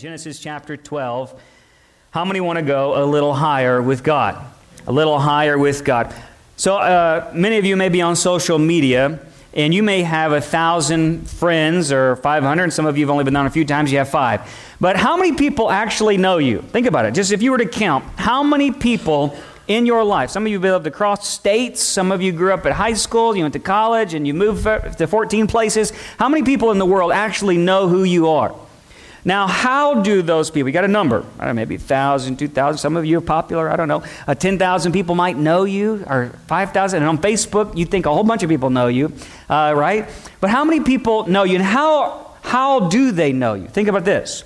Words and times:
Genesis 0.00 0.38
chapter 0.38 0.78
12. 0.78 1.38
How 2.10 2.24
many 2.24 2.40
want 2.40 2.58
to 2.58 2.64
go 2.64 3.04
a 3.04 3.04
little 3.04 3.34
higher 3.34 3.82
with 3.82 4.02
God? 4.02 4.42
A 4.86 4.92
little 4.92 5.18
higher 5.18 5.58
with 5.58 5.84
God. 5.84 6.14
So, 6.56 6.78
uh, 6.78 7.30
many 7.34 7.58
of 7.58 7.66
you 7.66 7.76
may 7.76 7.90
be 7.90 8.00
on 8.00 8.16
social 8.16 8.58
media, 8.58 9.18
and 9.52 9.74
you 9.74 9.82
may 9.82 10.00
have 10.00 10.32
a 10.32 10.40
thousand 10.40 11.28
friends 11.28 11.92
or 11.92 12.16
500, 12.16 12.62
and 12.62 12.72
some 12.72 12.86
of 12.86 12.96
you 12.96 13.04
have 13.04 13.10
only 13.10 13.24
been 13.24 13.36
on 13.36 13.44
a 13.44 13.50
few 13.50 13.66
times, 13.66 13.92
you 13.92 13.98
have 13.98 14.08
five. 14.08 14.40
But 14.80 14.96
how 14.96 15.18
many 15.18 15.34
people 15.34 15.70
actually 15.70 16.16
know 16.16 16.38
you? 16.38 16.62
Think 16.62 16.86
about 16.86 17.04
it. 17.04 17.12
Just 17.12 17.30
if 17.30 17.42
you 17.42 17.50
were 17.50 17.58
to 17.58 17.68
count, 17.68 18.02
how 18.16 18.42
many 18.42 18.70
people 18.70 19.36
in 19.68 19.84
your 19.84 20.02
life? 20.02 20.30
Some 20.30 20.46
of 20.46 20.48
you 20.50 20.56
have 20.56 20.62
lived 20.62 20.86
across 20.86 21.28
states, 21.28 21.82
some 21.82 22.10
of 22.10 22.22
you 22.22 22.32
grew 22.32 22.54
up 22.54 22.64
at 22.64 22.72
high 22.72 22.94
school, 22.94 23.36
you 23.36 23.44
went 23.44 23.52
to 23.52 23.60
college, 23.60 24.14
and 24.14 24.26
you 24.26 24.32
moved 24.32 24.64
to 24.64 25.06
14 25.06 25.46
places. 25.46 25.92
How 26.16 26.30
many 26.30 26.42
people 26.42 26.70
in 26.70 26.78
the 26.78 26.86
world 26.86 27.12
actually 27.12 27.58
know 27.58 27.86
who 27.86 28.04
you 28.04 28.30
are? 28.30 28.54
Now, 29.24 29.46
how 29.46 30.00
do 30.02 30.22
those 30.22 30.50
people, 30.50 30.68
you 30.68 30.72
got 30.72 30.84
a 30.84 30.88
number, 30.88 31.24
I 31.38 31.44
don't 31.44 31.54
know, 31.54 31.60
maybe 31.60 31.76
1,000, 31.76 32.38
2,000, 32.38 32.78
some 32.78 32.96
of 32.96 33.04
you 33.04 33.18
are 33.18 33.22
popular, 33.22 33.70
I 33.70 33.76
don't 33.76 33.88
know. 33.88 34.02
Uh, 34.26 34.34
10,000 34.34 34.92
people 34.92 35.14
might 35.14 35.36
know 35.36 35.64
you, 35.64 36.04
or 36.08 36.30
5,000. 36.46 37.02
And 37.02 37.08
on 37.08 37.18
Facebook, 37.18 37.76
you 37.76 37.84
think 37.84 38.06
a 38.06 38.12
whole 38.12 38.24
bunch 38.24 38.42
of 38.42 38.48
people 38.48 38.70
know 38.70 38.86
you, 38.88 39.12
uh, 39.48 39.74
right? 39.76 40.08
But 40.40 40.50
how 40.50 40.64
many 40.64 40.80
people 40.80 41.26
know 41.26 41.44
you, 41.44 41.56
and 41.56 41.64
how, 41.64 42.34
how 42.42 42.88
do 42.88 43.12
they 43.12 43.32
know 43.32 43.54
you? 43.54 43.68
Think 43.68 43.88
about 43.88 44.04
this. 44.04 44.44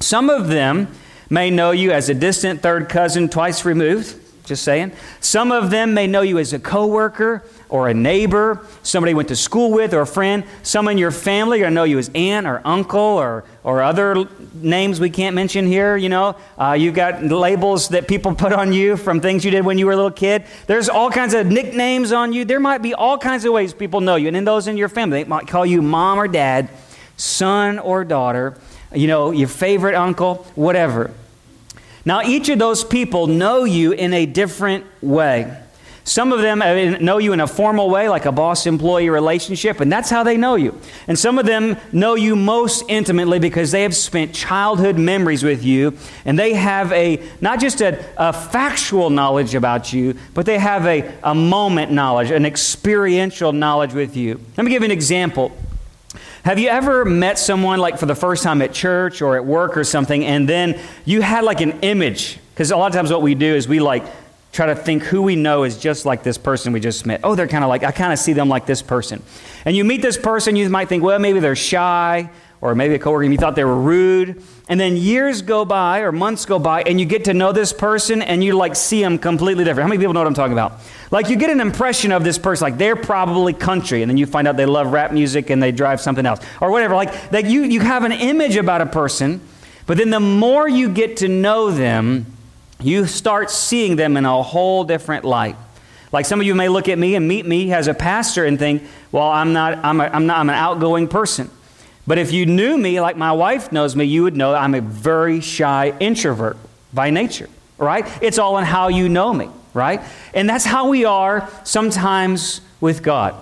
Some 0.00 0.28
of 0.28 0.48
them 0.48 0.88
may 1.30 1.50
know 1.50 1.70
you 1.70 1.92
as 1.92 2.08
a 2.10 2.14
distant 2.14 2.60
third 2.60 2.88
cousin 2.90 3.28
twice 3.28 3.64
removed, 3.64 4.16
just 4.52 4.64
saying. 4.64 4.92
Some 5.20 5.50
of 5.50 5.70
them 5.70 5.94
may 5.94 6.06
know 6.06 6.20
you 6.20 6.38
as 6.38 6.52
a 6.52 6.58
coworker 6.58 7.42
or 7.70 7.88
a 7.88 7.94
neighbor, 7.94 8.66
somebody 8.82 9.12
you 9.12 9.16
went 9.16 9.28
to 9.30 9.36
school 9.36 9.72
with 9.72 9.94
or 9.94 10.02
a 10.02 10.06
friend. 10.06 10.44
Some 10.62 10.88
in 10.88 10.98
your 10.98 11.10
family 11.10 11.64
are 11.64 11.70
know 11.70 11.84
you 11.84 11.98
as 11.98 12.10
aunt 12.14 12.46
or 12.46 12.60
uncle 12.66 13.00
or, 13.00 13.44
or 13.64 13.80
other 13.80 14.28
names 14.54 15.00
we 15.00 15.08
can't 15.08 15.34
mention 15.34 15.66
here, 15.66 15.96
you 15.96 16.10
know. 16.10 16.36
Uh, 16.58 16.76
you've 16.78 16.94
got 16.94 17.24
labels 17.24 17.88
that 17.88 18.06
people 18.06 18.34
put 18.44 18.52
on 18.52 18.74
you 18.74 18.98
from 18.98 19.20
things 19.20 19.42
you 19.42 19.50
did 19.50 19.64
when 19.64 19.78
you 19.78 19.86
were 19.86 19.92
a 19.92 19.96
little 19.96 20.10
kid. 20.10 20.44
There's 20.66 20.90
all 20.90 21.10
kinds 21.10 21.32
of 21.32 21.46
nicknames 21.46 22.12
on 22.12 22.34
you. 22.34 22.44
There 22.44 22.60
might 22.60 22.82
be 22.82 22.92
all 22.92 23.16
kinds 23.16 23.46
of 23.46 23.54
ways 23.54 23.72
people 23.72 24.02
know 24.02 24.16
you. 24.16 24.28
And 24.28 24.36
in 24.36 24.44
those 24.44 24.68
in 24.68 24.76
your 24.76 24.90
family, 24.90 25.22
they 25.22 25.28
might 25.28 25.46
call 25.46 25.64
you 25.64 25.80
mom 25.80 26.18
or 26.18 26.28
dad, 26.28 26.68
son 27.16 27.78
or 27.78 28.04
daughter, 28.04 28.58
you 28.94 29.06
know, 29.06 29.30
your 29.30 29.48
favorite 29.48 29.94
uncle, 29.94 30.46
whatever. 30.54 31.10
Now, 32.04 32.22
each 32.22 32.48
of 32.48 32.58
those 32.58 32.82
people 32.84 33.26
know 33.26 33.64
you 33.64 33.92
in 33.92 34.12
a 34.12 34.26
different 34.26 34.84
way. 35.02 35.58
Some 36.04 36.32
of 36.32 36.40
them 36.40 36.60
uh, 36.62 36.98
know 36.98 37.18
you 37.18 37.32
in 37.32 37.38
a 37.38 37.46
formal 37.46 37.88
way, 37.88 38.08
like 38.08 38.24
a 38.24 38.32
boss 38.32 38.66
employee 38.66 39.08
relationship, 39.08 39.78
and 39.78 39.92
that's 39.92 40.10
how 40.10 40.24
they 40.24 40.36
know 40.36 40.56
you. 40.56 40.76
And 41.06 41.16
some 41.16 41.38
of 41.38 41.46
them 41.46 41.76
know 41.92 42.16
you 42.16 42.34
most 42.34 42.84
intimately 42.88 43.38
because 43.38 43.70
they 43.70 43.82
have 43.82 43.94
spent 43.94 44.34
childhood 44.34 44.98
memories 44.98 45.44
with 45.44 45.62
you, 45.62 45.96
and 46.24 46.36
they 46.36 46.54
have 46.54 46.90
a 46.90 47.22
not 47.40 47.60
just 47.60 47.80
a, 47.80 48.04
a 48.16 48.32
factual 48.32 49.10
knowledge 49.10 49.54
about 49.54 49.92
you, 49.92 50.16
but 50.34 50.44
they 50.44 50.58
have 50.58 50.86
a, 50.86 51.14
a 51.22 51.36
moment 51.36 51.92
knowledge, 51.92 52.32
an 52.32 52.46
experiential 52.46 53.52
knowledge 53.52 53.94
with 53.94 54.16
you. 54.16 54.40
Let 54.56 54.64
me 54.64 54.72
give 54.72 54.82
you 54.82 54.86
an 54.86 54.90
example. 54.90 55.56
Have 56.44 56.58
you 56.58 56.68
ever 56.68 57.04
met 57.04 57.38
someone 57.38 57.78
like 57.78 57.98
for 57.98 58.06
the 58.06 58.16
first 58.16 58.42
time 58.42 58.62
at 58.62 58.72
church 58.72 59.22
or 59.22 59.36
at 59.36 59.44
work 59.44 59.76
or 59.76 59.84
something, 59.84 60.24
and 60.24 60.48
then 60.48 60.80
you 61.04 61.22
had 61.22 61.44
like 61.44 61.60
an 61.60 61.78
image? 61.82 62.40
Because 62.52 62.72
a 62.72 62.76
lot 62.76 62.88
of 62.88 62.92
times 62.94 63.12
what 63.12 63.22
we 63.22 63.36
do 63.36 63.54
is 63.54 63.68
we 63.68 63.78
like 63.78 64.04
try 64.50 64.66
to 64.66 64.74
think 64.74 65.04
who 65.04 65.22
we 65.22 65.36
know 65.36 65.62
is 65.62 65.78
just 65.78 66.04
like 66.04 66.24
this 66.24 66.38
person 66.38 66.72
we 66.72 66.80
just 66.80 67.06
met. 67.06 67.20
Oh, 67.22 67.36
they're 67.36 67.46
kind 67.46 67.62
of 67.62 67.70
like, 67.70 67.84
I 67.84 67.92
kind 67.92 68.12
of 68.12 68.18
see 68.18 68.32
them 68.32 68.48
like 68.48 68.66
this 68.66 68.82
person. 68.82 69.22
And 69.64 69.76
you 69.76 69.84
meet 69.84 70.02
this 70.02 70.18
person, 70.18 70.56
you 70.56 70.68
might 70.68 70.88
think, 70.88 71.04
well, 71.04 71.20
maybe 71.20 71.38
they're 71.38 71.54
shy, 71.54 72.28
or 72.62 72.76
maybe 72.76 72.94
a 72.94 72.98
coworker, 72.98 73.24
you 73.24 73.36
thought 73.36 73.56
they 73.56 73.64
were 73.64 73.76
rude. 73.76 74.40
And 74.68 74.78
then 74.78 74.96
years 74.96 75.42
go 75.42 75.64
by, 75.64 75.98
or 75.98 76.12
months 76.12 76.46
go 76.46 76.60
by, 76.60 76.82
and 76.84 77.00
you 77.00 77.04
get 77.04 77.24
to 77.24 77.34
know 77.34 77.50
this 77.50 77.72
person, 77.72 78.22
and 78.22 78.42
you 78.42 78.56
like 78.56 78.76
see 78.76 79.02
them 79.02 79.18
completely 79.18 79.64
different. 79.64 79.82
How 79.82 79.88
many 79.88 79.98
people 79.98 80.14
know 80.14 80.20
what 80.20 80.28
I'm 80.28 80.34
talking 80.34 80.52
about? 80.52 80.78
Like 81.10 81.28
you 81.28 81.34
get 81.34 81.50
an 81.50 81.60
impression 81.60 82.12
of 82.12 82.22
this 82.22 82.38
person, 82.38 82.64
like 82.64 82.78
they're 82.78 82.94
probably 82.94 83.52
country, 83.52 84.02
and 84.02 84.08
then 84.08 84.16
you 84.16 84.26
find 84.26 84.46
out 84.46 84.56
they 84.56 84.64
love 84.64 84.92
rap 84.92 85.12
music 85.12 85.50
and 85.50 85.60
they 85.60 85.72
drive 85.72 86.00
something 86.00 86.24
else, 86.24 86.38
or 86.60 86.70
whatever. 86.70 86.94
Like 86.94 87.30
that 87.30 87.46
you, 87.46 87.64
you 87.64 87.80
have 87.80 88.04
an 88.04 88.12
image 88.12 88.54
about 88.54 88.80
a 88.80 88.86
person, 88.86 89.40
but 89.86 89.98
then 89.98 90.10
the 90.10 90.20
more 90.20 90.68
you 90.68 90.88
get 90.88 91.16
to 91.18 91.28
know 91.28 91.72
them, 91.72 92.26
you 92.80 93.06
start 93.06 93.50
seeing 93.50 93.96
them 93.96 94.16
in 94.16 94.24
a 94.24 94.40
whole 94.40 94.84
different 94.84 95.24
light. 95.24 95.56
Like 96.12 96.26
some 96.26 96.40
of 96.40 96.46
you 96.46 96.54
may 96.54 96.68
look 96.68 96.88
at 96.88 96.98
me 96.98 97.16
and 97.16 97.26
meet 97.26 97.44
me 97.44 97.72
as 97.72 97.88
a 97.88 97.94
pastor 97.94 98.44
and 98.44 98.56
think, 98.56 98.84
well, 99.10 99.28
I'm 99.28 99.52
not, 99.52 99.84
I'm, 99.84 100.00
a, 100.00 100.04
I'm 100.04 100.26
not, 100.26 100.38
I'm 100.38 100.48
an 100.48 100.54
outgoing 100.54 101.08
person. 101.08 101.50
But 102.06 102.18
if 102.18 102.32
you 102.32 102.46
knew 102.46 102.76
me 102.76 103.00
like 103.00 103.16
my 103.16 103.32
wife 103.32 103.70
knows 103.70 103.94
me, 103.94 104.04
you 104.04 104.24
would 104.24 104.36
know 104.36 104.54
I'm 104.54 104.74
a 104.74 104.80
very 104.80 105.40
shy 105.40 105.94
introvert 106.00 106.56
by 106.92 107.10
nature, 107.10 107.48
right? 107.78 108.06
It's 108.20 108.38
all 108.38 108.58
in 108.58 108.64
how 108.64 108.88
you 108.88 109.08
know 109.08 109.32
me, 109.32 109.48
right? 109.72 110.00
And 110.34 110.48
that's 110.48 110.64
how 110.64 110.88
we 110.88 111.04
are 111.04 111.48
sometimes 111.62 112.60
with 112.80 113.02
God. 113.02 113.34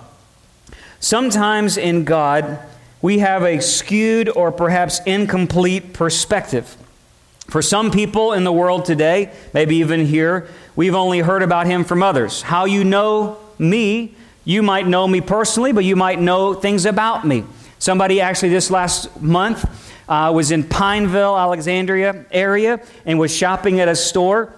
Sometimes 0.99 1.77
in 1.77 2.03
God, 2.03 2.59
we 3.01 3.19
have 3.19 3.41
a 3.43 3.59
skewed 3.59 4.29
or 4.29 4.51
perhaps 4.51 5.01
incomplete 5.07 5.93
perspective. 5.93 6.77
For 7.47 7.63
some 7.63 7.89
people 7.89 8.33
in 8.33 8.43
the 8.43 8.51
world 8.51 8.85
today, 8.85 9.31
maybe 9.53 9.77
even 9.77 10.05
here, 10.05 10.47
we've 10.75 10.93
only 10.93 11.19
heard 11.19 11.41
about 11.41 11.65
him 11.65 11.83
from 11.83 12.03
others. 12.03 12.43
How 12.43 12.65
you 12.65 12.83
know 12.83 13.37
me, 13.57 14.13
you 14.45 14.61
might 14.61 14.87
know 14.87 15.07
me 15.07 15.19
personally, 15.19 15.71
but 15.71 15.83
you 15.83 15.95
might 15.95 16.21
know 16.21 16.53
things 16.53 16.85
about 16.85 17.25
me. 17.25 17.43
Somebody 17.81 18.21
actually 18.21 18.49
this 18.49 18.69
last 18.69 19.19
month 19.19 19.65
uh, 20.07 20.31
was 20.35 20.51
in 20.51 20.63
Pineville, 20.63 21.35
Alexandria 21.35 22.25
area, 22.29 22.79
and 23.07 23.17
was 23.17 23.35
shopping 23.35 23.79
at 23.79 23.87
a 23.87 23.95
store. 23.95 24.53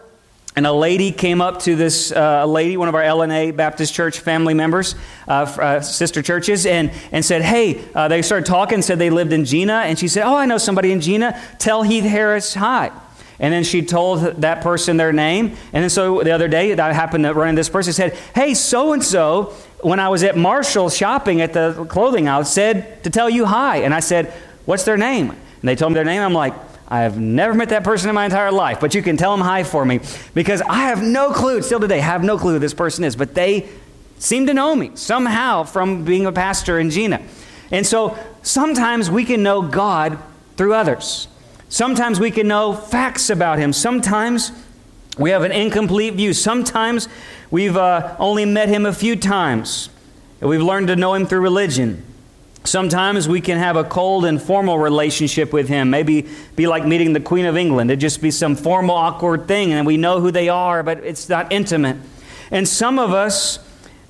And 0.57 0.67
a 0.67 0.73
lady 0.73 1.13
came 1.13 1.39
up 1.39 1.61
to 1.61 1.77
this 1.77 2.11
uh, 2.11 2.45
lady, 2.45 2.75
one 2.75 2.89
of 2.89 2.95
our 2.95 3.01
LNA 3.01 3.55
Baptist 3.55 3.93
Church 3.93 4.19
family 4.19 4.53
members, 4.53 4.95
uh, 5.25 5.31
uh, 5.31 5.79
sister 5.79 6.21
churches, 6.21 6.65
and, 6.65 6.91
and 7.13 7.23
said, 7.23 7.43
Hey, 7.43 7.85
uh, 7.95 8.09
they 8.09 8.21
started 8.21 8.45
talking, 8.45 8.81
said 8.81 8.99
they 8.99 9.09
lived 9.09 9.31
in 9.31 9.45
Jena. 9.45 9.83
And 9.85 9.97
she 9.97 10.09
said, 10.09 10.25
Oh, 10.25 10.35
I 10.35 10.45
know 10.45 10.57
somebody 10.57 10.91
in 10.91 10.99
Jena. 10.99 11.41
Tell 11.59 11.81
Heath 11.81 12.03
Harris 12.03 12.53
hi. 12.53 12.91
And 13.39 13.53
then 13.53 13.63
she 13.63 13.83
told 13.83 14.19
that 14.41 14.61
person 14.61 14.97
their 14.97 15.13
name. 15.13 15.55
And 15.71 15.83
then 15.83 15.89
so 15.89 16.23
the 16.23 16.31
other 16.31 16.49
day, 16.49 16.73
I 16.73 16.91
happened 16.91 17.23
to 17.23 17.33
run 17.33 17.49
into 17.49 17.59
this 17.61 17.69
person 17.69 17.93
said, 17.93 18.15
Hey, 18.35 18.53
so 18.53 18.91
and 18.91 19.01
so, 19.01 19.53
when 19.83 19.99
I 19.99 20.09
was 20.09 20.23
at 20.23 20.37
Marshall 20.37 20.89
shopping 20.89 21.41
at 21.41 21.53
the 21.53 21.85
clothing 21.89 22.27
aisle, 22.27 22.45
said 22.45 23.03
to 23.03 23.09
tell 23.09 23.29
you 23.29 23.45
hi. 23.45 23.77
And 23.77 23.93
I 23.93 23.99
said, 23.99 24.33
What's 24.65 24.83
their 24.83 24.97
name? 24.97 25.29
And 25.29 25.69
they 25.69 25.75
told 25.75 25.91
me 25.91 25.95
their 25.95 26.05
name. 26.05 26.21
I'm 26.21 26.33
like, 26.33 26.53
I 26.87 27.01
have 27.01 27.19
never 27.19 27.53
met 27.53 27.69
that 27.69 27.83
person 27.83 28.09
in 28.09 28.15
my 28.15 28.25
entire 28.25 28.51
life, 28.51 28.79
but 28.79 28.93
you 28.93 29.01
can 29.01 29.17
tell 29.17 29.35
them 29.35 29.45
hi 29.45 29.63
for 29.63 29.83
me 29.83 29.99
because 30.33 30.61
I 30.61 30.83
have 30.83 31.01
no 31.01 31.31
clue, 31.31 31.61
still 31.61 31.79
today, 31.79 31.99
have 31.99 32.23
no 32.23 32.37
clue 32.37 32.53
who 32.53 32.59
this 32.59 32.73
person 32.73 33.03
is, 33.03 33.15
but 33.15 33.33
they 33.33 33.67
seem 34.19 34.45
to 34.47 34.53
know 34.53 34.75
me 34.75 34.91
somehow 34.95 35.63
from 35.63 36.05
being 36.05 36.25
a 36.25 36.31
pastor 36.31 36.79
in 36.79 36.89
Jena. 36.89 37.21
And 37.71 37.85
so 37.85 38.17
sometimes 38.41 39.09
we 39.09 39.25
can 39.25 39.43
know 39.43 39.61
God 39.61 40.19
through 40.55 40.75
others. 40.75 41.27
Sometimes 41.69 42.19
we 42.19 42.29
can 42.29 42.47
know 42.47 42.73
facts 42.73 43.29
about 43.31 43.57
Him. 43.57 43.73
Sometimes 43.73 44.51
we 45.17 45.31
have 45.31 45.43
an 45.43 45.51
incomplete 45.51 46.13
view. 46.13 46.33
Sometimes 46.33 47.07
we've 47.53 47.77
uh, 47.77 48.15
only 48.17 48.45
met 48.45 48.67
Him 48.67 48.87
a 48.87 48.91
few 48.91 49.15
times. 49.15 49.89
And 50.41 50.49
we've 50.49 50.61
learned 50.61 50.87
to 50.87 50.95
know 50.95 51.13
Him 51.13 51.27
through 51.27 51.41
religion. 51.41 52.03
Sometimes 52.63 53.27
we 53.27 53.41
can 53.41 53.59
have 53.59 53.75
a 53.75 53.83
cold 53.83 54.25
and 54.25 54.41
formal 54.41 54.79
relationship 54.79 55.51
with 55.51 55.67
him. 55.67 55.89
Maybe 55.89 56.29
be 56.55 56.65
like 56.65 56.85
meeting 56.85 57.11
the 57.11 57.19
Queen 57.19 57.45
of 57.45 57.57
England. 57.57 57.91
It'd 57.91 57.99
just 57.99 58.21
be 58.21 58.31
some 58.31 58.55
formal, 58.55 58.95
awkward 58.95 59.49
thing, 59.49 59.73
and 59.73 59.85
we 59.85 59.97
know 59.97 60.21
who 60.21 60.31
they 60.31 60.47
are, 60.47 60.81
but 60.81 60.99
it's 60.99 61.27
not 61.27 61.51
intimate. 61.51 61.97
And 62.51 62.65
some 62.65 62.99
of 62.99 63.11
us 63.11 63.59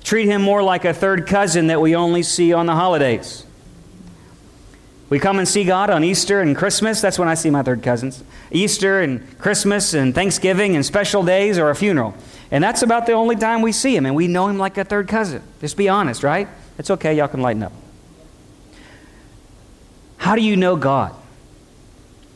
treat 0.04 0.26
him 0.26 0.40
more 0.40 0.62
like 0.62 0.84
a 0.84 0.94
third 0.94 1.26
cousin 1.26 1.66
that 1.66 1.80
we 1.80 1.96
only 1.96 2.22
see 2.22 2.52
on 2.52 2.66
the 2.66 2.74
holidays. 2.74 3.44
We 5.10 5.18
come 5.18 5.38
and 5.38 5.48
see 5.48 5.64
God 5.64 5.90
on 5.90 6.04
Easter 6.04 6.40
and 6.40 6.56
Christmas. 6.56 7.00
That's 7.00 7.18
when 7.18 7.28
I 7.28 7.34
see 7.34 7.50
my 7.50 7.62
third 7.62 7.82
cousins. 7.82 8.22
Easter 8.52 9.00
and 9.00 9.36
Christmas 9.38 9.94
and 9.94 10.14
Thanksgiving 10.14 10.76
and 10.76 10.86
special 10.86 11.24
days 11.24 11.58
or 11.58 11.70
a 11.70 11.74
funeral. 11.74 12.14
And 12.54 12.62
that's 12.62 12.82
about 12.82 13.06
the 13.06 13.14
only 13.14 13.34
time 13.34 13.62
we 13.62 13.72
see 13.72 13.96
him, 13.96 14.06
and 14.06 14.14
we 14.14 14.28
know 14.28 14.46
him 14.46 14.58
like 14.58 14.78
a 14.78 14.84
third 14.84 15.08
cousin. 15.08 15.42
Just 15.60 15.76
be 15.76 15.88
honest, 15.88 16.22
right? 16.22 16.46
It's 16.78 16.88
okay. 16.88 17.16
Y'all 17.16 17.26
can 17.26 17.42
lighten 17.42 17.64
up. 17.64 17.72
How 20.18 20.36
do 20.36 20.40
you 20.40 20.56
know 20.56 20.76
God? 20.76 21.12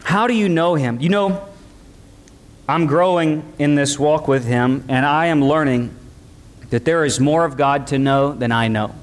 How 0.02 0.26
do 0.26 0.34
you 0.34 0.48
know 0.48 0.74
Him? 0.74 1.00
You 1.00 1.08
know, 1.08 1.48
I'm 2.68 2.86
growing 2.86 3.44
in 3.60 3.76
this 3.76 3.96
walk 3.96 4.26
with 4.26 4.44
Him, 4.44 4.84
and 4.88 5.06
I 5.06 5.26
am 5.26 5.44
learning 5.44 5.94
that 6.70 6.84
there 6.84 7.04
is 7.04 7.20
more 7.20 7.44
of 7.44 7.56
God 7.56 7.86
to 7.88 7.98
know 7.98 8.32
than 8.32 8.50
I 8.50 8.66
know. 8.66 8.94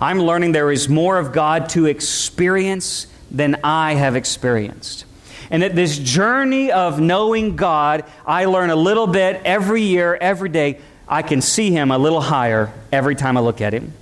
I'm 0.00 0.20
learning 0.20 0.52
there 0.52 0.70
is 0.70 0.88
more 0.88 1.18
of 1.18 1.32
God 1.32 1.70
to 1.70 1.86
experience 1.86 3.08
than 3.32 3.56
I 3.64 3.94
have 3.94 4.14
experienced. 4.14 5.06
And 5.50 5.62
that 5.62 5.74
this 5.74 5.98
journey 5.98 6.70
of 6.72 7.00
knowing 7.00 7.56
God, 7.56 8.04
I 8.26 8.44
learn 8.46 8.70
a 8.70 8.76
little 8.76 9.06
bit 9.06 9.42
every 9.44 9.82
year, 9.82 10.16
every 10.20 10.48
day. 10.48 10.80
I 11.08 11.22
can 11.22 11.40
see 11.40 11.70
Him 11.70 11.90
a 11.90 11.98
little 11.98 12.20
higher 12.20 12.72
every 12.92 13.14
time 13.14 13.36
I 13.36 13.40
look 13.40 13.60
at 13.60 13.72
Him. 13.72 13.92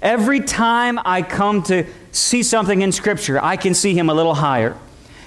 Every 0.00 0.40
time 0.40 0.98
I 1.04 1.22
come 1.22 1.62
to 1.64 1.86
see 2.12 2.42
something 2.42 2.82
in 2.82 2.92
Scripture, 2.92 3.42
I 3.42 3.56
can 3.56 3.74
see 3.74 3.94
him 3.94 4.08
a 4.08 4.14
little 4.14 4.34
higher. 4.34 4.76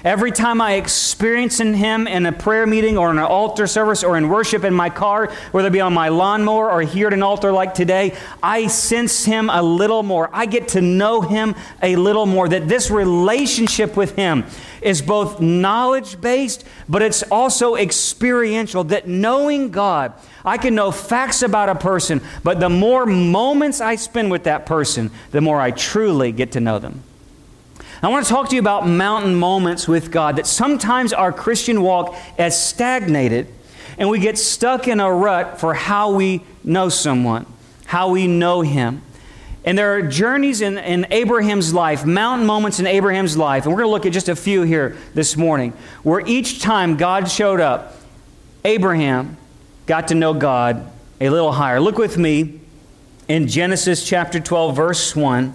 Every 0.04 0.32
time 0.32 0.62
I 0.62 0.74
experience 0.74 1.60
in 1.60 1.76
Him 1.76 2.08
in 2.08 2.26
a 2.26 2.32
prayer 2.32 2.66
meeting 2.66 2.98
or 2.98 3.12
in 3.12 3.20
an 3.20 3.24
altar 3.24 3.68
service 3.68 4.04
or 4.04 4.18
in 4.18 4.30
worship 4.30 4.64
in 4.64 4.74
my 4.74 4.90
car, 4.90 5.32
whether 5.52 5.68
it 5.68 5.72
be 5.72 5.80
on 5.80 5.94
my 5.94 6.10
lawnmower 6.10 6.72
or 6.72 6.82
here 6.82 7.06
at 7.08 7.14
an 7.14 7.22
altar 7.22 7.52
like 7.52 7.76
today, 7.76 8.18
I 8.42 8.66
sense 8.66 9.26
Him 9.26 9.52
a 9.52 9.62
little 9.62 10.02
more. 10.02 10.28
I 10.34 10.48
get 10.48 10.70
to 10.70 10.82
know 10.82 11.22
Him 11.22 11.54
a 11.84 11.96
little 11.98 12.26
more. 12.26 12.50
That 12.50 12.68
this 12.68 12.90
relationship 12.90 13.96
with 13.96 14.16
Him 14.16 14.46
is 14.82 15.04
both 15.04 15.40
knowledge 15.40 16.20
based, 16.20 16.66
but 16.90 17.04
it's 17.04 17.22
also 17.24 17.76
experiential. 17.76 18.84
That 18.86 19.08
knowing 19.08 19.70
God, 19.70 20.14
I 20.44 20.58
can 20.58 20.74
know 20.74 20.92
facts 20.92 21.44
about 21.44 21.70
a 21.70 21.76
person, 21.76 22.22
but 22.44 22.60
the 22.60 22.70
more 22.70 23.06
moments 23.06 23.80
I 23.80 23.98
spend 23.98 24.32
with 24.32 24.46
that 24.46 24.66
person, 24.66 25.12
the 25.30 25.42
more 25.42 25.62
I 25.62 25.70
truly 25.70 26.32
get 26.32 26.54
to 26.54 26.60
know 26.60 26.80
them. 26.80 27.04
I 28.04 28.08
want 28.08 28.26
to 28.26 28.32
talk 28.32 28.50
to 28.50 28.56
you 28.56 28.62
about 28.62 28.88
mountain 28.88 29.36
moments 29.36 29.88
with 29.88 30.12
God, 30.12 30.38
that 30.38 30.48
sometimes 30.48 31.14
our 31.14 31.32
Christian 31.32 31.84
walk 31.84 32.16
has 32.38 32.60
stagnated 32.60 33.48
and 34.00 34.10
we 34.10 34.20
get 34.20 34.40
stuck 34.40 34.88
in 34.88 35.00
a 35.00 35.12
rut 35.12 35.60
for 35.60 35.76
how 35.76 36.12
we 36.12 36.42
know 36.64 36.90
someone, 36.90 37.46
how 37.86 38.10
we 38.10 38.26
know 38.26 38.62
Him. 38.62 39.04
And 39.64 39.78
there 39.78 39.94
are 39.96 40.02
journeys 40.02 40.62
in, 40.62 40.80
in 40.80 41.06
Abraham's 41.12 41.72
life, 41.72 42.04
mountain 42.04 42.48
moments 42.48 42.80
in 42.80 42.88
Abraham's 42.88 43.38
life, 43.38 43.66
and 43.66 43.72
we're 43.72 43.82
going 43.82 43.90
to 43.90 43.92
look 43.92 44.08
at 44.08 44.14
just 44.14 44.30
a 44.30 44.36
few 44.36 44.64
here 44.64 44.98
this 45.14 45.38
morning, 45.38 45.74
where 46.02 46.22
each 46.26 46.62
time 46.62 46.98
God 46.98 47.30
showed 47.30 47.60
up, 47.60 47.96
Abraham 48.66 49.38
got 49.86 50.08
to 50.08 50.16
know 50.16 50.34
God 50.34 50.90
a 51.20 51.30
little 51.30 51.52
higher. 51.52 51.80
Look 51.80 52.00
with 52.00 52.18
me 52.18 52.60
in 53.28 53.48
Genesis 53.48 54.04
chapter 54.04 54.40
12, 54.40 54.76
verse 54.76 55.16
1. 55.16 55.54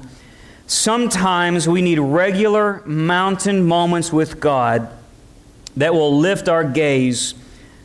Sometimes 0.66 1.68
we 1.68 1.80
need 1.80 1.98
regular 1.98 2.82
mountain 2.84 3.64
moments 3.64 4.12
with 4.12 4.40
God 4.40 4.88
that 5.76 5.94
will 5.94 6.18
lift 6.18 6.48
our 6.48 6.64
gaze 6.64 7.34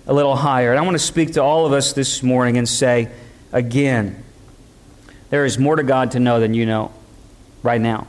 a 0.08 0.14
little 0.14 0.36
higher. 0.36 0.72
And 0.72 0.80
I 0.80 0.82
want 0.82 0.96
to 0.96 1.00
speak 1.00 1.34
to 1.34 1.44
all 1.44 1.66
of 1.66 1.74
us 1.74 1.94
this 1.94 2.24
morning 2.24 2.58
and 2.58 2.68
say, 2.68 3.10
again, 3.52 4.24
there 5.30 5.46
is 5.46 5.60
more 5.60 5.76
to 5.76 5.84
God 5.84 6.12
to 6.12 6.20
know 6.20 6.40
than 6.40 6.54
you 6.54 6.66
know 6.66 6.92
right 7.62 7.80
now. 7.80 8.08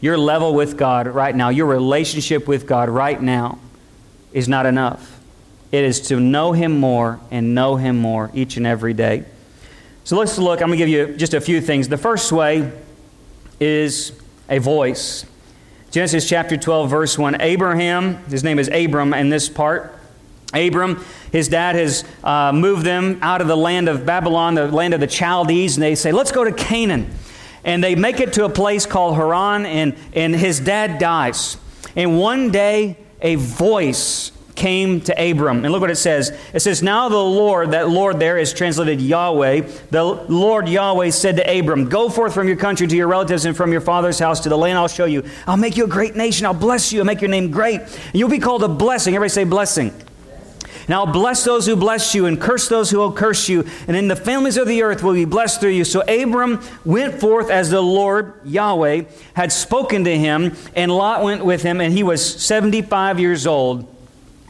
Your 0.00 0.16
level 0.16 0.54
with 0.54 0.78
God 0.78 1.06
right 1.06 1.34
now, 1.34 1.50
your 1.50 1.66
relationship 1.66 2.48
with 2.48 2.66
God 2.66 2.88
right 2.88 3.20
now 3.20 3.58
is 4.32 4.48
not 4.48 4.64
enough. 4.64 5.20
It 5.72 5.84
is 5.84 6.00
to 6.08 6.20
know 6.20 6.52
Him 6.52 6.78
more 6.78 7.20
and 7.30 7.54
know 7.54 7.76
Him 7.76 7.98
more 7.98 8.30
each 8.32 8.56
and 8.56 8.66
every 8.66 8.94
day. 8.94 9.24
So 10.04 10.16
let's 10.16 10.38
look. 10.38 10.62
I'm 10.62 10.68
going 10.68 10.78
to 10.78 10.86
give 10.86 10.88
you 10.88 11.16
just 11.16 11.34
a 11.34 11.40
few 11.40 11.60
things. 11.60 11.88
The 11.88 11.98
first 11.98 12.32
way 12.32 12.72
is 13.60 14.12
a 14.48 14.58
voice. 14.58 15.24
Genesis 15.90 16.28
chapter 16.28 16.56
12, 16.56 16.90
verse 16.90 17.18
1. 17.18 17.40
Abraham, 17.40 18.16
his 18.24 18.44
name 18.44 18.58
is 18.58 18.68
Abram 18.68 19.14
in 19.14 19.30
this 19.30 19.48
part. 19.48 19.92
Abram, 20.52 21.04
his 21.32 21.48
dad 21.48 21.74
has 21.74 22.04
uh, 22.22 22.52
moved 22.52 22.84
them 22.84 23.18
out 23.22 23.40
of 23.40 23.48
the 23.48 23.56
land 23.56 23.88
of 23.88 24.06
Babylon, 24.06 24.54
the 24.54 24.68
land 24.68 24.94
of 24.94 25.00
the 25.00 25.08
Chaldees, 25.08 25.76
and 25.76 25.82
they 25.82 25.94
say, 25.94 26.12
Let's 26.12 26.32
go 26.32 26.44
to 26.44 26.52
Canaan. 26.52 27.10
And 27.64 27.82
they 27.82 27.94
make 27.94 28.20
it 28.20 28.34
to 28.34 28.44
a 28.44 28.48
place 28.48 28.86
called 28.86 29.16
Haran, 29.16 29.66
and, 29.66 29.96
and 30.12 30.34
his 30.34 30.60
dad 30.60 30.98
dies. 30.98 31.56
And 31.96 32.18
one 32.18 32.50
day, 32.50 32.96
a 33.20 33.34
voice 33.34 34.30
came 34.56 35.00
to 35.02 35.30
Abram. 35.30 35.64
And 35.64 35.72
look 35.72 35.82
what 35.82 35.90
it 35.90 35.96
says. 35.96 36.36
It 36.52 36.60
says, 36.60 36.82
Now 36.82 37.08
the 37.08 37.16
Lord, 37.16 37.70
that 37.72 37.88
Lord 37.88 38.18
there 38.18 38.38
is 38.38 38.52
translated 38.52 39.00
Yahweh, 39.00 39.60
the 39.90 40.02
Lord 40.02 40.68
Yahweh 40.68 41.10
said 41.10 41.36
to 41.36 41.58
Abram, 41.58 41.88
Go 41.88 42.08
forth 42.08 42.34
from 42.34 42.48
your 42.48 42.56
country 42.56 42.86
to 42.86 42.96
your 42.96 43.06
relatives 43.06 43.44
and 43.44 43.56
from 43.56 43.70
your 43.70 43.80
father's 43.80 44.18
house 44.18 44.40
to 44.40 44.48
the 44.48 44.58
land 44.58 44.78
I'll 44.78 44.88
show 44.88 45.04
you. 45.04 45.24
I'll 45.46 45.56
make 45.56 45.76
you 45.76 45.84
a 45.84 45.88
great 45.88 46.16
nation. 46.16 46.46
I'll 46.46 46.54
bless 46.54 46.92
you. 46.92 47.00
I'll 47.00 47.06
make 47.06 47.20
your 47.20 47.30
name 47.30 47.50
great. 47.50 47.80
And 47.80 48.14
you'll 48.14 48.28
be 48.30 48.38
called 48.38 48.62
a 48.64 48.68
blessing. 48.68 49.14
Everybody 49.14 49.30
say 49.30 49.44
blessing. 49.44 49.92
I'll 50.88 51.06
bless 51.06 51.42
those 51.42 51.66
who 51.66 51.74
bless 51.74 52.14
you 52.14 52.26
and 52.26 52.40
curse 52.40 52.68
those 52.68 52.90
who 52.90 52.98
will 52.98 53.12
curse 53.12 53.48
you. 53.48 53.64
And 53.88 53.96
in 53.96 54.06
the 54.06 54.14
families 54.14 54.56
of 54.56 54.68
the 54.68 54.82
earth 54.82 55.02
will 55.02 55.14
be 55.14 55.24
blessed 55.24 55.60
through 55.60 55.70
you. 55.70 55.84
So 55.84 56.02
Abram 56.02 56.62
went 56.84 57.20
forth 57.20 57.50
as 57.50 57.70
the 57.70 57.80
Lord 57.80 58.34
Yahweh 58.44 59.04
had 59.34 59.50
spoken 59.50 60.04
to 60.04 60.16
him, 60.16 60.56
and 60.76 60.92
Lot 60.92 61.24
went 61.24 61.44
with 61.44 61.62
him, 61.62 61.80
and 61.80 61.92
he 61.92 62.04
was 62.04 62.24
75 62.40 63.18
years 63.18 63.46
old 63.48 63.95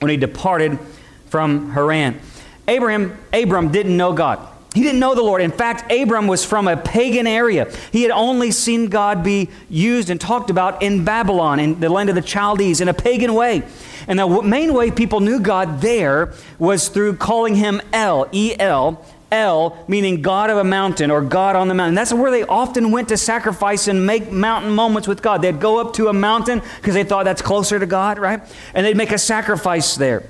when 0.01 0.11
he 0.11 0.17
departed 0.17 0.79
from 1.27 1.71
Haran. 1.71 2.21
Abraham, 2.69 3.17
Abram 3.33 3.71
didn't 3.71 3.97
know 3.97 4.13
God. 4.13 4.47
He 4.75 4.83
didn't 4.83 5.01
know 5.01 5.15
the 5.15 5.23
Lord. 5.23 5.41
In 5.41 5.53
fact, 5.53 5.91
Abram 5.91 6.27
was 6.27 6.45
from 6.45 6.69
a 6.69 6.77
pagan 6.77 7.27
area. 7.27 7.73
He 7.93 8.03
had 8.03 8.11
only 8.11 8.51
seen 8.51 8.89
God 8.89 9.25
be 9.25 9.49
used 9.71 10.11
and 10.11 10.21
talked 10.21 10.51
about 10.51 10.83
in 10.83 11.03
Babylon, 11.03 11.61
in 11.61 11.81
the 11.81 11.89
land 11.89 12.11
of 12.11 12.15
the 12.15 12.21
Chaldees, 12.21 12.83
in 12.83 12.89
a 12.89 12.93
pagan 12.93 13.33
way. 13.33 13.63
And 14.07 14.19
the 14.19 14.43
main 14.43 14.75
way 14.75 14.91
people 14.91 15.21
knew 15.21 15.41
God 15.41 15.81
there 15.81 16.35
was 16.59 16.89
through 16.89 17.17
calling 17.17 17.55
him 17.55 17.81
El, 17.91 18.29
E 18.33 18.55
L, 18.59 19.03
El, 19.33 19.77
meaning 19.89 20.23
God 20.23 20.51
of 20.51 20.59
a 20.59 20.65
mountain 20.65 21.11
or 21.11 21.21
God 21.21 21.57
on 21.57 21.69
the 21.69 21.75
mountain. 21.75 21.95
That's 21.95 22.13
where 22.13 22.31
they 22.31 22.45
often 22.45 22.93
went 22.93 23.09
to 23.09 23.17
sacrifice 23.17 23.89
and 23.89 24.07
make 24.07 24.31
mountain 24.31 24.73
moments 24.73 25.09
with 25.09 25.23
God. 25.23 25.43
They'd 25.43 25.61
go 25.61 25.81
up 25.81 25.95
to 25.95 26.09
a 26.09 26.13
mountain 26.13 26.63
because 26.77 26.95
they 26.95 27.05
thought 27.05 27.25
that's 27.25 27.43
closer 27.43 27.79
to 27.79 27.87
God, 27.87 28.19
right? 28.19 28.41
And 28.73 28.87
they'd 28.87 28.97
make 28.97 29.11
a 29.11 29.19
sacrifice 29.19 29.97
there. 29.97 30.23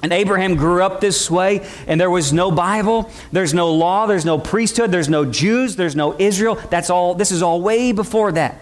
And 0.00 0.12
Abraham 0.12 0.54
grew 0.54 0.84
up 0.84 1.00
this 1.00 1.28
way, 1.28 1.68
and 1.88 2.00
there 2.00 2.10
was 2.10 2.32
no 2.32 2.52
Bible, 2.52 3.10
there's 3.32 3.52
no 3.52 3.72
law, 3.74 4.06
there's 4.06 4.24
no 4.24 4.38
priesthood, 4.38 4.92
there's 4.92 5.08
no 5.08 5.24
Jews, 5.24 5.74
there's 5.74 5.96
no 5.96 6.14
Israel. 6.20 6.54
That's 6.70 6.88
all, 6.88 7.16
this 7.16 7.32
is 7.32 7.42
all 7.42 7.60
way 7.60 7.90
before 7.90 8.30
that. 8.32 8.60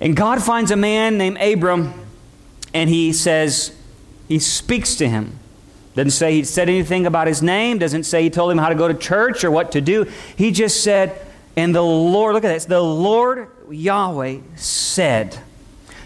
And 0.00 0.14
God 0.14 0.40
finds 0.40 0.70
a 0.70 0.76
man 0.76 1.18
named 1.18 1.38
Abram, 1.38 1.92
and 2.72 2.88
he 2.88 3.12
says, 3.12 3.74
he 4.28 4.38
speaks 4.38 4.94
to 4.94 5.08
him. 5.08 5.39
Doesn't 5.94 6.12
say 6.12 6.34
he 6.34 6.44
said 6.44 6.68
anything 6.68 7.06
about 7.06 7.26
his 7.26 7.42
name, 7.42 7.78
doesn't 7.78 8.04
say 8.04 8.22
he 8.22 8.30
told 8.30 8.52
him 8.52 8.58
how 8.58 8.68
to 8.68 8.74
go 8.74 8.86
to 8.88 8.94
church 8.94 9.42
or 9.42 9.50
what 9.50 9.72
to 9.72 9.80
do. 9.80 10.06
He 10.36 10.52
just 10.52 10.84
said, 10.84 11.20
and 11.56 11.74
the 11.74 11.82
Lord, 11.82 12.34
look 12.34 12.44
at 12.44 12.48
this, 12.48 12.64
the 12.64 12.80
Lord 12.80 13.48
Yahweh 13.68 14.38
said. 14.56 15.38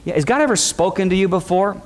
Yeah, 0.04 0.14
has 0.14 0.24
God 0.24 0.40
ever 0.40 0.56
spoken 0.56 1.10
to 1.10 1.16
you 1.16 1.28
before? 1.28 1.80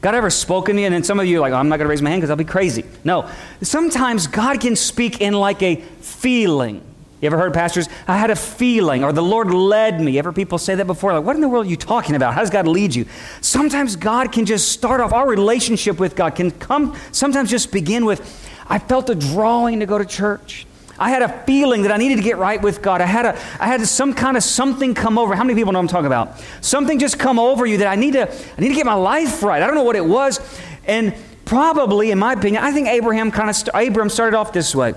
God 0.00 0.14
ever 0.14 0.30
spoken 0.30 0.76
to 0.76 0.80
you? 0.80 0.86
And 0.86 0.94
then 0.94 1.04
some 1.04 1.20
of 1.20 1.26
you 1.26 1.38
are 1.38 1.40
like, 1.40 1.52
oh, 1.52 1.56
I'm 1.56 1.68
not 1.68 1.76
going 1.76 1.86
to 1.86 1.90
raise 1.90 2.00
my 2.00 2.10
hand 2.10 2.20
because 2.20 2.30
I'll 2.30 2.36
be 2.36 2.44
crazy. 2.44 2.84
No. 3.04 3.30
Sometimes 3.60 4.26
God 4.26 4.60
can 4.60 4.76
speak 4.76 5.20
in 5.20 5.34
like 5.34 5.62
a 5.62 5.76
feeling. 5.76 6.82
You 7.20 7.26
ever 7.26 7.36
heard 7.36 7.52
pastors? 7.52 7.88
I 8.08 8.16
had 8.16 8.30
a 8.30 8.36
feeling, 8.36 9.04
or 9.04 9.12
the 9.12 9.22
Lord 9.22 9.52
led 9.52 10.00
me. 10.00 10.18
Ever 10.18 10.32
people 10.32 10.56
say 10.56 10.74
that 10.74 10.86
before? 10.86 11.12
Like, 11.12 11.24
what 11.24 11.36
in 11.36 11.42
the 11.42 11.48
world 11.48 11.66
are 11.66 11.68
you 11.68 11.76
talking 11.76 12.14
about? 12.14 12.32
How 12.32 12.40
does 12.40 12.50
God 12.50 12.66
lead 12.66 12.94
you? 12.94 13.04
Sometimes 13.42 13.96
God 13.96 14.32
can 14.32 14.46
just 14.46 14.72
start 14.72 15.00
off, 15.00 15.12
our 15.12 15.28
relationship 15.28 15.98
with 15.98 16.16
God 16.16 16.34
can 16.34 16.50
come, 16.50 16.96
sometimes 17.12 17.50
just 17.50 17.72
begin 17.72 18.06
with, 18.06 18.48
I 18.68 18.78
felt 18.78 19.10
a 19.10 19.14
drawing 19.14 19.80
to 19.80 19.86
go 19.86 19.98
to 19.98 20.06
church. 20.06 20.66
I 20.98 21.10
had 21.10 21.22
a 21.22 21.44
feeling 21.44 21.82
that 21.82 21.92
I 21.92 21.96
needed 21.96 22.16
to 22.16 22.22
get 22.22 22.36
right 22.36 22.60
with 22.60 22.82
God. 22.82 23.00
I 23.00 23.06
had, 23.06 23.24
a, 23.24 23.38
I 23.58 23.66
had 23.66 23.86
some 23.86 24.12
kind 24.12 24.36
of 24.36 24.42
something 24.42 24.94
come 24.94 25.18
over. 25.18 25.34
How 25.34 25.44
many 25.44 25.58
people 25.58 25.72
know 25.72 25.78
I'm 25.78 25.88
talking 25.88 26.06
about? 26.06 26.42
Something 26.60 26.98
just 26.98 27.18
come 27.18 27.38
over 27.38 27.64
you 27.64 27.78
that 27.78 27.86
I 27.86 27.96
need 27.96 28.12
to, 28.12 28.30
I 28.30 28.60
need 28.60 28.68
to 28.68 28.74
get 28.74 28.84
my 28.86 28.94
life 28.94 29.42
right. 29.42 29.62
I 29.62 29.66
don't 29.66 29.74
know 29.74 29.82
what 29.82 29.96
it 29.96 30.04
was. 30.04 30.40
And 30.86 31.14
probably, 31.46 32.10
in 32.10 32.18
my 32.18 32.34
opinion, 32.34 32.62
I 32.62 32.72
think 32.72 32.88
Abraham 32.88 33.30
kind 33.30 33.48
of, 33.48 33.56
st- 33.56 33.88
Abram 33.88 34.10
started 34.10 34.36
off 34.36 34.52
this 34.52 34.74
way. 34.74 34.94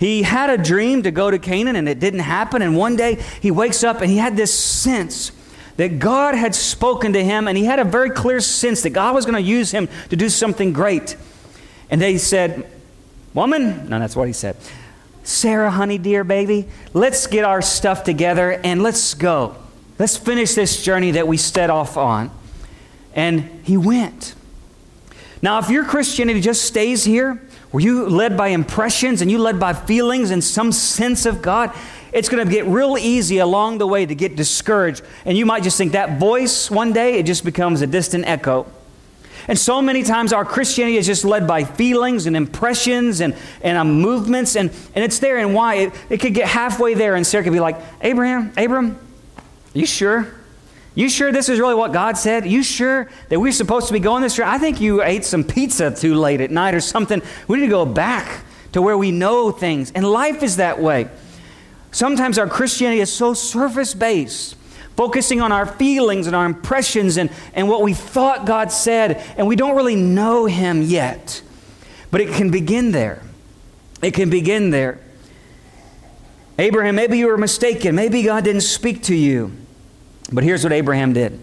He 0.00 0.22
had 0.22 0.48
a 0.48 0.56
dream 0.56 1.02
to 1.02 1.10
go 1.10 1.30
to 1.30 1.38
Canaan 1.38 1.76
and 1.76 1.86
it 1.86 2.00
didn't 2.00 2.20
happen. 2.20 2.62
And 2.62 2.74
one 2.74 2.96
day 2.96 3.22
he 3.42 3.50
wakes 3.50 3.84
up 3.84 4.00
and 4.00 4.10
he 4.10 4.16
had 4.16 4.34
this 4.34 4.58
sense 4.58 5.30
that 5.76 5.98
God 5.98 6.34
had 6.34 6.54
spoken 6.54 7.12
to 7.12 7.22
him 7.22 7.46
and 7.46 7.56
he 7.56 7.66
had 7.66 7.78
a 7.78 7.84
very 7.84 8.08
clear 8.08 8.40
sense 8.40 8.80
that 8.82 8.90
God 8.90 9.14
was 9.14 9.26
going 9.26 9.36
to 9.36 9.48
use 9.48 9.70
him 9.70 9.90
to 10.08 10.16
do 10.16 10.30
something 10.30 10.72
great. 10.72 11.16
And 11.90 12.00
they 12.00 12.16
said, 12.16 12.66
Woman, 13.34 13.90
no, 13.90 13.98
that's 13.98 14.16
what 14.16 14.26
he 14.26 14.32
said. 14.32 14.56
Sarah, 15.22 15.70
honey, 15.70 15.98
dear 15.98 16.24
baby, 16.24 16.66
let's 16.94 17.26
get 17.26 17.44
our 17.44 17.60
stuff 17.60 18.02
together 18.02 18.52
and 18.52 18.82
let's 18.82 19.12
go. 19.12 19.54
Let's 19.98 20.16
finish 20.16 20.54
this 20.54 20.82
journey 20.82 21.10
that 21.10 21.28
we 21.28 21.36
set 21.36 21.68
off 21.68 21.98
on. 21.98 22.30
And 23.14 23.60
he 23.64 23.76
went. 23.76 24.34
Now, 25.42 25.58
if 25.58 25.68
your 25.68 25.84
Christianity 25.84 26.40
just 26.40 26.64
stays 26.64 27.04
here, 27.04 27.42
were 27.72 27.80
you 27.80 28.08
led 28.08 28.36
by 28.36 28.48
impressions 28.48 29.22
and 29.22 29.30
you 29.30 29.38
led 29.38 29.60
by 29.60 29.72
feelings 29.72 30.30
and 30.30 30.42
some 30.42 30.72
sense 30.72 31.26
of 31.26 31.40
God? 31.40 31.72
It's 32.12 32.28
going 32.28 32.44
to 32.44 32.52
get 32.52 32.66
real 32.66 32.98
easy 32.98 33.38
along 33.38 33.78
the 33.78 33.86
way 33.86 34.04
to 34.04 34.14
get 34.14 34.34
discouraged. 34.34 35.02
And 35.24 35.38
you 35.38 35.46
might 35.46 35.62
just 35.62 35.78
think 35.78 35.92
that 35.92 36.18
voice 36.18 36.70
one 36.70 36.92
day, 36.92 37.18
it 37.18 37.26
just 37.26 37.44
becomes 37.44 37.82
a 37.82 37.86
distant 37.86 38.26
echo. 38.26 38.66
And 39.46 39.58
so 39.58 39.80
many 39.80 40.02
times 40.02 40.32
our 40.32 40.44
Christianity 40.44 40.96
is 40.96 41.06
just 41.06 41.24
led 41.24 41.46
by 41.46 41.64
feelings 41.64 42.26
and 42.26 42.36
impressions 42.36 43.20
and, 43.20 43.34
and 43.62 43.78
um, 43.78 44.00
movements, 44.00 44.54
and, 44.56 44.70
and 44.94 45.04
it's 45.04 45.18
there. 45.18 45.38
And 45.38 45.54
why? 45.54 45.76
It, 45.76 45.92
it 46.08 46.20
could 46.20 46.34
get 46.34 46.48
halfway 46.48 46.94
there, 46.94 47.14
and 47.14 47.26
Sarah 47.26 47.44
could 47.44 47.52
be 47.52 47.60
like, 47.60 47.76
Abraham, 48.00 48.52
Abram, 48.56 48.98
are 49.36 49.78
you 49.78 49.86
sure? 49.86 50.39
You 51.00 51.08
sure 51.08 51.32
this 51.32 51.48
is 51.48 51.58
really 51.58 51.74
what 51.74 51.94
God 51.94 52.18
said? 52.18 52.44
You 52.44 52.62
sure 52.62 53.08
that 53.30 53.40
we're 53.40 53.52
supposed 53.52 53.86
to 53.86 53.94
be 53.94 54.00
going 54.00 54.22
this 54.22 54.38
way? 54.38 54.44
I 54.44 54.58
think 54.58 54.82
you 54.82 55.02
ate 55.02 55.24
some 55.24 55.44
pizza 55.44 55.90
too 55.90 56.14
late 56.14 56.42
at 56.42 56.50
night 56.50 56.74
or 56.74 56.80
something. 56.82 57.22
We 57.48 57.56
need 57.56 57.64
to 57.64 57.70
go 57.70 57.86
back 57.86 58.44
to 58.72 58.82
where 58.82 58.98
we 58.98 59.10
know 59.10 59.50
things. 59.50 59.92
And 59.92 60.04
life 60.04 60.42
is 60.42 60.56
that 60.56 60.78
way. 60.78 61.08
Sometimes 61.90 62.38
our 62.38 62.46
Christianity 62.46 63.00
is 63.00 63.10
so 63.10 63.32
surface 63.32 63.94
based, 63.94 64.56
focusing 64.94 65.40
on 65.40 65.52
our 65.52 65.64
feelings 65.64 66.26
and 66.26 66.36
our 66.36 66.44
impressions 66.44 67.16
and, 67.16 67.30
and 67.54 67.66
what 67.66 67.80
we 67.80 67.94
thought 67.94 68.44
God 68.44 68.70
said, 68.70 69.24
and 69.38 69.46
we 69.46 69.56
don't 69.56 69.76
really 69.76 69.96
know 69.96 70.44
Him 70.44 70.82
yet. 70.82 71.40
But 72.10 72.20
it 72.20 72.34
can 72.34 72.50
begin 72.50 72.90
there. 72.90 73.22
It 74.02 74.12
can 74.12 74.28
begin 74.28 74.68
there. 74.68 74.98
Abraham, 76.58 76.94
maybe 76.94 77.16
you 77.16 77.28
were 77.28 77.38
mistaken. 77.38 77.94
Maybe 77.94 78.22
God 78.22 78.44
didn't 78.44 78.60
speak 78.60 79.04
to 79.04 79.14
you. 79.14 79.59
But 80.32 80.44
here's 80.44 80.62
what 80.62 80.72
Abraham 80.72 81.12
did 81.12 81.40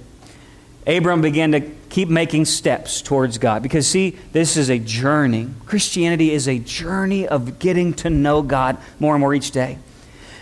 Abraham 0.85 1.21
began 1.21 1.51
to 1.51 1.59
keep 1.89 2.07
making 2.07 2.45
steps 2.45 3.01
towards 3.01 3.37
God. 3.37 3.61
Because, 3.61 3.87
see, 3.87 4.11
this 4.31 4.55
is 4.55 4.69
a 4.69 4.79
journey. 4.79 5.49
Christianity 5.65 6.31
is 6.31 6.47
a 6.47 6.59
journey 6.59 7.27
of 7.27 7.59
getting 7.59 7.93
to 7.95 8.09
know 8.09 8.41
God 8.41 8.77
more 8.99 9.13
and 9.13 9.19
more 9.19 9.33
each 9.33 9.51
day. 9.51 9.77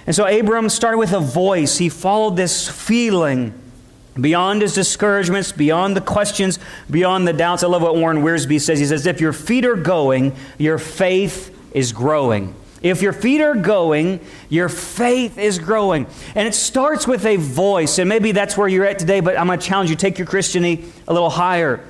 And 0.05 0.15
so 0.15 0.27
Abram 0.27 0.69
started 0.69 0.99
with 0.99 1.13
a 1.13 1.19
voice. 1.19 1.79
He 1.79 1.89
followed 1.89 2.35
this 2.35 2.69
feeling 2.69 3.59
beyond 4.19 4.61
his 4.61 4.73
discouragements, 4.73 5.51
beyond 5.51 5.95
the 5.95 6.01
questions, 6.01 6.59
beyond 6.91 7.27
the 7.27 7.33
doubts. 7.33 7.63
I 7.63 7.67
love 7.67 7.81
what 7.81 7.95
Warren 7.95 8.17
Wiersbe 8.17 8.61
says. 8.61 8.77
He 8.77 8.85
says, 8.85 9.07
If 9.07 9.19
your 9.19 9.33
feet 9.33 9.65
are 9.65 9.75
going, 9.75 10.35
your 10.59 10.77
faith 10.77 11.57
is 11.73 11.91
growing. 11.91 12.53
If 12.85 13.01
your 13.01 13.13
feet 13.13 13.41
are 13.41 13.55
going, 13.55 14.19
your 14.47 14.69
faith 14.69 15.39
is 15.39 15.57
growing. 15.57 16.05
And 16.35 16.47
it 16.47 16.53
starts 16.53 17.07
with 17.07 17.25
a 17.25 17.35
voice. 17.35 17.97
And 17.97 18.07
maybe 18.07 18.31
that's 18.31 18.55
where 18.55 18.67
you're 18.67 18.85
at 18.85 18.99
today, 18.99 19.21
but 19.21 19.39
I'm 19.39 19.47
going 19.47 19.57
to 19.57 19.65
challenge 19.65 19.89
you 19.89 19.95
take 19.95 20.19
your 20.19 20.27
Christianity 20.27 20.85
a 21.07 21.13
little 21.13 21.31
higher. 21.31 21.83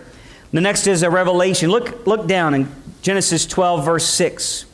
The 0.54 0.62
next 0.62 0.88
is 0.88 1.04
a 1.04 1.10
revelation. 1.10 1.70
Look, 1.70 2.08
look 2.08 2.28
down 2.28 2.54
in 2.54 2.72
Genesis 3.02 3.46
12, 3.46 3.84
verse 3.84 4.06
6. 4.06 4.66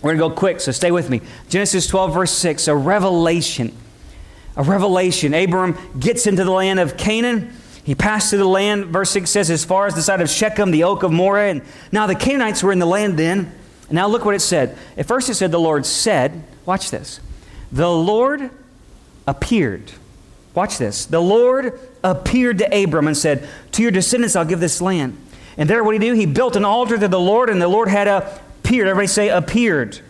We're 0.00 0.14
going 0.14 0.18
to 0.18 0.28
go 0.28 0.38
quick, 0.38 0.60
so 0.60 0.70
stay 0.70 0.92
with 0.92 1.10
me. 1.10 1.20
Genesis 1.48 1.88
12, 1.88 2.14
verse 2.14 2.30
6, 2.30 2.68
a 2.68 2.76
revelation. 2.76 3.76
A 4.56 4.62
revelation. 4.62 5.34
Abram 5.34 5.76
gets 5.98 6.28
into 6.28 6.44
the 6.44 6.52
land 6.52 6.78
of 6.78 6.96
Canaan. 6.96 7.52
He 7.82 7.96
passed 7.96 8.30
through 8.30 8.38
the 8.38 8.46
land, 8.46 8.86
verse 8.86 9.10
6 9.10 9.28
says, 9.28 9.50
as 9.50 9.64
far 9.64 9.88
as 9.88 9.96
the 9.96 10.02
side 10.02 10.20
of 10.20 10.30
Shechem, 10.30 10.70
the 10.70 10.84
oak 10.84 11.02
of 11.02 11.10
Moreh. 11.10 11.50
And 11.50 11.62
now 11.90 12.06
the 12.06 12.14
Canaanites 12.14 12.62
were 12.62 12.70
in 12.70 12.78
the 12.78 12.86
land 12.86 13.18
then. 13.18 13.52
Now 13.90 14.08
look 14.08 14.24
what 14.24 14.34
it 14.34 14.40
said. 14.40 14.76
At 14.96 15.06
first 15.06 15.28
it 15.28 15.34
said, 15.34 15.52
the 15.52 15.60
Lord 15.60 15.86
said, 15.86 16.42
watch 16.64 16.90
this. 16.90 17.20
The 17.70 17.90
Lord 17.90 18.50
appeared. 19.26 19.92
Watch 20.54 20.78
this. 20.78 21.04
The 21.04 21.20
Lord 21.20 21.78
appeared 22.02 22.58
to 22.58 22.82
Abram 22.82 23.06
and 23.06 23.16
said, 23.16 23.46
To 23.72 23.82
your 23.82 23.90
descendants 23.90 24.36
I'll 24.36 24.44
give 24.44 24.60
this 24.60 24.80
land. 24.80 25.18
And 25.58 25.68
there, 25.68 25.84
what 25.84 25.92
did 25.92 26.02
he 26.02 26.08
do? 26.08 26.14
He 26.14 26.26
built 26.26 26.56
an 26.56 26.64
altar 26.64 26.98
to 26.98 27.08
the 27.08 27.20
Lord, 27.20 27.50
and 27.50 27.60
the 27.60 27.68
Lord 27.68 27.88
had 27.88 28.08
appeared. 28.08 28.88
Everybody 28.88 29.06
say 29.06 29.28
appeared. 29.28 30.00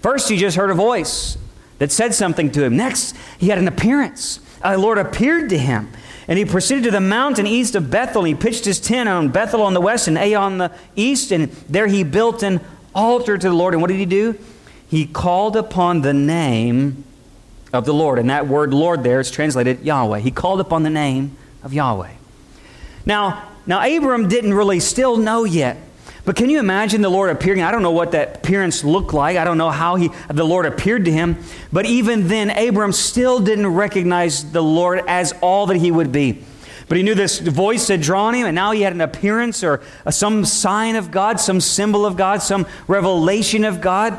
First, 0.00 0.28
he 0.28 0.36
just 0.36 0.56
heard 0.56 0.70
a 0.70 0.74
voice 0.74 1.36
that 1.78 1.92
said 1.92 2.14
something 2.14 2.50
to 2.52 2.64
him. 2.64 2.76
Next, 2.76 3.16
he 3.38 3.48
had 3.48 3.58
an 3.58 3.68
appearance. 3.68 4.40
The 4.62 4.78
Lord 4.78 4.98
appeared 4.98 5.50
to 5.50 5.58
him. 5.58 5.90
And 6.28 6.38
he 6.38 6.44
proceeded 6.44 6.84
to 6.84 6.90
the 6.90 7.00
mountain 7.00 7.46
east 7.46 7.74
of 7.74 7.90
Bethel, 7.90 8.24
he 8.24 8.34
pitched 8.34 8.64
his 8.64 8.80
tent 8.80 9.08
on 9.08 9.28
Bethel 9.28 9.62
on 9.62 9.74
the 9.74 9.80
west 9.80 10.08
and 10.08 10.18
Ai 10.18 10.34
on 10.34 10.58
the 10.58 10.72
east, 10.96 11.30
and 11.30 11.50
there 11.68 11.86
he 11.86 12.02
built 12.02 12.42
an 12.42 12.60
altar 12.96 13.38
to 13.38 13.48
the 13.48 13.54
Lord. 13.54 13.74
And 13.74 13.80
what 13.80 13.88
did 13.88 13.98
he 13.98 14.06
do? 14.06 14.36
He 14.88 15.06
called 15.06 15.56
upon 15.56 16.00
the 16.00 16.14
name 16.14 17.04
of 17.72 17.84
the 17.84 17.94
Lord. 17.94 18.18
And 18.18 18.30
that 18.30 18.48
word 18.48 18.74
Lord 18.74 19.04
there 19.04 19.20
is 19.20 19.30
translated 19.30 19.82
Yahweh. 19.82 20.18
He 20.20 20.30
called 20.30 20.60
upon 20.60 20.82
the 20.82 20.90
name 20.90 21.36
of 21.62 21.72
Yahweh. 21.72 22.12
Now, 23.04 23.48
now 23.66 23.86
Abram 23.86 24.28
didn't 24.28 24.54
really 24.54 24.80
still 24.80 25.16
know 25.16 25.44
yet 25.44 25.76
but 26.26 26.34
can 26.34 26.50
you 26.50 26.58
imagine 26.58 27.02
the 27.02 27.08
Lord 27.08 27.30
appearing? 27.30 27.62
I 27.62 27.70
don't 27.70 27.84
know 27.84 27.92
what 27.92 28.10
that 28.10 28.38
appearance 28.38 28.82
looked 28.82 29.14
like. 29.14 29.36
I 29.36 29.44
don't 29.44 29.58
know 29.58 29.70
how 29.70 29.94
he, 29.94 30.10
the 30.28 30.44
Lord 30.44 30.66
appeared 30.66 31.04
to 31.04 31.12
him. 31.12 31.38
But 31.72 31.86
even 31.86 32.26
then, 32.26 32.50
Abram 32.50 32.90
still 32.90 33.38
didn't 33.38 33.68
recognize 33.68 34.50
the 34.50 34.60
Lord 34.60 35.04
as 35.06 35.32
all 35.40 35.66
that 35.66 35.76
he 35.76 35.92
would 35.92 36.10
be. 36.10 36.44
But 36.88 36.96
he 36.96 37.02
knew 37.02 37.14
this 37.14 37.38
voice 37.40 37.88
had 37.88 38.00
drawn 38.00 38.34
him, 38.34 38.46
and 38.46 38.54
now 38.54 38.70
he 38.70 38.82
had 38.82 38.92
an 38.92 39.00
appearance 39.00 39.64
or 39.64 39.82
uh, 40.04 40.10
some 40.10 40.44
sign 40.44 40.94
of 40.94 41.10
God, 41.10 41.40
some 41.40 41.60
symbol 41.60 42.06
of 42.06 42.16
God, 42.16 42.42
some 42.42 42.66
revelation 42.86 43.64
of 43.64 43.80
God. 43.80 44.18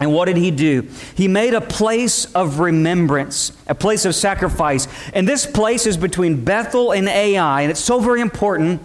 And 0.00 0.12
what 0.12 0.24
did 0.24 0.36
he 0.36 0.50
do? 0.50 0.88
He 1.14 1.28
made 1.28 1.54
a 1.54 1.60
place 1.60 2.24
of 2.34 2.58
remembrance, 2.58 3.52
a 3.68 3.74
place 3.74 4.04
of 4.04 4.16
sacrifice. 4.16 4.88
And 5.14 5.28
this 5.28 5.46
place 5.46 5.86
is 5.86 5.96
between 5.96 6.44
Bethel 6.44 6.92
and 6.92 7.08
Ai, 7.08 7.62
and 7.62 7.70
it's 7.70 7.78
so 7.78 8.00
very 8.00 8.20
important 8.20 8.82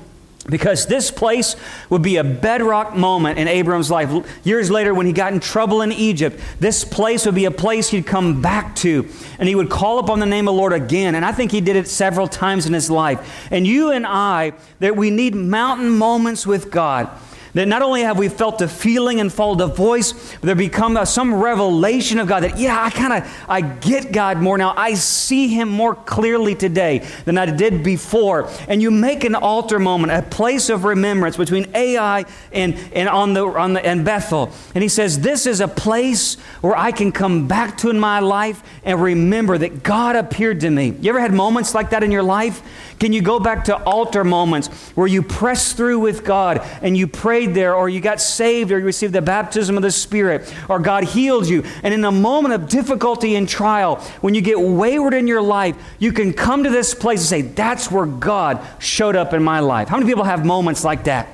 because 0.48 0.86
this 0.86 1.12
place 1.12 1.56
would 1.90 2.02
be 2.02 2.18
a 2.18 2.24
bedrock 2.24 2.96
moment 2.96 3.38
in 3.38 3.48
Abram's 3.48 3.92
life. 3.92 4.10
Years 4.46 4.72
later, 4.72 4.94
when 4.94 5.06
he 5.06 5.14
got 5.14 5.34
in 5.34 5.40
trouble 5.40 5.82
in 5.82 5.92
Egypt, 5.92 6.40
this 6.60 6.84
place 6.84 7.26
would 7.26 7.36
be 7.36 7.46
a 7.46 7.52
place 7.52 7.90
he'd 7.90 8.08
come 8.08 8.42
back 8.42 8.76
to, 8.78 9.08
and 9.40 9.48
he 9.48 9.56
would 9.56 9.70
call 9.70 10.00
upon 10.00 10.20
the 10.20 10.26
name 10.26 10.48
of 10.48 10.56
the 10.56 10.58
Lord 10.58 10.74
again. 10.74 11.16
And 11.16 11.26
I 11.26 11.32
think 11.32 11.52
he 11.52 11.62
did 11.62 11.76
it 11.76 11.88
several 11.88 12.28
times 12.28 12.66
in 12.66 12.74
his 12.74 12.90
life. 12.90 13.48
And 13.52 13.68
you 13.68 13.92
and 13.92 14.08
I, 14.08 14.54
that 14.80 14.96
we 14.96 15.12
need 15.12 15.36
mountain 15.36 15.90
moments 15.90 16.48
with 16.48 16.72
God 16.72 17.10
that 17.54 17.68
not 17.68 17.82
only 17.82 18.02
have 18.02 18.18
we 18.18 18.30
felt 18.30 18.60
the 18.60 18.68
feeling 18.68 19.20
and 19.20 19.32
followed 19.32 19.60
the 19.60 19.68
voice, 19.68 20.14
but 20.14 20.42
there 20.42 20.56
become 20.56 20.98
a, 20.98 21.06
some 21.06 21.34
revelation 21.34 22.20
of 22.20 22.28
God 22.28 22.44
that, 22.44 22.58
yeah, 22.58 22.82
I 22.82 22.90
kind 22.90 23.14
of, 23.14 23.46
I 23.48 23.62
get 23.62 24.12
God 24.12 24.38
more 24.38 24.58
now. 24.58 24.74
I 24.76 24.94
see 24.94 25.48
Him 25.48 25.70
more 25.70 25.96
clearly 25.96 26.56
today 26.56 27.08
than 27.26 27.38
I 27.38 27.46
did 27.46 27.84
before. 27.84 28.50
And 28.68 28.82
you 28.82 28.92
make 28.92 29.24
an 29.24 29.36
altar 29.36 29.80
moment, 29.80 30.12
a 30.12 30.22
place 30.22 30.70
of 30.70 30.84
remembrance 30.84 31.38
between 31.38 31.68
Ai 31.76 32.26
and, 32.52 32.78
and, 32.94 33.10
on 33.10 33.34
the, 33.34 33.46
on 33.46 33.74
the, 33.74 33.86
and 33.86 34.04
Bethel. 34.04 34.52
And 34.76 34.82
He 34.82 34.90
says, 34.90 35.20
this 35.20 35.46
is 35.46 35.62
a 35.62 35.68
place 35.68 36.36
where 36.62 36.76
I 36.76 36.92
can 36.92 37.12
come 37.12 37.48
back 37.48 37.78
to 37.80 37.90
in 37.90 38.00
my 38.00 38.20
life 38.20 38.62
and 38.84 39.02
remember 39.02 39.58
that 39.58 39.84
God 39.84 40.16
appeared 40.16 40.62
to 40.62 40.70
me. 40.70 40.96
You 41.02 41.10
ever 41.10 41.20
had 41.20 41.34
moments 41.34 41.74
like 41.74 41.92
that 41.92 42.04
in 42.04 42.12
your 42.12 42.24
life? 42.24 42.62
Can 43.00 43.14
you 43.14 43.22
go 43.22 43.40
back 43.40 43.66
to 43.66 43.78
altar 43.84 44.24
moments 44.24 44.68
where 44.96 45.08
you 45.08 45.22
press 45.22 45.74
through 45.74 46.00
with 46.00 46.24
God 46.24 46.62
and 46.82 46.98
you 46.98 47.08
prayed 47.38 47.54
there, 47.54 47.76
or 47.76 47.88
you 47.88 48.02
got 48.02 48.20
saved, 48.20 48.72
or 48.72 48.80
you 48.80 48.86
received 48.86 49.14
the 49.14 49.22
baptism 49.22 49.78
of 49.78 49.84
the 49.84 49.92
Spirit, 49.92 50.52
or 50.68 50.80
God 50.80 51.04
healed 51.04 51.48
you? 51.48 51.64
And 51.84 51.94
in 51.94 52.04
a 52.04 52.12
moment 52.12 52.56
of 52.56 52.68
difficulty 52.68 53.36
and 53.36 53.48
trial, 53.48 53.98
when 54.22 54.34
you 54.34 54.42
get 54.42 54.60
wayward 54.60 55.14
in 55.14 55.28
your 55.28 55.42
life, 55.44 55.76
you 56.00 56.12
can 56.12 56.34
come 56.34 56.64
to 56.64 56.72
this 56.72 56.96
place 56.96 57.20
and 57.20 57.28
say, 57.28 57.42
That's 57.44 57.92
where 57.92 58.08
God 58.08 58.66
showed 58.80 59.16
up 59.16 59.34
in 59.34 59.44
my 59.44 59.60
life. 59.60 59.88
How 59.88 59.98
many 59.98 60.10
people 60.10 60.24
have 60.24 60.46
moments 60.46 60.84
like 60.84 61.04
that? 61.04 61.28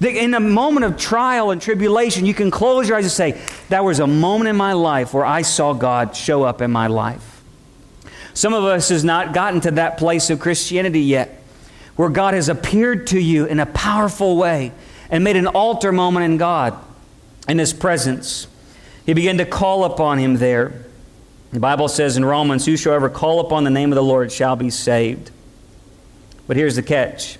In 0.00 0.32
a 0.34 0.38
moment 0.38 0.86
of 0.86 0.96
trial 0.96 1.50
and 1.50 1.60
tribulation, 1.60 2.24
you 2.24 2.34
can 2.34 2.52
close 2.52 2.88
your 2.88 2.96
eyes 2.96 3.04
and 3.04 3.10
say, 3.10 3.42
That 3.68 3.82
was 3.82 3.98
a 3.98 4.06
moment 4.06 4.48
in 4.48 4.54
my 4.54 4.74
life 4.74 5.12
where 5.12 5.26
I 5.26 5.42
saw 5.42 5.72
God 5.72 6.14
show 6.14 6.44
up 6.44 6.62
in 6.62 6.70
my 6.70 6.86
life. 6.86 7.42
Some 8.32 8.54
of 8.54 8.62
us 8.62 8.90
has 8.90 9.02
not 9.02 9.34
gotten 9.34 9.60
to 9.62 9.72
that 9.72 9.98
place 9.98 10.30
of 10.30 10.38
Christianity 10.38 11.00
yet 11.00 11.42
where 11.96 12.10
God 12.10 12.34
has 12.34 12.48
appeared 12.48 13.08
to 13.08 13.18
you 13.18 13.46
in 13.46 13.58
a 13.58 13.66
powerful 13.66 14.36
way 14.36 14.70
and 15.10 15.24
made 15.24 15.36
an 15.36 15.46
altar 15.46 15.92
moment 15.92 16.24
in 16.24 16.36
God 16.36 16.78
in 17.48 17.58
his 17.58 17.72
presence. 17.72 18.46
He 19.06 19.14
began 19.14 19.38
to 19.38 19.44
call 19.44 19.84
upon 19.84 20.18
him 20.18 20.36
there. 20.36 20.84
The 21.52 21.60
Bible 21.60 21.88
says 21.88 22.16
in 22.16 22.24
Romans, 22.24 22.66
Whosoever 22.66 23.08
call 23.08 23.40
upon 23.40 23.64
the 23.64 23.70
name 23.70 23.90
of 23.90 23.96
the 23.96 24.02
Lord 24.02 24.30
shall 24.30 24.56
be 24.56 24.70
saved. 24.70 25.30
But 26.46 26.56
here's 26.56 26.76
the 26.76 26.82
catch 26.82 27.38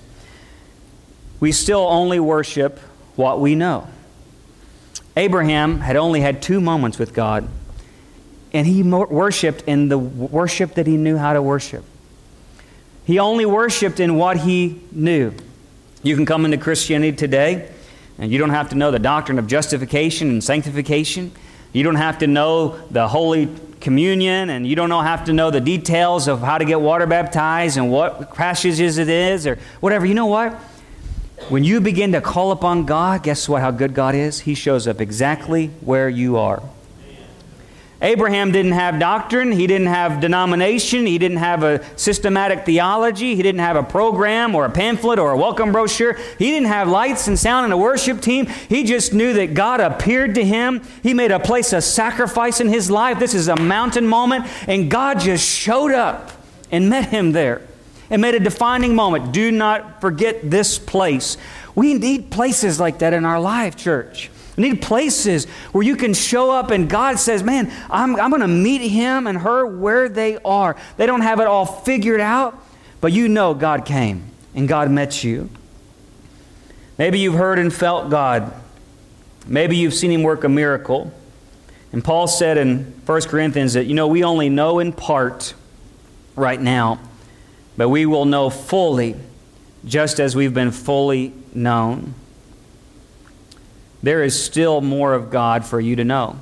we 1.39 1.51
still 1.51 1.87
only 1.87 2.19
worship 2.19 2.79
what 3.15 3.39
we 3.39 3.55
know. 3.55 3.87
Abraham 5.15 5.79
had 5.79 5.95
only 5.95 6.21
had 6.21 6.41
two 6.41 6.61
moments 6.61 6.97
with 6.97 7.13
God 7.13 7.47
and 8.53 8.65
he 8.65 8.81
worshiped 8.83 9.63
in 9.67 9.89
the 9.89 9.97
worship 9.97 10.75
that 10.75 10.87
he 10.87 10.97
knew 10.97 11.17
how 11.17 11.33
to 11.33 11.41
worship. 11.41 11.85
He 13.05 13.19
only 13.19 13.45
worshiped 13.45 13.99
in 13.99 14.15
what 14.15 14.37
he 14.37 14.81
knew. 14.91 15.33
You 16.01 16.15
can 16.15 16.25
come 16.25 16.45
into 16.45 16.57
Christianity 16.57 17.15
today, 17.15 17.69
and 18.17 18.31
you 18.31 18.37
don't 18.37 18.51
have 18.51 18.69
to 18.69 18.75
know 18.75 18.89
the 18.89 18.99
doctrine 18.99 19.37
of 19.37 19.47
justification 19.47 20.29
and 20.29 20.41
sanctification. 20.41 21.31
You 21.73 21.83
don't 21.83 21.95
have 21.95 22.19
to 22.19 22.27
know 22.27 22.77
the 22.89 23.07
Holy 23.07 23.49
Communion, 23.81 24.49
and 24.49 24.65
you 24.65 24.75
don't 24.75 24.89
have 24.89 25.25
to 25.25 25.33
know 25.33 25.51
the 25.51 25.59
details 25.59 26.29
of 26.29 26.39
how 26.39 26.57
to 26.57 26.63
get 26.63 26.79
water 26.79 27.05
baptized 27.05 27.77
and 27.77 27.91
what 27.91 28.33
passages 28.33 28.97
it 28.97 29.09
is 29.09 29.45
or 29.45 29.57
whatever. 29.81 30.05
You 30.05 30.13
know 30.13 30.25
what? 30.25 30.53
When 31.49 31.63
you 31.63 31.81
begin 31.81 32.13
to 32.13 32.21
call 32.21 32.51
upon 32.51 32.85
God, 32.85 33.23
guess 33.23 33.49
what? 33.49 33.61
How 33.61 33.71
good 33.71 33.93
God 33.93 34.15
is? 34.15 34.41
He 34.41 34.53
shows 34.55 34.87
up 34.87 35.01
exactly 35.01 35.67
where 35.81 36.07
you 36.07 36.37
are. 36.37 36.61
Abraham 38.01 38.53
didn't 38.53 38.71
have 38.71 38.97
doctrine, 38.97 39.51
he 39.51 39.67
didn't 39.67 39.87
have 39.87 40.21
denomination, 40.21 41.05
he 41.05 41.17
didn't 41.17 41.39
have 41.39 41.63
a 41.63 41.83
systematic 41.97 42.65
theology, 42.65 43.35
he 43.35 43.43
didn't 43.43 43.59
have 43.59 43.75
a 43.75 43.83
program 43.83 44.55
or 44.55 44.63
a 44.63 44.69
pamphlet 44.69 45.19
or 45.19 45.31
a 45.31 45.37
welcome 45.37 45.73
brochure. 45.73 46.13
He 46.37 46.49
didn't 46.49 46.69
have 46.69 46.87
lights 46.87 47.27
and 47.27 47.37
sound 47.37 47.65
and 47.65 47.73
a 47.73 47.77
worship 47.77 48.21
team. 48.21 48.45
He 48.45 48.85
just 48.85 49.13
knew 49.13 49.33
that 49.33 49.53
God 49.53 49.81
appeared 49.81 50.35
to 50.35 50.45
him. 50.45 50.81
He 51.03 51.13
made 51.13 51.31
a 51.31 51.41
place 51.41 51.73
of 51.73 51.83
sacrifice 51.83 52.61
in 52.61 52.69
his 52.69 52.89
life. 52.89 53.19
This 53.19 53.33
is 53.33 53.49
a 53.49 53.57
mountain 53.57 54.07
moment, 54.07 54.45
and 54.65 54.89
God 54.89 55.19
just 55.19 55.45
showed 55.45 55.91
up 55.91 56.31
and 56.71 56.89
met 56.89 57.09
him 57.09 57.33
there. 57.33 57.61
and 58.09 58.21
made 58.21 58.35
a 58.35 58.39
defining 58.39 58.95
moment. 58.95 59.31
Do 59.31 59.51
not 59.51 60.01
forget 60.01 60.49
this 60.49 60.79
place. 60.79 61.37
We 61.75 61.93
need 61.93 62.31
places 62.31 62.79
like 62.79 62.99
that 62.99 63.13
in 63.13 63.25
our 63.25 63.39
life, 63.39 63.75
church. 63.75 64.31
We 64.59 64.67
need 64.71 64.81
places 64.81 65.45
where 65.71 65.85
you 65.85 65.95
can 65.95 66.13
show 66.13 66.51
up 66.51 66.69
and 66.69 66.89
God 66.89 67.17
says, 67.17 67.43
Man, 67.43 67.71
I'm, 67.89 68.19
I'm 68.19 68.29
going 68.29 68.41
to 68.41 68.47
meet 68.49 68.81
him 68.81 69.25
and 69.25 69.37
her 69.37 69.65
where 69.65 70.09
they 70.09 70.35
are. 70.39 70.75
They 70.97 71.05
don't 71.05 71.21
have 71.21 71.39
it 71.39 71.47
all 71.47 71.65
figured 71.65 72.19
out, 72.19 72.61
but 72.99 73.13
you 73.13 73.29
know 73.29 73.53
God 73.53 73.85
came 73.85 74.25
and 74.53 74.67
God 74.67 74.91
met 74.91 75.23
you. 75.23 75.49
Maybe 76.97 77.19
you've 77.19 77.35
heard 77.35 77.57
and 77.57 77.73
felt 77.73 78.09
God. 78.09 78.53
Maybe 79.47 79.77
you've 79.77 79.93
seen 79.93 80.11
him 80.11 80.23
work 80.23 80.43
a 80.43 80.49
miracle. 80.49 81.13
And 81.93 82.03
Paul 82.03 82.27
said 82.27 82.57
in 82.57 82.83
1 83.05 83.21
Corinthians 83.21 83.75
that, 83.75 83.85
you 83.85 83.93
know, 83.93 84.09
we 84.09 84.25
only 84.25 84.49
know 84.49 84.79
in 84.79 84.91
part 84.91 85.53
right 86.35 86.59
now, 86.59 86.99
but 87.77 87.87
we 87.87 88.05
will 88.05 88.25
know 88.25 88.49
fully 88.49 89.15
just 89.85 90.19
as 90.19 90.35
we've 90.35 90.53
been 90.53 90.71
fully 90.71 91.31
known. 91.53 92.13
There 94.01 94.23
is 94.23 94.41
still 94.41 94.81
more 94.81 95.13
of 95.13 95.29
God 95.29 95.65
for 95.65 95.79
you 95.79 95.95
to 95.97 96.03
know, 96.03 96.37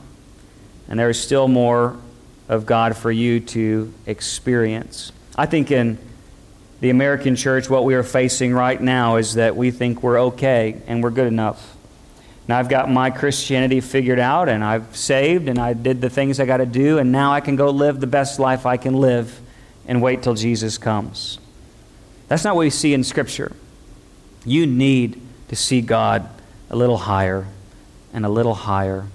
and 0.87 0.99
there 0.99 1.09
is 1.09 1.19
still 1.19 1.47
more 1.47 1.97
of 2.47 2.65
God 2.65 2.95
for 2.95 3.11
you 3.11 3.39
to 3.39 3.93
experience. 4.05 5.11
I 5.35 5.45
think 5.45 5.71
in 5.71 5.97
the 6.79 6.89
American 6.89 7.35
church, 7.35 7.69
what 7.69 7.83
we 7.83 7.95
are 7.95 8.03
facing 8.03 8.53
right 8.53 8.79
now 8.79 9.15
is 9.15 9.33
that 9.35 9.55
we 9.55 9.71
think 9.71 10.03
we're 10.03 10.19
okay 10.19 10.81
and 10.87 11.03
we're 11.03 11.09
good 11.09 11.27
enough. 11.27 11.75
Now 12.47 12.59
I've 12.59 12.69
got 12.69 12.89
my 12.89 13.09
Christianity 13.09 13.81
figured 13.81 14.19
out 14.19 14.47
and 14.47 14.63
I've 14.63 14.95
saved 14.95 15.49
and 15.49 15.59
I 15.59 15.73
did 15.73 15.99
the 15.99 16.09
things 16.09 16.39
I 16.39 16.45
got 16.45 16.57
to 16.57 16.65
do 16.65 16.97
and 16.97 17.11
now 17.11 17.33
I 17.33 17.41
can 17.41 17.55
go 17.55 17.71
live 17.71 17.99
the 17.99 18.07
best 18.07 18.39
life 18.39 18.65
I 18.65 18.77
can 18.77 18.93
live 18.93 19.39
and 19.87 20.01
wait 20.01 20.23
till 20.23 20.35
Jesus 20.35 20.77
comes. 20.77 21.39
That's 22.27 22.43
not 22.43 22.55
what 22.55 22.61
we 22.61 22.69
see 22.69 22.93
in 22.93 23.03
Scripture. 23.03 23.53
You 24.45 24.65
need 24.65 25.21
to 25.49 25.55
see 25.55 25.81
God 25.81 26.29
a 26.69 26.75
little 26.75 26.97
higher 26.97 27.47
and 28.13 28.25
a 28.25 28.29
little 28.29 28.53
higher. 28.53 29.05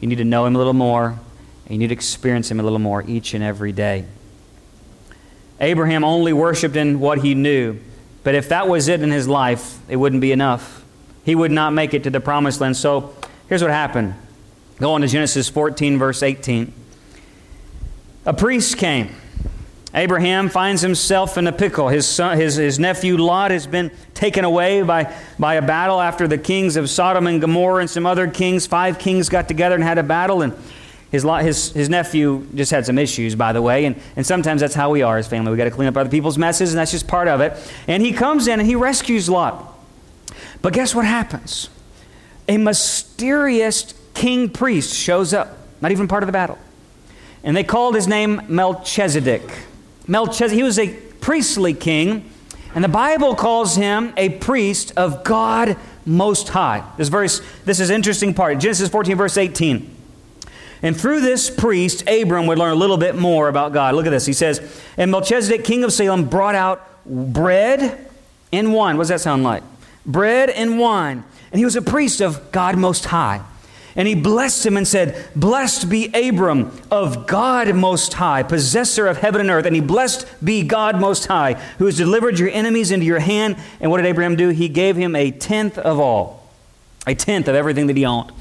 You 0.00 0.08
need 0.08 0.18
to 0.18 0.24
know 0.24 0.46
Him 0.46 0.54
a 0.54 0.58
little 0.58 0.72
more 0.72 1.18
and 1.66 1.74
you 1.74 1.78
need 1.78 1.88
to 1.88 1.94
experience 1.94 2.50
Him 2.50 2.60
a 2.60 2.62
little 2.62 2.78
more 2.78 3.02
each 3.06 3.34
and 3.34 3.44
every 3.44 3.72
day. 3.72 4.04
Abraham 5.60 6.04
only 6.04 6.32
worshiped 6.32 6.76
in 6.76 7.00
what 7.00 7.18
he 7.18 7.34
knew, 7.34 7.78
but 8.24 8.34
if 8.34 8.48
that 8.48 8.66
was 8.66 8.88
it 8.88 9.02
in 9.02 9.10
his 9.10 9.28
life, 9.28 9.78
it 9.90 9.96
wouldn't 9.96 10.22
be 10.22 10.32
enough 10.32 10.80
he 11.24 11.34
would 11.34 11.50
not 11.50 11.72
make 11.72 11.94
it 11.94 12.04
to 12.04 12.10
the 12.10 12.20
promised 12.20 12.60
land. 12.60 12.76
So 12.76 13.14
here's 13.48 13.62
what 13.62 13.70
happened. 13.70 14.14
Go 14.78 14.94
on 14.94 15.02
to 15.02 15.06
Genesis 15.06 15.48
14, 15.48 15.98
verse 15.98 16.22
18. 16.22 16.72
A 18.26 18.34
priest 18.34 18.78
came. 18.78 19.14
Abraham 19.92 20.48
finds 20.48 20.82
himself 20.82 21.36
in 21.36 21.48
a 21.48 21.52
pickle. 21.52 21.88
His, 21.88 22.06
son, 22.06 22.38
his, 22.38 22.54
his 22.54 22.78
nephew 22.78 23.16
Lot 23.16 23.50
has 23.50 23.66
been 23.66 23.90
taken 24.14 24.44
away 24.44 24.82
by, 24.82 25.12
by 25.38 25.54
a 25.54 25.62
battle 25.62 26.00
after 26.00 26.28
the 26.28 26.38
kings 26.38 26.76
of 26.76 26.88
Sodom 26.88 27.26
and 27.26 27.40
Gomorrah 27.40 27.80
and 27.80 27.90
some 27.90 28.06
other 28.06 28.28
kings. 28.28 28.66
Five 28.66 29.00
kings 29.00 29.28
got 29.28 29.48
together 29.48 29.74
and 29.74 29.82
had 29.82 29.98
a 29.98 30.04
battle, 30.04 30.42
and 30.42 30.54
his, 31.10 31.24
his, 31.24 31.72
his 31.72 31.88
nephew 31.88 32.46
just 32.54 32.70
had 32.70 32.86
some 32.86 32.98
issues, 32.98 33.34
by 33.34 33.52
the 33.52 33.60
way. 33.60 33.84
And, 33.84 34.00
and 34.14 34.24
sometimes 34.24 34.60
that's 34.60 34.74
how 34.74 34.90
we 34.90 35.02
are 35.02 35.18
as 35.18 35.26
family. 35.26 35.50
we 35.50 35.56
got 35.56 35.64
to 35.64 35.72
clean 35.72 35.88
up 35.88 35.96
other 35.96 36.10
people's 36.10 36.38
messes, 36.38 36.72
and 36.72 36.78
that's 36.78 36.92
just 36.92 37.08
part 37.08 37.26
of 37.26 37.40
it. 37.40 37.52
And 37.88 38.00
he 38.00 38.12
comes 38.12 38.46
in 38.46 38.60
and 38.60 38.68
he 38.68 38.76
rescues 38.76 39.28
Lot. 39.28 39.74
But 40.62 40.72
guess 40.72 40.94
what 40.94 41.04
happens? 41.04 41.68
A 42.48 42.58
mysterious 42.58 43.92
king 44.14 44.50
priest 44.50 44.94
shows 44.94 45.34
up, 45.34 45.58
not 45.80 45.90
even 45.90 46.06
part 46.06 46.22
of 46.22 46.28
the 46.28 46.32
battle. 46.32 46.58
And 47.42 47.56
they 47.56 47.64
called 47.64 47.96
his 47.96 48.06
name 48.06 48.42
Melchizedek. 48.48 49.42
Melchizedek, 50.10 50.56
he 50.56 50.62
was 50.62 50.78
a 50.78 50.88
priestly 51.20 51.72
king, 51.72 52.28
and 52.74 52.82
the 52.82 52.88
Bible 52.88 53.34
calls 53.34 53.76
him 53.76 54.12
a 54.16 54.28
priest 54.28 54.92
of 54.96 55.24
God 55.24 55.76
Most 56.04 56.48
High. 56.48 56.84
This 56.96 57.08
verse, 57.08 57.40
this 57.64 57.78
is 57.80 57.90
interesting 57.90 58.34
part. 58.34 58.58
Genesis 58.58 58.88
14, 58.88 59.16
verse 59.16 59.36
18. 59.36 59.96
And 60.82 60.98
through 60.98 61.20
this 61.20 61.48
priest, 61.48 62.08
Abram 62.08 62.46
would 62.46 62.58
learn 62.58 62.72
a 62.72 62.76
little 62.76 62.96
bit 62.96 63.14
more 63.14 63.48
about 63.48 63.72
God. 63.72 63.94
Look 63.94 64.06
at 64.06 64.10
this. 64.10 64.26
He 64.26 64.32
says, 64.32 64.60
And 64.96 65.10
Melchizedek, 65.10 65.64
king 65.64 65.84
of 65.84 65.92
Salem, 65.92 66.28
brought 66.28 66.54
out 66.54 66.86
bread 67.06 68.08
and 68.52 68.72
wine. 68.72 68.96
What 68.96 69.02
does 69.02 69.08
that 69.10 69.20
sound 69.20 69.44
like? 69.44 69.62
bread 70.06 70.50
and 70.50 70.78
wine. 70.78 71.24
And 71.52 71.58
he 71.58 71.64
was 71.64 71.76
a 71.76 71.82
priest 71.82 72.20
of 72.20 72.52
God 72.52 72.76
Most 72.76 73.06
High. 73.06 73.42
And 73.96 74.06
he 74.06 74.14
blessed 74.14 74.64
him 74.64 74.76
and 74.76 74.86
said, 74.86 75.28
Blessed 75.34 75.88
be 75.90 76.06
Abram 76.14 76.70
of 76.90 77.26
God 77.26 77.74
Most 77.74 78.14
High, 78.14 78.42
possessor 78.42 79.06
of 79.06 79.18
heaven 79.18 79.40
and 79.40 79.50
earth. 79.50 79.66
And 79.66 79.74
he 79.74 79.80
blessed 79.80 80.26
be 80.44 80.62
God 80.62 81.00
Most 81.00 81.26
High, 81.26 81.54
who 81.78 81.86
has 81.86 81.96
delivered 81.96 82.38
your 82.38 82.50
enemies 82.50 82.90
into 82.90 83.06
your 83.06 83.18
hand. 83.18 83.56
And 83.80 83.90
what 83.90 83.98
did 83.98 84.06
Abraham 84.06 84.36
do? 84.36 84.50
He 84.50 84.68
gave 84.68 84.96
him 84.96 85.16
a 85.16 85.30
tenth 85.30 85.78
of 85.78 85.98
all, 85.98 86.48
a 87.06 87.14
tenth 87.14 87.48
of 87.48 87.54
everything 87.54 87.88
that 87.88 87.96
he 87.96 88.04
owned. 88.04 88.32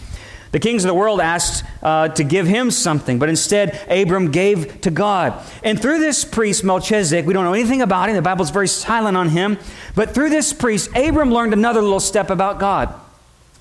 The 0.52 0.60
kings 0.60 0.84
of 0.84 0.88
the 0.88 0.96
world 0.96 1.22
asked 1.22 1.64
uh, 1.84 2.08
to 2.10 2.24
give 2.24 2.48
him 2.48 2.72
something, 2.72 3.20
but 3.20 3.30
instead 3.30 3.80
Abram 3.88 4.32
gave 4.32 4.82
to 4.82 4.90
God. 4.90 5.40
And 5.64 5.80
through 5.80 6.00
this 6.00 6.26
priest, 6.26 6.64
Melchizedek, 6.64 7.28
we 7.28 7.34
don't 7.34 7.46
know 7.46 7.54
anything 7.54 7.84
about 7.84 8.10
him, 8.10 8.16
the 8.16 8.24
Bible's 8.24 8.50
very 8.50 8.68
silent 8.68 9.16
on 9.16 9.30
him, 9.30 9.60
but 9.94 10.16
through 10.16 10.30
this 10.30 10.52
priest, 10.52 10.90
Abram 10.96 11.32
learned 11.32 11.54
another 11.54 11.82
little 11.82 12.00
step 12.00 12.32
about 12.32 12.60
God. 12.60 12.92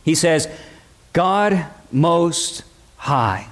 He 0.03 0.15
says, 0.15 0.49
God 1.13 1.67
Most 1.91 2.65
High. 2.97 3.49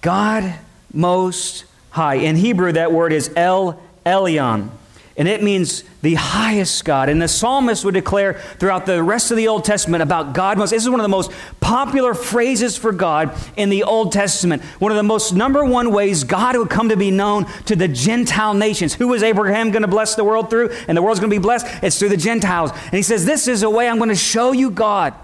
God 0.00 0.54
Most 0.92 1.64
High. 1.90 2.14
In 2.14 2.36
Hebrew, 2.36 2.72
that 2.72 2.92
word 2.92 3.12
is 3.12 3.30
El 3.36 3.80
Elyon. 4.04 4.70
And 5.18 5.26
it 5.26 5.42
means 5.42 5.82
the 6.02 6.14
highest 6.14 6.84
God. 6.84 7.08
And 7.08 7.22
the 7.22 7.28
psalmist 7.28 7.86
would 7.86 7.94
declare 7.94 8.34
throughout 8.34 8.84
the 8.84 9.02
rest 9.02 9.30
of 9.30 9.38
the 9.38 9.48
Old 9.48 9.64
Testament 9.64 10.02
about 10.02 10.34
God 10.34 10.58
most. 10.58 10.70
This 10.70 10.82
is 10.82 10.90
one 10.90 11.00
of 11.00 11.04
the 11.04 11.08
most 11.08 11.30
popular 11.58 12.12
phrases 12.12 12.76
for 12.76 12.92
God 12.92 13.34
in 13.56 13.70
the 13.70 13.84
Old 13.84 14.12
Testament. 14.12 14.62
One 14.78 14.92
of 14.92 14.96
the 14.96 15.02
most 15.02 15.32
number 15.32 15.64
one 15.64 15.90
ways 15.90 16.22
God 16.24 16.54
would 16.54 16.68
come 16.68 16.90
to 16.90 16.98
be 16.98 17.10
known 17.10 17.46
to 17.64 17.74
the 17.74 17.88
Gentile 17.88 18.52
nations. 18.52 18.92
Who 18.92 19.08
was 19.08 19.22
Abraham 19.22 19.70
going 19.70 19.82
to 19.82 19.88
bless 19.88 20.16
the 20.16 20.24
world 20.24 20.50
through? 20.50 20.68
And 20.86 20.94
the 20.94 21.02
world's 21.02 21.18
going 21.18 21.30
to 21.30 21.36
be 21.36 21.42
blessed? 21.42 21.66
It's 21.82 21.98
through 21.98 22.10
the 22.10 22.18
Gentiles. 22.18 22.72
And 22.72 22.94
he 22.94 23.02
says, 23.02 23.24
This 23.24 23.48
is 23.48 23.62
a 23.62 23.70
way 23.70 23.88
I'm 23.88 23.96
going 23.96 24.10
to 24.10 24.14
show 24.14 24.52
you 24.52 24.70
God. 24.70 25.14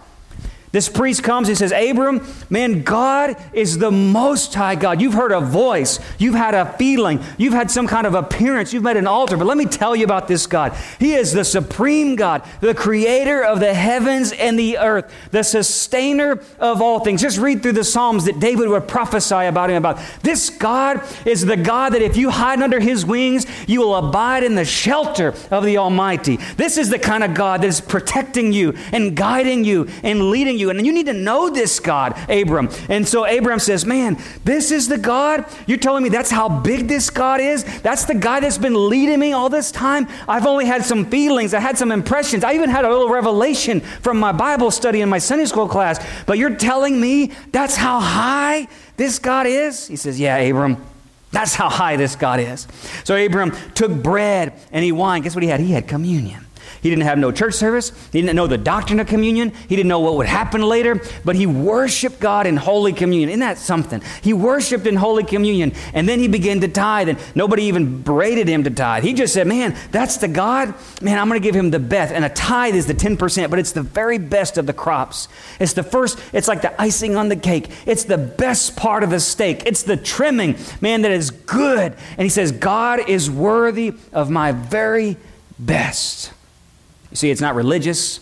This 0.73 0.89
priest 0.89 1.23
comes 1.23 1.49
and 1.49 1.59
says, 1.59 1.71
Abram, 1.71 2.27
man, 2.49 2.83
God 2.83 3.37
is 3.53 3.77
the 3.77 3.91
most 3.91 4.55
high 4.55 4.75
God. 4.75 5.03
You've 5.03 5.13
heard 5.13 5.31
a 5.31 5.41
voice, 5.41 6.01
you've 6.19 6.35
had 6.35 6.55
a 6.55 6.73
feeling, 6.79 7.23
you've 7.37 7.53
had 7.53 7.71
some 7.71 7.87
kind 7.87 8.07
of 8.07 8.15
appearance, 8.15 8.73
you've 8.73 8.83
met 8.83 8.97
an 8.97 9.07
altar. 9.07 9.37
But 9.37 9.47
let 9.47 9.59
me 9.59 9.67
tell 9.67 9.95
you 9.95 10.05
about 10.05 10.29
this 10.29 10.47
God. 10.47 10.75
He 10.99 11.13
is 11.13 11.33
the 11.33 11.45
supreme 11.45 12.17
God, 12.17 12.43
the 12.61 12.75
creator 12.75 13.45
of 13.45 13.61
the 13.61 13.75
heavens 13.75 14.33
and 14.33 14.59
the 14.59 14.79
earth, 14.79 15.13
the 15.31 15.43
sustainer 15.43 16.41
of 16.59 16.81
all 16.81 17.01
things. 17.01 17.21
Just 17.21 17.39
read 17.39 17.63
through 17.63 17.73
the 17.73 17.85
Psalms 17.85 18.25
that 18.25 18.41
David 18.41 18.69
would 18.71 18.89
prophesy 18.89 19.45
about 19.45 19.69
him 19.69 19.77
about. 19.77 20.01
This 20.23 20.49
God 20.49 21.03
is 21.27 21.45
the 21.45 21.57
God 21.59 21.93
that 21.93 22.01
if 22.01 22.17
you 22.17 22.31
hide 22.31 22.63
under 22.63 22.81
his 22.81 23.05
wings, 23.05 23.47
you 23.69 23.81
will 23.81 23.97
abide 23.97 24.43
in 24.43 24.55
the 24.55 24.65
shelter 24.65 25.35
of 25.51 25.65
the 25.65 25.77
Almighty. 25.77 26.39
This 26.57 26.79
is 26.79 26.89
the 26.89 26.99
kind 26.99 27.23
of 27.23 27.35
God 27.35 27.61
that 27.61 27.67
is 27.67 27.83
protecting 27.83 28.55
you 28.55 28.75
and 28.91 29.15
guiding 29.15 29.65
you 29.65 29.89
and 30.03 30.31
leading 30.31 30.59
you 30.59 30.62
you. 30.63 30.71
And 30.71 30.87
you 30.87 30.93
need 30.93 31.07
to 31.07 31.13
know 31.13 31.51
this 31.51 31.79
God, 31.81 32.19
Abram. 32.31 32.71
And 32.89 33.07
so 33.07 33.27
Abram 33.27 33.59
says, 33.59 33.85
Man, 33.85 34.17
this 34.45 34.71
is 34.71 34.89
the 34.89 34.99
God? 34.99 35.45
You're 35.67 35.79
telling 35.79 36.03
me 36.03 36.09
that's 36.09 36.31
how 36.31 36.49
big 36.49 36.89
this 36.89 37.11
God 37.11 37.41
is? 37.41 37.65
That's 37.83 38.07
the 38.07 38.15
guy 38.15 38.41
that's 38.41 38.59
been 38.59 38.89
leading 38.89 39.19
me 39.19 39.33
all 39.33 39.49
this 39.49 39.71
time? 39.71 40.09
I've 40.27 40.47
only 40.47 40.65
had 40.65 40.85
some 40.85 41.05
feelings, 41.07 41.53
I 41.53 41.61
had 41.61 41.77
some 41.77 41.93
impressions. 41.93 42.45
I 42.45 42.55
even 42.55 42.71
had 42.71 42.85
a 42.85 42.89
little 42.89 43.11
revelation 43.11 43.81
from 43.81 44.19
my 44.19 44.33
Bible 44.33 44.71
study 44.71 45.03
in 45.03 45.09
my 45.09 45.19
Sunday 45.19 45.45
school 45.45 45.69
class. 45.69 46.05
But 46.27 46.39
you're 46.39 46.57
telling 46.57 47.01
me 47.01 47.33
that's 47.53 47.77
how 47.77 48.01
high 48.01 48.69
this 48.97 49.19
God 49.19 49.47
is? 49.47 49.87
He 49.87 49.97
says, 49.97 50.19
Yeah, 50.19 50.37
Abram. 50.37 50.83
That's 51.33 51.55
how 51.55 51.71
high 51.71 51.97
this 51.97 52.15
God 52.15 52.41
is. 52.41 52.69
So 53.05 53.17
Abram 53.17 53.53
took 53.75 53.91
bread 53.91 54.53
and 54.71 54.85
he 54.85 54.93
wine. 54.93 55.23
Guess 55.23 55.35
what 55.35 55.43
he 55.43 55.49
had? 55.49 55.61
He 55.61 55.73
had 55.73 55.89
communion. 55.89 56.42
He 56.83 56.91
didn't 56.91 57.05
have 57.05 57.17
no 57.17 57.31
church 57.31 57.55
service. 57.55 57.93
He 58.11 58.21
didn't 58.21 58.35
know 58.35 58.49
the 58.49 58.59
doctrine 58.59 58.99
of 58.99 59.07
communion. 59.07 59.53
He 59.69 59.77
didn't 59.77 59.89
know 59.89 60.01
what 60.01 60.17
would 60.17 60.27
happen 60.27 60.63
later, 60.63 61.01
but 61.25 61.37
he 61.37 61.47
worshiped 61.47 62.19
God 62.19 62.45
in 62.45 62.57
Holy 62.57 62.93
Communion. 62.93 63.29
Isn't 63.29 63.41
that 63.41 63.59
something? 63.59 64.03
He 64.21 64.33
worshiped 64.33 64.89
in 64.89 64.97
Holy 64.97 65.23
Communion, 65.23 65.75
and 65.95 66.09
then 66.09 66.19
he 66.19 66.27
began 66.27 66.61
to 66.61 66.67
tithe, 66.67 67.09
and 67.09 67.19
nobody 67.37 67.65
even 67.65 68.03
braided 68.03 68.49
him 68.49 68.65
to 68.65 68.71
tithe. 68.71 69.05
He 69.05 69.13
just 69.13 69.33
said, 69.33 69.47
Man, 69.47 69.77
that's 69.93 70.17
the 70.17 70.27
God. 70.27 70.75
Man, 71.01 71.21
I'm 71.21 71.29
going 71.29 71.41
to 71.41 71.45
give 71.45 71.55
him 71.55 71.71
the 71.71 71.79
best. 71.79 72.13
And 72.13 72.25
a 72.25 72.29
tithe 72.29 72.75
is 72.75 72.87
the 72.87 72.95
10%, 72.95 73.49
but 73.49 73.61
it's 73.61 73.73
the 73.73 73.83
very 73.83 74.19
best 74.19 74.59
of 74.59 74.67
the 74.67 74.73
crops. 74.73 75.29
It's 75.61 75.75
the 75.75 75.85
first, 75.85 76.19
it's 76.33 76.49
like 76.49 76.63
the 76.63 76.81
icing 76.83 77.15
on 77.15 77.29
the 77.29 77.37
cake. 77.37 77.71
It's 77.87 78.05
the 78.05 78.19
best 78.19 78.77
part 78.77 79.05
of 79.05 79.11
the 79.11 79.21
steak. 79.21 79.63
It's 79.67 79.85
the 79.85 79.97
trimming, 79.97 80.57
man, 80.81 81.03
that 81.03 81.13
is 81.13 81.31
good. 81.31 81.95
And 82.19 82.23
he 82.23 82.29
says, 82.29 82.51
God 82.51 83.09
is 83.09 83.31
worthy 83.31 83.95
of 84.13 84.31
my 84.31 84.51
very 84.51 85.17
best. 85.61 86.33
You 87.13 87.17
see, 87.17 87.31
it's 87.31 87.41
not 87.41 87.55
religious, 87.55 88.19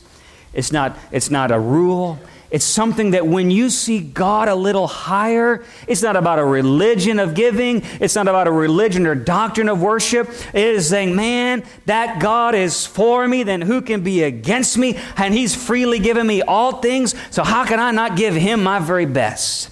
it's 0.53 0.73
not, 0.73 0.99
it's 1.13 1.31
not 1.31 1.51
a 1.51 1.59
rule, 1.59 2.19
It's 2.51 2.65
something 2.65 3.13
that 3.13 3.29
when 3.29 3.53
you 3.53 3.71
see 3.71 4.01
God 4.01 4.49
a 4.49 4.57
little 4.57 4.89
higher, 4.89 5.63
it's 5.87 6.03
not 6.03 6.17
about 6.17 6.41
a 6.41 6.45
religion 6.45 7.21
of 7.21 7.35
giving, 7.35 7.83
it's 8.01 8.17
not 8.17 8.27
about 8.27 8.49
a 8.49 8.53
religion 8.53 9.07
or 9.07 9.15
doctrine 9.15 9.69
of 9.69 9.81
worship. 9.81 10.29
It 10.53 10.65
is 10.65 10.89
saying, 10.89 11.15
man, 11.15 11.63
that 11.87 12.21
God 12.21 12.57
is 12.57 12.87
for 12.87 13.27
me, 13.29 13.45
then 13.45 13.61
who 13.61 13.81
can 13.81 14.03
be 14.03 14.25
against 14.25 14.77
me? 14.77 14.99
And 15.17 15.33
He's 15.33 15.55
freely 15.55 16.01
given 16.01 16.27
me 16.27 16.43
all 16.43 16.81
things, 16.81 17.15
so 17.31 17.45
how 17.45 17.65
can 17.65 17.79
I 17.79 17.93
not 17.93 18.17
give 18.17 18.35
Him 18.35 18.65
my 18.65 18.81
very 18.81 19.07
best? 19.07 19.71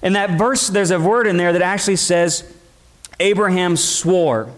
In 0.00 0.12
that 0.12 0.38
verse, 0.38 0.68
there's 0.68 0.92
a 0.92 1.00
word 1.00 1.26
in 1.26 1.36
there 1.36 1.52
that 1.52 1.62
actually 1.62 1.96
says, 1.96 2.44
Abraham 3.18 3.76
swore. 3.76 4.52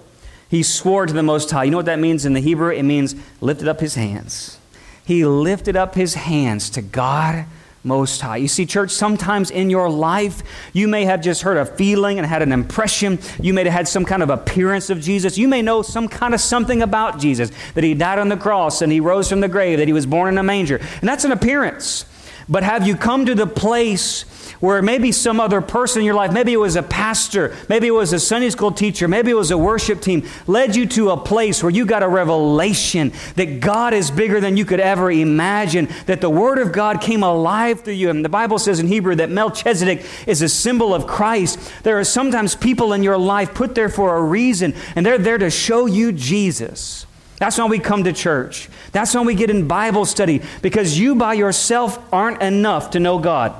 He 0.48 0.62
swore 0.62 1.06
to 1.06 1.12
the 1.12 1.22
Most 1.22 1.50
High. 1.50 1.64
You 1.64 1.70
know 1.70 1.76
what 1.76 1.86
that 1.86 1.98
means 1.98 2.24
in 2.24 2.32
the 2.32 2.40
Hebrew? 2.40 2.70
It 2.70 2.84
means 2.84 3.14
lifted 3.40 3.68
up 3.68 3.80
his 3.80 3.94
hands. 3.94 4.58
He 5.04 5.24
lifted 5.24 5.76
up 5.76 5.94
his 5.94 6.14
hands 6.14 6.70
to 6.70 6.82
God 6.82 7.46
most 7.86 8.20
High. 8.20 8.38
You 8.38 8.48
see, 8.48 8.66
church, 8.66 8.90
sometimes 8.90 9.50
in 9.50 9.70
your 9.70 9.88
life, 9.88 10.42
you 10.72 10.88
may 10.88 11.04
have 11.04 11.20
just 11.20 11.42
heard 11.42 11.56
a 11.56 11.64
feeling 11.64 12.18
and 12.18 12.26
had 12.26 12.42
an 12.42 12.52
impression. 12.52 13.20
You 13.40 13.54
may 13.54 13.64
have 13.64 13.72
had 13.72 13.88
some 13.88 14.04
kind 14.04 14.22
of 14.22 14.30
appearance 14.30 14.90
of 14.90 15.00
Jesus. 15.00 15.38
You 15.38 15.46
may 15.46 15.62
know 15.62 15.82
some 15.82 16.08
kind 16.08 16.34
of 16.34 16.40
something 16.40 16.82
about 16.82 17.20
Jesus 17.20 17.52
that 17.74 17.84
he 17.84 17.94
died 17.94 18.18
on 18.18 18.28
the 18.28 18.36
cross 18.36 18.82
and 18.82 18.90
he 18.90 18.98
rose 18.98 19.28
from 19.28 19.40
the 19.40 19.48
grave, 19.48 19.78
that 19.78 19.86
he 19.86 19.92
was 19.92 20.06
born 20.06 20.28
in 20.28 20.38
a 20.38 20.42
manger. 20.42 20.76
And 20.76 21.08
that's 21.08 21.24
an 21.24 21.32
appearance. 21.32 22.04
But 22.48 22.62
have 22.62 22.86
you 22.86 22.96
come 22.96 23.26
to 23.26 23.34
the 23.34 23.46
place 23.46 24.22
where 24.60 24.80
maybe 24.80 25.10
some 25.10 25.40
other 25.40 25.60
person 25.60 26.00
in 26.00 26.06
your 26.06 26.14
life, 26.14 26.32
maybe 26.32 26.52
it 26.52 26.58
was 26.58 26.76
a 26.76 26.82
pastor, 26.82 27.56
maybe 27.68 27.88
it 27.88 27.92
was 27.92 28.12
a 28.12 28.20
Sunday 28.20 28.50
school 28.50 28.70
teacher, 28.70 29.08
maybe 29.08 29.32
it 29.32 29.34
was 29.34 29.50
a 29.50 29.58
worship 29.58 30.00
team, 30.00 30.24
led 30.46 30.76
you 30.76 30.86
to 30.86 31.10
a 31.10 31.16
place 31.16 31.62
where 31.62 31.70
you 31.70 31.84
got 31.84 32.04
a 32.04 32.08
revelation 32.08 33.12
that 33.34 33.60
God 33.60 33.94
is 33.94 34.12
bigger 34.12 34.40
than 34.40 34.56
you 34.56 34.64
could 34.64 34.78
ever 34.78 35.10
imagine, 35.10 35.88
that 36.06 36.20
the 36.20 36.30
Word 36.30 36.58
of 36.58 36.72
God 36.72 37.00
came 37.00 37.24
alive 37.24 37.80
through 37.80 37.94
you. 37.94 38.10
And 38.10 38.24
the 38.24 38.28
Bible 38.28 38.60
says 38.60 38.78
in 38.78 38.86
Hebrew 38.86 39.16
that 39.16 39.28
Melchizedek 39.30 40.06
is 40.26 40.40
a 40.40 40.48
symbol 40.48 40.94
of 40.94 41.06
Christ. 41.06 41.58
There 41.82 41.98
are 41.98 42.04
sometimes 42.04 42.54
people 42.54 42.92
in 42.92 43.02
your 43.02 43.18
life 43.18 43.54
put 43.54 43.74
there 43.74 43.88
for 43.88 44.16
a 44.16 44.22
reason, 44.22 44.74
and 44.94 45.04
they're 45.04 45.18
there 45.18 45.38
to 45.38 45.50
show 45.50 45.86
you 45.86 46.12
Jesus. 46.12 47.06
That's 47.38 47.58
why 47.58 47.66
we 47.66 47.78
come 47.78 48.04
to 48.04 48.12
church. 48.12 48.68
That's 48.92 49.14
why 49.14 49.22
we 49.22 49.34
get 49.34 49.50
in 49.50 49.68
Bible 49.68 50.04
study, 50.06 50.42
because 50.62 50.98
you 50.98 51.14
by 51.14 51.34
yourself 51.34 51.98
aren't 52.12 52.42
enough 52.42 52.90
to 52.92 53.00
know 53.00 53.18
God. 53.18 53.54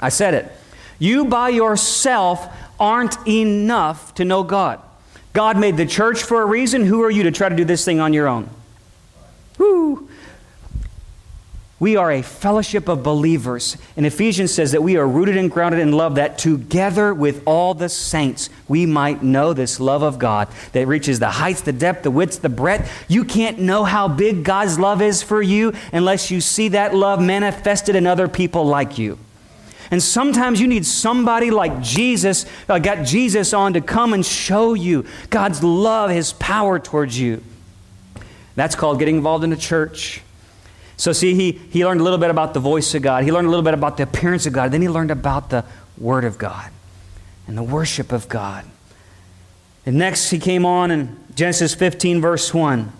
I 0.00 0.08
said 0.08 0.34
it. 0.34 0.52
You 0.98 1.24
by 1.24 1.50
yourself 1.50 2.46
aren't 2.78 3.16
enough 3.26 4.14
to 4.16 4.24
know 4.24 4.42
God. 4.42 4.80
God 5.32 5.58
made 5.58 5.76
the 5.76 5.86
church 5.86 6.22
for 6.22 6.42
a 6.42 6.46
reason. 6.46 6.84
Who 6.84 7.02
are 7.02 7.10
you 7.10 7.24
to 7.24 7.30
try 7.30 7.48
to 7.48 7.56
do 7.56 7.64
this 7.64 7.84
thing 7.84 8.00
on 8.00 8.12
your 8.12 8.28
own? 8.28 8.48
Woo! 9.58 10.08
We 11.84 11.96
are 11.96 12.10
a 12.10 12.22
fellowship 12.22 12.88
of 12.88 13.02
believers. 13.02 13.76
And 13.94 14.06
Ephesians 14.06 14.54
says 14.54 14.72
that 14.72 14.82
we 14.82 14.96
are 14.96 15.06
rooted 15.06 15.36
and 15.36 15.50
grounded 15.50 15.80
in 15.80 15.92
love, 15.92 16.14
that 16.14 16.38
together 16.38 17.12
with 17.12 17.42
all 17.44 17.74
the 17.74 17.90
saints 17.90 18.48
we 18.66 18.86
might 18.86 19.22
know 19.22 19.52
this 19.52 19.78
love 19.78 20.00
of 20.00 20.18
God 20.18 20.48
that 20.72 20.88
reaches 20.88 21.18
the 21.18 21.28
heights, 21.28 21.60
the 21.60 21.74
depth, 21.74 22.02
the 22.02 22.10
width, 22.10 22.40
the 22.40 22.48
breadth. 22.48 22.90
You 23.06 23.22
can't 23.22 23.58
know 23.58 23.84
how 23.84 24.08
big 24.08 24.44
God's 24.44 24.78
love 24.78 25.02
is 25.02 25.22
for 25.22 25.42
you 25.42 25.74
unless 25.92 26.30
you 26.30 26.40
see 26.40 26.68
that 26.68 26.94
love 26.94 27.20
manifested 27.20 27.96
in 27.96 28.06
other 28.06 28.28
people 28.28 28.64
like 28.64 28.96
you. 28.96 29.18
And 29.90 30.02
sometimes 30.02 30.62
you 30.62 30.66
need 30.66 30.86
somebody 30.86 31.50
like 31.50 31.82
Jesus, 31.82 32.46
uh, 32.66 32.78
got 32.78 33.04
Jesus 33.04 33.52
on 33.52 33.74
to 33.74 33.82
come 33.82 34.14
and 34.14 34.24
show 34.24 34.72
you 34.72 35.04
God's 35.28 35.62
love, 35.62 36.08
His 36.08 36.32
power 36.32 36.78
towards 36.78 37.18
you. 37.20 37.44
That's 38.54 38.74
called 38.74 38.98
getting 39.00 39.16
involved 39.16 39.44
in 39.44 39.52
a 39.52 39.56
church. 39.58 40.22
So, 40.96 41.12
see, 41.12 41.34
he, 41.34 41.52
he 41.52 41.84
learned 41.84 42.00
a 42.00 42.04
little 42.04 42.18
bit 42.18 42.30
about 42.30 42.54
the 42.54 42.60
voice 42.60 42.94
of 42.94 43.02
God. 43.02 43.24
He 43.24 43.32
learned 43.32 43.46
a 43.46 43.50
little 43.50 43.64
bit 43.64 43.74
about 43.74 43.96
the 43.96 44.04
appearance 44.04 44.46
of 44.46 44.52
God. 44.52 44.70
Then 44.70 44.82
he 44.82 44.88
learned 44.88 45.10
about 45.10 45.50
the 45.50 45.64
Word 45.98 46.24
of 46.24 46.38
God 46.38 46.70
and 47.46 47.58
the 47.58 47.62
worship 47.62 48.12
of 48.12 48.28
God. 48.28 48.64
And 49.86 49.96
next, 49.96 50.30
he 50.30 50.38
came 50.38 50.64
on 50.64 50.90
in 50.90 51.16
Genesis 51.34 51.74
15, 51.74 52.20
verse 52.20 52.54
1. 52.54 52.92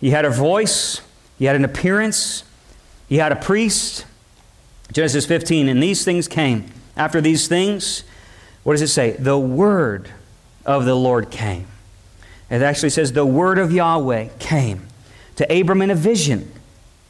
He 0.00 0.10
had 0.10 0.24
a 0.24 0.30
voice, 0.30 1.00
he 1.38 1.46
had 1.46 1.56
an 1.56 1.64
appearance, 1.64 2.44
he 3.08 3.16
had 3.16 3.32
a 3.32 3.36
priest, 3.36 4.06
Genesis 4.92 5.26
15, 5.26 5.68
and 5.68 5.82
these 5.82 6.04
things 6.04 6.28
came. 6.28 6.70
After 6.96 7.20
these 7.20 7.48
things, 7.48 8.04
what 8.62 8.74
does 8.74 8.82
it 8.82 8.88
say? 8.88 9.12
The 9.12 9.38
word 9.38 10.10
of 10.64 10.84
the 10.84 10.94
Lord 10.94 11.30
came. 11.30 11.66
It 12.50 12.62
actually 12.62 12.90
says, 12.90 13.12
the 13.12 13.26
word 13.26 13.58
of 13.58 13.72
Yahweh 13.72 14.28
came 14.38 14.86
to 15.36 15.60
Abram 15.60 15.82
in 15.82 15.90
a 15.90 15.94
vision 15.94 16.50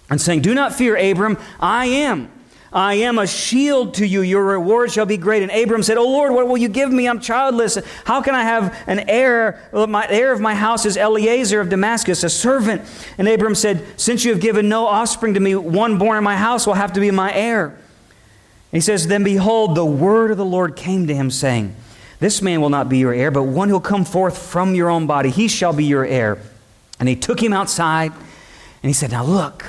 and 0.09 0.21
saying, 0.21 0.43
Do 0.43 0.55
not 0.55 0.75
fear, 0.75 0.97
Abram, 0.97 1.39
I 1.61 1.87
am. 1.87 2.31
I 2.73 2.95
am 2.95 3.19
a 3.19 3.27
shield 3.27 3.95
to 3.95 4.07
you. 4.07 4.21
Your 4.21 4.45
reward 4.45 4.93
shall 4.93 5.07
be 5.07 5.17
great. 5.17 5.43
And 5.43 5.51
Abram 5.51 5.83
said, 5.83 5.97
Oh 5.97 6.09
Lord, 6.09 6.33
what 6.33 6.47
will 6.47 6.59
you 6.59 6.69
give 6.69 6.93
me? 6.93 7.09
I'm 7.09 7.21
childless. 7.21 7.79
How 8.05 8.21
can 8.21 8.35
I 8.35 8.43
have 8.43 8.77
an 8.87 9.09
heir? 9.09 9.67
My 9.73 10.07
heir 10.09 10.31
of 10.33 10.41
my 10.41 10.55
house 10.55 10.85
is 10.85 10.99
Eliezer 10.99 11.61
of 11.61 11.71
Damascus, 11.71 12.23
a 12.23 12.29
servant. 12.29 12.83
And 13.17 13.29
Abram 13.29 13.55
said, 13.55 13.83
Since 13.97 14.25
you 14.25 14.33
have 14.33 14.43
given 14.43 14.69
no 14.69 14.87
offspring 14.87 15.35
to 15.35 15.41
me, 15.41 15.55
one 15.55 15.97
born 15.97 16.19
in 16.19 16.25
my 16.25 16.37
house 16.37 16.67
will 16.67 16.75
have 16.75 16.93
to 16.95 17.01
be 17.01 17.11
my 17.11 17.33
heir. 17.33 17.69
And 17.69 17.77
he 18.73 18.81
says, 18.81 19.07
Then 19.07 19.25
behold, 19.25 19.75
the 19.75 19.87
word 19.87 20.31
of 20.31 20.37
the 20.37 20.45
Lord 20.45 20.77
came 20.77 21.07
to 21.07 21.15
him, 21.15 21.31
saying, 21.31 21.75
This 22.19 22.43
man 22.43 22.61
will 22.61 22.69
not 22.69 22.91
be 22.91 22.99
your 22.99 23.15
heir, 23.15 23.31
but 23.31 23.45
one 23.45 23.69
who 23.69 23.77
will 23.77 23.81
come 23.81 24.05
forth 24.05 24.37
from 24.37 24.75
your 24.75 24.91
own 24.91 25.07
body, 25.07 25.31
he 25.31 25.49
shall 25.49 25.73
be 25.73 25.85
your 25.85 26.05
heir. 26.05 26.39
And 26.99 27.09
he 27.09 27.17
took 27.17 27.43
him 27.43 27.55
outside, 27.55 28.13
and 28.13 28.91
he 28.91 28.93
said, 28.93 29.13
Now 29.13 29.25
look, 29.25 29.65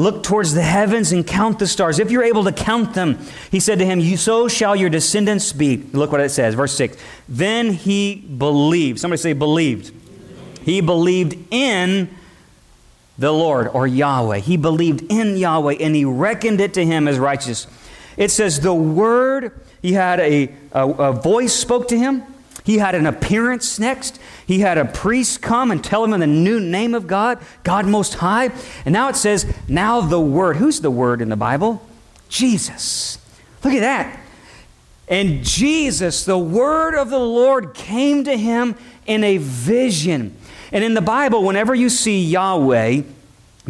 Look 0.00 0.22
towards 0.22 0.54
the 0.54 0.62
heavens 0.62 1.12
and 1.12 1.26
count 1.26 1.58
the 1.58 1.66
stars. 1.66 1.98
If 1.98 2.10
you're 2.10 2.24
able 2.24 2.44
to 2.44 2.52
count 2.52 2.94
them, 2.94 3.18
he 3.50 3.60
said 3.60 3.80
to 3.80 3.84
him, 3.84 4.00
you, 4.00 4.16
So 4.16 4.48
shall 4.48 4.74
your 4.74 4.88
descendants 4.88 5.52
be. 5.52 5.76
Look 5.76 6.10
what 6.10 6.22
it 6.22 6.30
says, 6.30 6.54
verse 6.54 6.72
6. 6.72 6.96
Then 7.28 7.74
he 7.74 8.14
believed. 8.14 8.98
Somebody 8.98 9.20
say, 9.20 9.34
believed. 9.34 9.92
He 10.64 10.80
believed 10.80 11.36
in 11.50 12.08
the 13.18 13.30
Lord 13.30 13.68
or 13.68 13.86
Yahweh. 13.86 14.38
He 14.38 14.56
believed 14.56 15.12
in 15.12 15.36
Yahweh 15.36 15.76
and 15.80 15.94
he 15.94 16.06
reckoned 16.06 16.62
it 16.62 16.72
to 16.74 16.86
him 16.86 17.06
as 17.06 17.18
righteous. 17.18 17.66
It 18.16 18.30
says, 18.30 18.58
The 18.60 18.72
word, 18.72 19.52
he 19.82 19.92
had 19.92 20.18
a, 20.18 20.50
a, 20.72 20.88
a 20.88 21.12
voice 21.12 21.52
spoke 21.52 21.88
to 21.88 21.98
him. 21.98 22.22
He 22.64 22.78
had 22.78 22.94
an 22.94 23.06
appearance 23.06 23.78
next. 23.78 24.20
He 24.46 24.60
had 24.60 24.78
a 24.78 24.84
priest 24.84 25.42
come 25.42 25.70
and 25.70 25.82
tell 25.82 26.04
him 26.04 26.12
in 26.12 26.20
the 26.20 26.26
new 26.26 26.60
name 26.60 26.94
of 26.94 27.06
God, 27.06 27.38
God 27.62 27.86
Most 27.86 28.14
High. 28.14 28.50
And 28.84 28.92
now 28.92 29.08
it 29.08 29.16
says, 29.16 29.52
now 29.68 30.00
the 30.00 30.20
Word. 30.20 30.56
Who's 30.56 30.80
the 30.80 30.90
Word 30.90 31.22
in 31.22 31.28
the 31.28 31.36
Bible? 31.36 31.86
Jesus. 32.28 33.18
Look 33.64 33.74
at 33.74 33.80
that. 33.80 34.20
And 35.08 35.44
Jesus, 35.44 36.24
the 36.24 36.38
Word 36.38 36.94
of 36.94 37.10
the 37.10 37.18
Lord, 37.18 37.74
came 37.74 38.24
to 38.24 38.36
him 38.36 38.76
in 39.06 39.24
a 39.24 39.38
vision. 39.38 40.36
And 40.70 40.84
in 40.84 40.94
the 40.94 41.00
Bible, 41.00 41.42
whenever 41.42 41.74
you 41.74 41.88
see 41.88 42.22
Yahweh, 42.24 43.02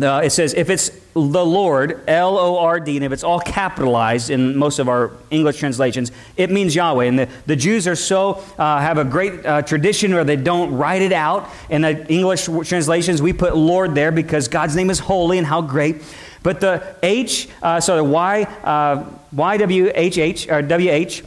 uh, 0.03 0.21
it 0.23 0.31
says, 0.31 0.53
if 0.53 0.69
it's 0.69 0.91
the 1.15 1.45
Lord, 1.45 2.01
L 2.07 2.39
O 2.39 2.59
R 2.59 2.79
D, 2.79 2.97
and 2.97 3.05
if 3.05 3.13
it's 3.13 3.25
all 3.25 3.41
capitalized 3.41 4.31
in 4.31 4.57
most 4.57 4.79
of 4.79 4.89
our 4.89 5.13
English 5.31 5.59
translations, 5.59 6.13
it 6.37 6.51
means 6.51 6.75
Yahweh. 6.75 7.05
And 7.05 7.19
the, 7.19 7.29
the 7.47 7.57
Jews 7.57 7.89
are 7.89 7.97
so, 7.97 8.43
uh, 8.59 8.81
have 8.81 8.99
a 8.99 9.05
great 9.05 9.45
uh, 9.45 9.63
tradition 9.63 10.15
where 10.15 10.25
they 10.25 10.37
don't 10.37 10.73
write 10.73 11.03
it 11.03 11.13
out. 11.13 11.49
In 11.69 11.83
the 11.83 12.07
English 12.13 12.45
translations, 12.45 13.21
we 13.21 13.33
put 13.33 13.57
Lord 13.57 13.95
there 13.95 14.13
because 14.13 14.49
God's 14.49 14.77
name 14.77 14.91
is 14.91 15.01
holy 15.01 15.39
and 15.39 15.47
how 15.47 15.63
great. 15.63 16.03
But 16.43 16.61
the 16.61 16.97
H, 17.03 17.49
uh, 17.63 17.81
so 17.81 17.97
the 17.97 18.05
Y, 18.05 18.43
uh, 18.43 19.05
YWHH, 19.35 20.51
or 20.51 20.63
WH, 20.63 21.23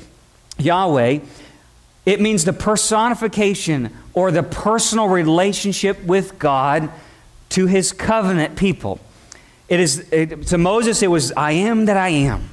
Yahweh, 0.63 1.19
it 2.05 2.19
means 2.19 2.45
the 2.45 2.53
personification 2.53 3.95
or 4.13 4.31
the 4.31 4.43
personal 4.43 5.07
relationship 5.07 6.03
with 6.03 6.39
God 6.39 6.89
to 7.49 7.67
his 7.67 7.91
covenant 7.91 8.55
people. 8.55 8.99
It 9.69 9.79
is 9.79 10.07
it, 10.11 10.47
to 10.47 10.57
Moses 10.57 11.01
it 11.01 11.09
was 11.09 11.31
I 11.33 11.53
am 11.53 11.85
that 11.85 11.97
I 11.97 12.09
am. 12.09 12.49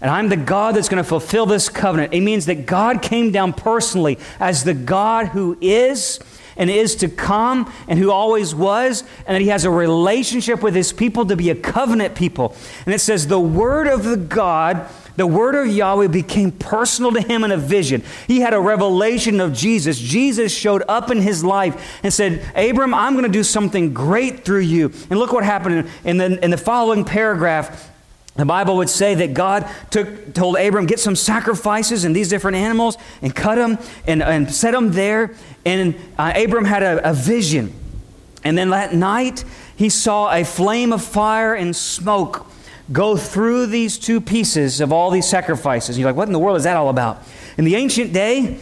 And 0.00 0.10
I'm 0.10 0.28
the 0.28 0.36
God 0.36 0.74
that's 0.74 0.88
going 0.88 1.02
to 1.02 1.08
fulfill 1.08 1.46
this 1.46 1.68
covenant. 1.68 2.12
It 2.12 2.20
means 2.20 2.46
that 2.46 2.66
God 2.66 3.00
came 3.00 3.30
down 3.30 3.54
personally 3.54 4.18
as 4.38 4.62
the 4.62 4.74
God 4.74 5.28
who 5.28 5.56
is 5.60 6.20
and 6.56 6.68
is 6.70 6.96
to 6.96 7.08
come 7.08 7.72
and 7.88 7.98
who 7.98 8.10
always 8.10 8.54
was, 8.54 9.02
and 9.26 9.34
that 9.34 9.40
he 9.40 9.48
has 9.48 9.64
a 9.64 9.70
relationship 9.70 10.62
with 10.62 10.74
his 10.74 10.92
people 10.92 11.26
to 11.26 11.36
be 11.36 11.50
a 11.50 11.54
covenant 11.54 12.14
people. 12.14 12.54
And 12.86 12.94
it 12.94 13.00
says, 13.00 13.26
The 13.26 13.40
word 13.40 13.86
of 13.86 14.04
the 14.04 14.16
God 14.16 14.88
the 15.16 15.26
word 15.26 15.54
of 15.54 15.68
Yahweh 15.68 16.08
became 16.08 16.50
personal 16.50 17.12
to 17.12 17.20
him 17.20 17.44
in 17.44 17.52
a 17.52 17.56
vision. 17.56 18.02
He 18.26 18.40
had 18.40 18.52
a 18.52 18.60
revelation 18.60 19.40
of 19.40 19.52
Jesus. 19.52 19.98
Jesus 19.98 20.52
showed 20.52 20.82
up 20.88 21.10
in 21.10 21.18
his 21.18 21.44
life 21.44 22.00
and 22.02 22.12
said, 22.12 22.44
Abram, 22.56 22.92
I'm 22.92 23.12
going 23.12 23.24
to 23.24 23.30
do 23.30 23.44
something 23.44 23.94
great 23.94 24.44
through 24.44 24.60
you. 24.60 24.92
And 25.10 25.18
look 25.18 25.32
what 25.32 25.44
happened 25.44 25.88
in 26.04 26.16
the, 26.16 26.44
in 26.44 26.50
the 26.50 26.56
following 26.56 27.04
paragraph. 27.04 27.92
The 28.34 28.44
Bible 28.44 28.78
would 28.78 28.90
say 28.90 29.14
that 29.14 29.34
God 29.34 29.70
took, 29.90 30.34
told 30.34 30.56
Abram, 30.56 30.86
get 30.86 30.98
some 30.98 31.14
sacrifices 31.14 32.04
and 32.04 32.16
these 32.16 32.28
different 32.28 32.56
animals 32.56 32.98
and 33.22 33.32
cut 33.32 33.54
them 33.54 33.78
and, 34.08 34.20
and 34.20 34.52
set 34.52 34.72
them 34.72 34.90
there. 34.90 35.36
And 35.64 35.94
uh, 36.18 36.32
Abram 36.34 36.64
had 36.64 36.82
a, 36.82 37.10
a 37.10 37.12
vision. 37.12 37.72
And 38.42 38.58
then 38.58 38.70
that 38.70 38.92
night, 38.92 39.44
he 39.76 39.88
saw 39.88 40.34
a 40.34 40.44
flame 40.44 40.92
of 40.92 41.04
fire 41.04 41.54
and 41.54 41.74
smoke 41.76 42.46
go 42.92 43.16
through 43.16 43.66
these 43.66 43.98
two 43.98 44.20
pieces 44.20 44.80
of 44.80 44.92
all 44.92 45.10
these 45.10 45.28
sacrifices. 45.28 45.98
You're 45.98 46.08
like, 46.08 46.16
what 46.16 46.28
in 46.28 46.32
the 46.32 46.38
world 46.38 46.56
is 46.56 46.64
that 46.64 46.76
all 46.76 46.90
about? 46.90 47.22
In 47.56 47.64
the 47.64 47.76
ancient 47.76 48.12
day, 48.12 48.58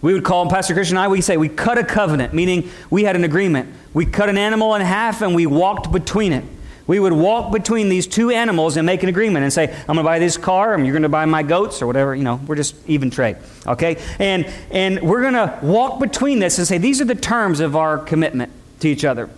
we 0.00 0.12
would 0.12 0.24
call, 0.24 0.48
Pastor 0.50 0.74
Christian 0.74 0.96
and 0.96 1.04
I, 1.04 1.08
we 1.08 1.20
say 1.20 1.36
we 1.36 1.48
cut 1.48 1.78
a 1.78 1.84
covenant, 1.84 2.34
meaning 2.34 2.70
we 2.90 3.04
had 3.04 3.16
an 3.16 3.24
agreement. 3.24 3.72
We 3.94 4.06
cut 4.06 4.28
an 4.28 4.38
animal 4.38 4.74
in 4.74 4.82
half 4.82 5.22
and 5.22 5.34
we 5.34 5.46
walked 5.46 5.92
between 5.92 6.32
it. 6.32 6.44
We 6.86 6.98
would 6.98 7.12
walk 7.12 7.52
between 7.52 7.88
these 7.88 8.08
two 8.08 8.30
animals 8.30 8.76
and 8.76 8.84
make 8.84 9.04
an 9.04 9.08
agreement 9.08 9.44
and 9.44 9.52
say, 9.52 9.72
I'm 9.72 9.86
going 9.86 9.98
to 9.98 10.02
buy 10.02 10.18
this 10.18 10.36
car, 10.36 10.74
and 10.74 10.84
you're 10.84 10.92
going 10.92 11.04
to 11.04 11.08
buy 11.08 11.24
my 11.26 11.44
goats, 11.44 11.80
or 11.80 11.86
whatever. 11.86 12.14
You 12.14 12.24
know, 12.24 12.40
we're 12.46 12.56
just 12.56 12.74
even 12.88 13.08
trade. 13.08 13.36
Okay? 13.66 14.02
And, 14.18 14.46
and 14.72 15.00
we're 15.00 15.22
going 15.22 15.34
to 15.34 15.60
walk 15.62 16.00
between 16.00 16.40
this 16.40 16.58
and 16.58 16.66
say, 16.66 16.78
these 16.78 17.00
are 17.00 17.04
the 17.04 17.14
terms 17.14 17.60
of 17.60 17.76
our 17.76 17.98
commitment 17.98 18.50
to 18.80 18.88
each 18.88 19.04
other. 19.04 19.30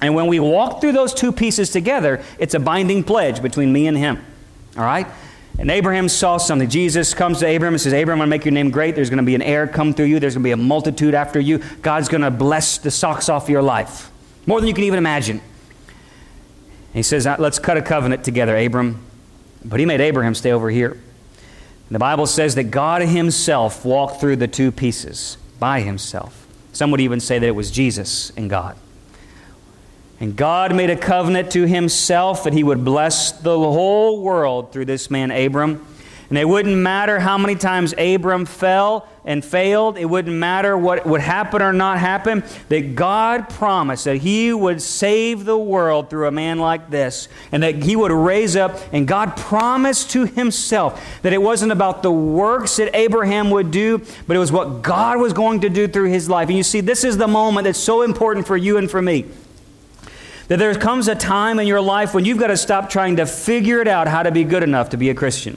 And 0.00 0.14
when 0.14 0.26
we 0.26 0.40
walk 0.40 0.80
through 0.80 0.92
those 0.92 1.12
two 1.12 1.32
pieces 1.32 1.70
together, 1.70 2.22
it's 2.38 2.54
a 2.54 2.60
binding 2.60 3.04
pledge 3.04 3.42
between 3.42 3.72
me 3.72 3.86
and 3.86 3.96
him. 3.96 4.24
All 4.76 4.84
right? 4.84 5.06
And 5.58 5.70
Abraham 5.70 6.08
saw 6.08 6.38
something. 6.38 6.70
Jesus 6.70 7.12
comes 7.12 7.40
to 7.40 7.46
Abraham 7.46 7.74
and 7.74 7.80
says, 7.80 7.92
Abraham, 7.92 8.22
I'm 8.22 8.30
going 8.30 8.30
to 8.30 8.38
make 8.38 8.44
your 8.46 8.52
name 8.52 8.70
great. 8.70 8.94
There's 8.94 9.10
going 9.10 9.18
to 9.18 9.24
be 9.24 9.34
an 9.34 9.42
heir 9.42 9.66
come 9.66 9.92
through 9.92 10.06
you. 10.06 10.18
There's 10.18 10.34
going 10.34 10.42
to 10.42 10.46
be 10.46 10.52
a 10.52 10.56
multitude 10.56 11.14
after 11.14 11.38
you. 11.38 11.58
God's 11.82 12.08
going 12.08 12.22
to 12.22 12.30
bless 12.30 12.78
the 12.78 12.90
socks 12.90 13.28
off 13.28 13.50
your 13.50 13.60
life. 13.60 14.10
More 14.46 14.58
than 14.58 14.68
you 14.68 14.74
can 14.74 14.84
even 14.84 14.98
imagine. 14.98 15.38
And 15.38 16.94
he 16.94 17.02
says, 17.02 17.26
uh, 17.26 17.36
Let's 17.38 17.58
cut 17.58 17.76
a 17.76 17.82
covenant 17.82 18.24
together, 18.24 18.56
Abram. 18.56 19.04
But 19.62 19.80
he 19.80 19.86
made 19.86 20.00
Abraham 20.00 20.34
stay 20.34 20.52
over 20.52 20.70
here. 20.70 20.92
And 20.92 21.94
the 21.94 21.98
Bible 21.98 22.26
says 22.26 22.54
that 22.54 22.64
God 22.64 23.02
Himself 23.02 23.84
walked 23.84 24.20
through 24.20 24.36
the 24.36 24.48
two 24.48 24.72
pieces 24.72 25.36
by 25.58 25.80
Himself. 25.80 26.46
Some 26.72 26.90
would 26.92 27.00
even 27.00 27.20
say 27.20 27.38
that 27.38 27.46
it 27.46 27.54
was 27.54 27.70
Jesus 27.70 28.32
and 28.36 28.48
God. 28.48 28.76
And 30.20 30.36
God 30.36 30.74
made 30.74 30.90
a 30.90 30.96
covenant 30.96 31.50
to 31.52 31.66
himself 31.66 32.44
that 32.44 32.52
he 32.52 32.62
would 32.62 32.84
bless 32.84 33.32
the 33.32 33.56
whole 33.58 34.20
world 34.20 34.70
through 34.70 34.84
this 34.84 35.10
man, 35.10 35.30
Abram. 35.30 35.86
And 36.28 36.38
it 36.38 36.44
wouldn't 36.48 36.76
matter 36.76 37.18
how 37.18 37.36
many 37.38 37.56
times 37.56 37.92
Abram 37.98 38.46
fell 38.46 39.08
and 39.24 39.44
failed. 39.44 39.98
It 39.98 40.04
wouldn't 40.04 40.36
matter 40.36 40.78
what 40.78 41.04
would 41.04 41.20
happen 41.20 41.60
or 41.60 41.72
not 41.72 41.98
happen. 41.98 42.44
That 42.68 42.94
God 42.94 43.48
promised 43.48 44.04
that 44.04 44.18
He 44.18 44.52
would 44.52 44.80
save 44.80 45.44
the 45.44 45.58
world 45.58 46.08
through 46.08 46.28
a 46.28 46.30
man 46.30 46.60
like 46.60 46.88
this. 46.88 47.28
And 47.50 47.64
that 47.64 47.82
He 47.82 47.96
would 47.96 48.12
raise 48.12 48.54
up. 48.54 48.78
And 48.92 49.08
God 49.08 49.36
promised 49.36 50.12
to 50.12 50.24
Himself 50.24 51.04
that 51.22 51.32
it 51.32 51.42
wasn't 51.42 51.72
about 51.72 52.04
the 52.04 52.12
works 52.12 52.76
that 52.76 52.94
Abraham 52.94 53.50
would 53.50 53.72
do, 53.72 53.98
but 54.28 54.36
it 54.36 54.40
was 54.40 54.52
what 54.52 54.82
God 54.82 55.18
was 55.18 55.32
going 55.32 55.62
to 55.62 55.68
do 55.68 55.88
through 55.88 56.10
his 56.10 56.28
life. 56.28 56.48
And 56.48 56.56
you 56.56 56.62
see, 56.62 56.80
this 56.80 57.02
is 57.02 57.16
the 57.16 57.26
moment 57.26 57.64
that's 57.64 57.76
so 57.76 58.02
important 58.02 58.46
for 58.46 58.56
you 58.56 58.76
and 58.76 58.88
for 58.88 59.02
me. 59.02 59.24
That 60.50 60.58
there 60.58 60.74
comes 60.74 61.06
a 61.06 61.14
time 61.14 61.60
in 61.60 61.68
your 61.68 61.80
life 61.80 62.12
when 62.12 62.24
you've 62.24 62.38
got 62.38 62.48
to 62.48 62.56
stop 62.56 62.90
trying 62.90 63.18
to 63.18 63.26
figure 63.26 63.80
it 63.80 63.86
out 63.86 64.08
how 64.08 64.24
to 64.24 64.32
be 64.32 64.42
good 64.42 64.64
enough 64.64 64.88
to 64.88 64.96
be 64.96 65.08
a 65.08 65.14
Christian. 65.14 65.56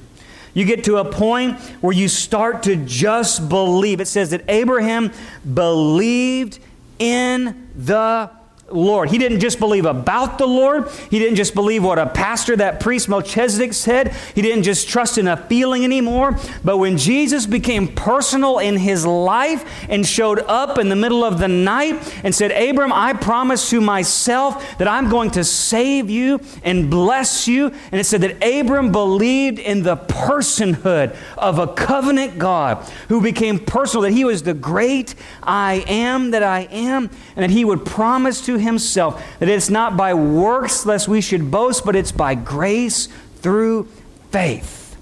You 0.53 0.65
get 0.65 0.83
to 0.83 0.97
a 0.97 1.11
point 1.11 1.59
where 1.81 1.93
you 1.93 2.07
start 2.07 2.61
to 2.63 2.75
just 2.75 3.49
believe. 3.49 4.01
It 4.01 4.05
says 4.05 4.29
that 4.29 4.43
Abraham 4.47 5.11
believed 5.51 6.59
in 6.99 7.69
the 7.75 8.29
Lord. 8.71 9.09
He 9.09 9.17
didn't 9.17 9.39
just 9.39 9.59
believe 9.59 9.85
about 9.85 10.37
the 10.37 10.47
Lord. 10.47 10.89
He 11.09 11.19
didn't 11.19 11.35
just 11.35 11.53
believe 11.53 11.83
what 11.83 11.99
a 11.99 12.07
pastor, 12.07 12.55
that 12.55 12.79
priest 12.79 13.09
Melchizedek 13.09 13.73
said. 13.73 14.15
He 14.33 14.41
didn't 14.41 14.63
just 14.63 14.87
trust 14.87 15.17
in 15.17 15.27
a 15.27 15.37
feeling 15.37 15.83
anymore. 15.83 16.39
But 16.63 16.77
when 16.77 16.97
Jesus 16.97 17.45
became 17.45 17.87
personal 17.87 18.59
in 18.59 18.77
his 18.77 19.05
life 19.05 19.63
and 19.89 20.05
showed 20.05 20.39
up 20.39 20.77
in 20.77 20.89
the 20.89 20.95
middle 20.95 21.23
of 21.23 21.39
the 21.39 21.47
night 21.47 21.95
and 22.23 22.33
said, 22.33 22.51
Abram, 22.51 22.91
I 22.93 23.13
promise 23.13 23.69
to 23.69 23.81
myself 23.81 24.77
that 24.77 24.87
I'm 24.87 25.09
going 25.09 25.31
to 25.31 25.43
save 25.43 26.09
you 26.09 26.39
and 26.63 26.89
bless 26.89 27.47
you. 27.47 27.67
And 27.91 27.99
it 27.99 28.05
said 28.05 28.21
that 28.21 28.43
Abram 28.43 28.91
believed 28.91 29.59
in 29.59 29.83
the 29.83 29.97
personhood 29.97 31.15
of 31.37 31.59
a 31.59 31.67
covenant 31.67 32.39
God 32.39 32.77
who 33.09 33.21
became 33.21 33.59
personal, 33.59 34.03
that 34.03 34.11
he 34.11 34.25
was 34.25 34.43
the 34.43 34.53
great 34.53 35.15
I 35.43 35.83
am 35.87 36.31
that 36.31 36.43
I 36.43 36.61
am, 36.71 37.09
and 37.35 37.43
that 37.43 37.51
he 37.51 37.65
would 37.65 37.85
promise 37.85 38.45
to 38.45 38.52
himself 38.57 39.23
that 39.39 39.49
it's 39.49 39.69
not 39.69 39.97
by 39.97 40.13
works 40.13 40.85
lest 40.85 41.07
we 41.07 41.21
should 41.21 41.51
boast, 41.51 41.85
but 41.85 41.95
it's 41.95 42.11
by 42.11 42.35
grace 42.35 43.07
through 43.37 43.85
faith. 44.31 44.95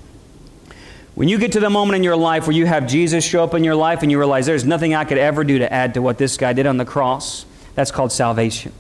When 1.16 1.28
you 1.28 1.38
get 1.38 1.52
to 1.54 1.60
the 1.60 1.70
moment 1.70 1.98
in 1.98 2.04
your 2.04 2.16
life 2.16 2.48
where 2.48 2.56
you 2.56 2.66
have 2.66 2.88
Jesus 2.88 3.24
show 3.24 3.44
up 3.44 3.54
in 3.54 3.64
your 3.64 3.76
life 3.76 4.02
and 4.02 4.12
you 4.12 4.18
realize 4.18 4.46
there's 4.46 4.66
nothing 4.66 4.96
I 4.96 5.06
could 5.06 5.18
ever 5.18 5.44
do 5.44 5.60
to 5.60 5.72
add 5.72 5.94
to 5.96 6.02
what 6.02 6.18
this 6.18 6.38
guy 6.38 6.54
did 6.54 6.66
on 6.66 6.78
the 6.78 6.86
cross, 6.86 7.46
that's 7.76 7.92
called 7.92 8.12
salvation. 8.12 8.72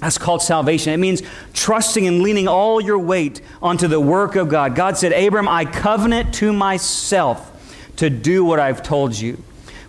That's 0.00 0.18
called 0.18 0.42
salvation. 0.42 0.92
It 0.92 0.96
means 0.96 1.22
trusting 1.52 2.06
and 2.08 2.22
leaning 2.22 2.48
all 2.48 2.80
your 2.80 2.98
weight 2.98 3.40
onto 3.62 3.86
the 3.86 4.00
work 4.00 4.34
of 4.34 4.48
God. 4.48 4.74
God 4.74 4.98
said, 4.98 5.12
Abram, 5.12 5.48
I 5.48 5.64
covenant 5.64 6.34
to 6.34 6.52
myself 6.52 7.48
to 7.96 8.10
do 8.10 8.44
what 8.44 8.58
I've 8.58 8.82
told 8.82 9.16
you. 9.16 9.42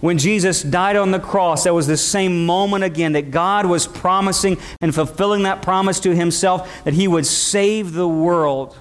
When 0.04 0.18
Jesus 0.18 0.62
died 0.62 0.98
on 0.98 1.12
the 1.12 1.20
cross, 1.20 1.63
that 1.63 1.74
was 1.74 1.88
the 1.88 1.96
same 1.96 2.46
moment 2.46 2.84
again 2.84 3.13
that 3.13 3.32
God 3.32 3.66
was 3.66 3.88
promising 3.88 4.58
and 4.82 4.94
fulfilling 4.94 5.44
that 5.44 5.62
promise 5.62 6.02
to 6.02 6.13
himself 6.13 6.84
that 6.84 6.94
he 6.94 7.08
would 7.08 7.26
save 7.26 7.94
the 7.94 8.06
world 8.06 8.78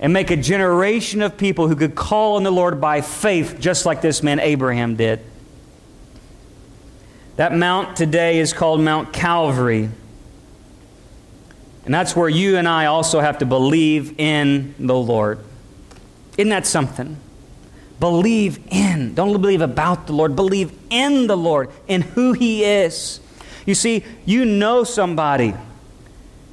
and 0.00 0.10
make 0.10 0.30
a 0.30 0.36
generation 0.38 1.20
of 1.20 1.36
people 1.36 1.68
who 1.68 1.76
could 1.76 1.94
call 1.94 2.36
on 2.36 2.42
the 2.42 2.50
Lord 2.50 2.80
by 2.80 3.02
faith, 3.02 3.58
just 3.60 3.84
like 3.84 4.00
this 4.00 4.22
man 4.22 4.40
Abraham 4.40 4.96
did. 4.96 5.20
That 7.36 7.54
mount 7.54 7.94
today 7.94 8.38
is 8.38 8.54
called 8.54 8.80
Mount 8.80 9.12
Calvary. 9.12 9.90
And 11.84 11.92
that's 11.92 12.16
where 12.16 12.30
you 12.30 12.56
and 12.56 12.66
I 12.66 12.86
also 12.86 13.20
have 13.20 13.36
to 13.40 13.44
believe 13.44 14.18
in 14.18 14.74
the 14.78 14.96
Lord. 14.96 15.40
Isn't 16.38 16.48
that 16.48 16.66
something? 16.66 17.18
Believe 18.02 18.58
in. 18.72 19.14
Don't 19.14 19.30
believe 19.40 19.60
about 19.60 20.08
the 20.08 20.12
Lord. 20.12 20.34
Believe 20.34 20.76
in 20.90 21.28
the 21.28 21.36
Lord, 21.36 21.70
in 21.86 22.02
who 22.02 22.32
He 22.32 22.64
is. 22.64 23.20
You 23.64 23.76
see, 23.76 24.04
you 24.26 24.44
know 24.44 24.82
somebody 24.82 25.54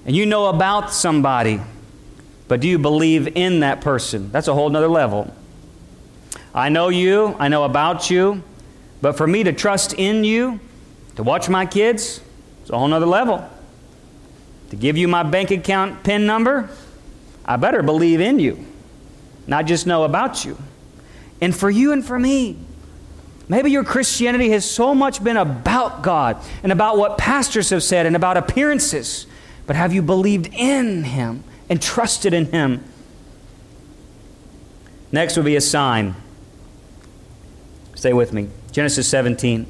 and 0.06 0.16
you 0.16 0.28
know 0.28 0.46
about 0.46 0.94
somebody, 0.94 1.60
but 2.48 2.60
do 2.60 2.68
you 2.68 2.78
believe 2.78 3.36
in 3.36 3.62
that 3.62 3.82
person? 3.82 4.32
That's 4.32 4.48
a 4.48 4.54
whole 4.54 4.78
other 4.78 4.88
level. 4.88 5.34
I 6.54 6.70
know 6.70 6.90
you, 6.90 7.36
I 7.40 7.48
know 7.48 7.64
about 7.64 8.12
you, 8.12 8.44
but 9.02 9.18
for 9.18 9.26
me 9.26 9.42
to 9.42 9.52
trust 9.52 9.94
in 9.94 10.24
you, 10.24 10.60
to 11.16 11.24
watch 11.24 11.50
my 11.50 11.66
kids, 11.66 12.22
it's 12.62 12.70
a 12.70 12.78
whole 12.78 12.94
other 12.94 13.08
level. 13.08 13.50
To 14.70 14.76
give 14.76 14.98
you 14.98 15.08
my 15.08 15.24
bank 15.24 15.50
account 15.50 16.04
PIN 16.04 16.28
number, 16.28 16.70
I 17.44 17.56
better 17.56 17.82
believe 17.82 18.22
in 18.22 18.38
you, 18.38 18.68
not 19.48 19.66
just 19.66 19.88
know 19.88 20.04
about 20.04 20.46
you 20.46 20.56
and 21.42 21.56
for 21.56 21.70
you 21.70 21.92
and 21.92 22.06
for 22.06 22.18
me. 22.20 22.58
Maybe 23.48 23.72
your 23.72 23.84
Christianity 23.84 24.50
has 24.52 24.70
so 24.70 24.94
much 24.94 25.24
been 25.24 25.38
about 25.38 26.04
God 26.04 26.38
and 26.62 26.72
about 26.72 26.98
what 26.98 27.18
pastors 27.18 27.72
have 27.72 27.82
said 27.82 28.06
and 28.06 28.16
about 28.16 28.38
appearances, 28.38 29.26
but 29.66 29.76
have 29.76 29.92
you 29.92 30.04
believed 30.04 30.54
in 30.54 31.04
Him 31.04 31.44
and 31.68 31.82
trusted 31.82 32.34
in 32.34 32.46
Him? 32.46 32.84
Next 35.12 35.36
will 35.36 35.44
be 35.44 35.56
a 35.56 35.62
sign. 35.62 36.16
Stay 37.96 38.14
with 38.14 38.32
me. 38.32 38.50
Genesis 38.72 39.08
17. 39.08 39.66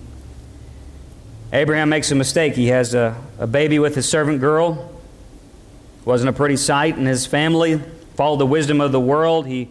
Abraham 1.54 1.90
makes 1.90 2.12
a 2.12 2.16
mistake. 2.16 2.56
He 2.56 2.68
has 2.68 2.94
a, 2.94 3.16
a 3.40 3.48
baby 3.48 3.80
with 3.80 3.96
his 3.96 4.08
servant 4.08 4.40
girl. 4.40 4.92
Wasn't 6.06 6.30
a 6.30 6.34
pretty 6.34 6.58
sight, 6.58 6.98
and 6.98 7.08
his 7.08 7.26
family 7.26 7.82
followed 8.16 8.38
the 8.38 8.46
wisdom 8.46 8.82
of 8.82 8.92
the 8.92 9.00
world. 9.00 9.48
He 9.48 9.70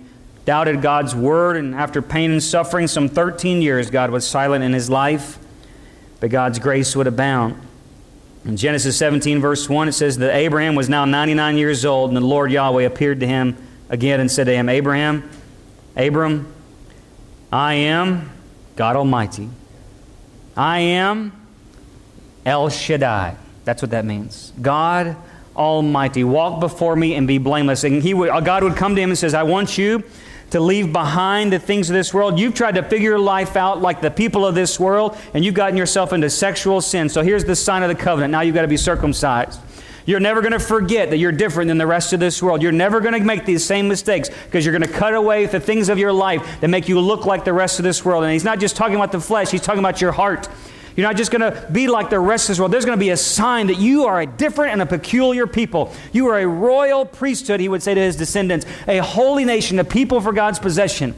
doubted 0.49 0.81
God's 0.81 1.15
word, 1.15 1.59
and 1.59 1.75
after 1.75 2.01
pain 2.01 2.31
and 2.31 2.43
suffering, 2.43 2.87
some 2.87 3.07
13 3.07 3.61
years, 3.61 3.91
God 3.91 4.09
was 4.09 4.27
silent 4.27 4.65
in 4.65 4.73
his 4.73 4.89
life, 4.89 5.39
but 6.21 6.31
God's 6.31 6.59
grace 6.59 6.97
would 6.97 7.07
abound. 7.07 7.61
In 8.47 8.57
Genesis 8.57 8.97
17, 8.97 9.43
verse 9.43 9.69
1, 9.69 9.89
it 9.89 9.93
says 9.93 10.17
that 10.17 10.35
Abraham 10.35 10.75
was 10.75 10.89
now 10.89 11.05
99 11.05 11.59
years 11.59 11.85
old, 11.85 12.09
and 12.09 12.17
the 12.17 12.23
Lord 12.23 12.51
Yahweh 12.51 12.85
appeared 12.85 13.21
to 13.21 13.27
him 13.27 13.59
again 13.91 14.21
and 14.21 14.31
said 14.31 14.45
to 14.45 14.55
him, 14.55 14.71
Abraham, 14.71 15.29
Abram, 15.95 16.51
I 17.53 17.75
am 17.75 18.31
God 18.75 18.97
Almighty. 18.97 19.51
I 20.57 20.79
am 20.79 21.31
El 22.47 22.71
Shaddai. 22.71 23.37
That's 23.67 23.83
what 23.83 23.91
that 23.91 24.07
means. 24.07 24.55
God 24.63 25.15
Almighty. 25.55 26.25
Walk 26.25 26.59
before 26.59 26.97
me 26.97 27.17
and 27.17 27.29
be 27.29 27.37
blameless. 27.37 27.85
And 27.85 28.03
he 28.03 28.15
would, 28.15 28.31
uh, 28.31 28.41
God 28.41 28.63
would 28.63 28.77
come 28.77 28.95
to 28.97 29.03
him 29.03 29.11
and 29.11 29.19
says, 29.19 29.35
I 29.35 29.43
want 29.43 29.77
you 29.77 30.03
to 30.51 30.61
leave 30.61 30.93
behind 30.93 31.53
the 31.53 31.59
things 31.59 31.91
of 31.91 31.95
this 31.95 32.15
world. 32.15 32.39
You've 32.39 32.55
tried 32.55 32.77
to 32.77 32.83
figure 32.83 33.19
life 33.19 33.57
out 33.57 33.83
like 33.83 34.01
the 34.01 34.11
people 34.11 34.47
of 34.47 34.55
this 34.55 34.81
world, 34.81 35.17
and 35.35 35.45
you've 35.45 35.55
gotten 35.55 35.77
yourself 35.77 36.13
into 36.13 36.31
sexual 36.31 36.81
sin. 36.81 37.09
So 37.09 37.23
here's 37.23 37.45
the 37.45 37.57
sign 37.57 37.83
of 37.83 37.89
the 37.89 37.95
covenant. 37.95 38.33
Now 38.33 38.41
you've 38.41 38.55
got 38.55 38.63
to 38.63 38.69
be 38.69 38.77
circumcised. 38.77 39.61
You're 40.07 40.21
never 40.21 40.41
going 40.41 40.53
to 40.53 40.59
forget 40.59 41.11
that 41.11 41.19
you're 41.19 41.33
different 41.33 41.69
than 41.69 41.77
the 41.77 41.87
rest 41.87 42.15
of 42.15 42.21
this 42.21 42.43
world. 42.43 42.63
You're 42.63 42.73
never 42.73 43.01
going 43.01 43.13
to 43.13 43.21
make 43.21 43.45
these 43.45 43.63
same 43.63 43.89
mistakes 43.89 44.31
because 44.47 44.65
you're 44.65 44.73
going 44.73 44.91
to 44.91 44.99
cut 44.99 45.13
away 45.13 45.45
the 45.45 45.61
things 45.61 45.91
of 45.91 45.99
your 45.99 46.15
life 46.15 46.63
that 46.63 46.69
make 46.69 46.89
you 46.89 46.99
look 46.99 47.27
like 47.27 47.45
the 47.45 47.53
rest 47.53 47.79
of 47.79 47.83
this 47.83 48.03
world. 48.07 48.25
And 48.25 48.33
he's 48.33 48.43
not 48.43 48.59
just 48.59 48.75
talking 48.75 48.95
about 48.95 49.13
the 49.13 49.21
flesh, 49.21 49.51
he's 49.51 49.61
talking 49.61 49.81
about 49.81 50.01
your 50.01 50.13
heart. 50.13 50.49
You're 50.99 51.07
not 51.07 51.17
just 51.17 51.31
going 51.31 51.43
to 51.43 51.65
be 51.71 51.87
like 51.87 52.11
the 52.11 52.19
rest 52.19 52.47
of 52.47 52.49
this 52.49 52.59
world. 52.59 52.73
There's 52.73 52.85
going 52.85 52.99
to 52.99 53.01
be 53.01 53.11
a 53.11 53.17
sign 53.17 53.69
that 53.69 53.79
you 53.79 54.07
are 54.07 54.21
a 54.21 54.27
different 54.27 54.73
and 54.73 54.83
a 54.83 54.87
peculiar 54.87 55.47
people. 55.47 55.95
You 56.13 56.27
are 56.27 56.41
a 56.41 56.45
royal 56.45 57.07
priesthood, 57.07 57.61
he 57.61 57.69
would 57.69 57.85
say 57.85 57.95
to 57.95 58.01
his 58.01 58.17
descendants, 58.17 58.67
a 58.89 58.99
holy 58.99 59.45
nation, 59.45 59.79
a 59.79 59.85
people 59.85 60.21
for 60.21 60.33
God's 60.33 60.59
possession. 60.59 61.15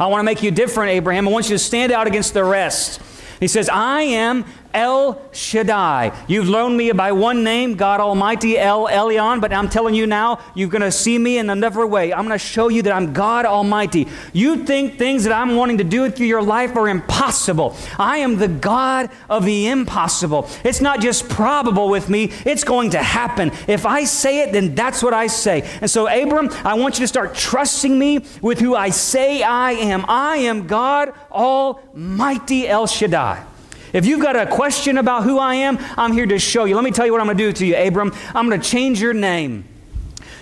I 0.00 0.08
want 0.08 0.18
to 0.18 0.24
make 0.24 0.42
you 0.42 0.50
different, 0.50 0.90
Abraham. 0.90 1.28
I 1.28 1.30
want 1.30 1.48
you 1.48 1.54
to 1.54 1.58
stand 1.60 1.92
out 1.92 2.08
against 2.08 2.34
the 2.34 2.42
rest. 2.42 3.00
He 3.38 3.46
says, 3.46 3.68
I 3.68 4.02
am 4.02 4.44
El 4.76 5.18
Shaddai. 5.32 6.12
You've 6.28 6.50
known 6.50 6.76
me 6.76 6.92
by 6.92 7.10
one 7.10 7.42
name, 7.42 7.76
God 7.76 7.98
Almighty, 7.98 8.58
El 8.58 8.88
Elyon, 8.88 9.40
but 9.40 9.50
I'm 9.50 9.70
telling 9.70 9.94
you 9.94 10.06
now, 10.06 10.38
you're 10.54 10.68
going 10.68 10.82
to 10.82 10.92
see 10.92 11.18
me 11.18 11.38
in 11.38 11.48
another 11.48 11.86
way. 11.86 12.12
I'm 12.12 12.26
going 12.26 12.38
to 12.38 12.44
show 12.44 12.68
you 12.68 12.82
that 12.82 12.92
I'm 12.92 13.14
God 13.14 13.46
Almighty. 13.46 14.06
You 14.34 14.64
think 14.64 14.98
things 14.98 15.24
that 15.24 15.32
I'm 15.32 15.56
wanting 15.56 15.78
to 15.78 15.84
do 15.84 16.10
through 16.10 16.26
your 16.26 16.42
life 16.42 16.76
are 16.76 16.90
impossible. 16.90 17.74
I 17.98 18.18
am 18.18 18.36
the 18.36 18.48
God 18.48 19.08
of 19.30 19.46
the 19.46 19.68
impossible. 19.68 20.46
It's 20.62 20.82
not 20.82 21.00
just 21.00 21.26
probable 21.30 21.88
with 21.88 22.10
me, 22.10 22.30
it's 22.44 22.62
going 22.62 22.90
to 22.90 23.02
happen. 23.02 23.52
If 23.66 23.86
I 23.86 24.04
say 24.04 24.42
it, 24.42 24.52
then 24.52 24.74
that's 24.74 25.02
what 25.02 25.14
I 25.14 25.28
say. 25.28 25.62
And 25.80 25.90
so, 25.90 26.06
Abram, 26.06 26.50
I 26.64 26.74
want 26.74 26.98
you 26.98 27.04
to 27.04 27.08
start 27.08 27.34
trusting 27.34 27.98
me 27.98 28.26
with 28.42 28.60
who 28.60 28.76
I 28.76 28.90
say 28.90 29.42
I 29.42 29.72
am. 29.72 30.04
I 30.06 30.36
am 30.36 30.66
God 30.66 31.14
Almighty 31.32 32.68
El 32.68 32.86
Shaddai. 32.86 33.55
If 33.92 34.06
you've 34.06 34.20
got 34.20 34.36
a 34.36 34.46
question 34.46 34.98
about 34.98 35.24
who 35.24 35.38
I 35.38 35.56
am, 35.56 35.78
I'm 35.96 36.12
here 36.12 36.26
to 36.26 36.38
show 36.38 36.64
you. 36.64 36.74
Let 36.74 36.84
me 36.84 36.90
tell 36.90 37.06
you 37.06 37.12
what 37.12 37.20
I'm 37.20 37.26
going 37.26 37.38
to 37.38 37.44
do 37.44 37.52
to 37.52 37.66
you, 37.66 37.76
Abram. 37.76 38.12
I'm 38.34 38.48
going 38.48 38.60
to 38.60 38.68
change 38.68 39.00
your 39.00 39.14
name. 39.14 39.64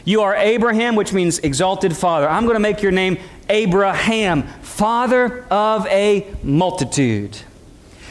You 0.05 0.23
are 0.23 0.35
Abram, 0.37 0.97
which 0.97 1.13
means 1.13 1.39
exalted 1.39 1.97
father. 1.97 2.29
I'm 2.29 2.45
going 2.45 2.57
to 2.57 2.61
make 2.61 2.83
your 2.83 2.93
name 2.93 3.19
Abraham, 3.49 4.43
father 4.63 5.45
of 5.51 5.87
a 5.87 6.27
multitude. 6.43 7.39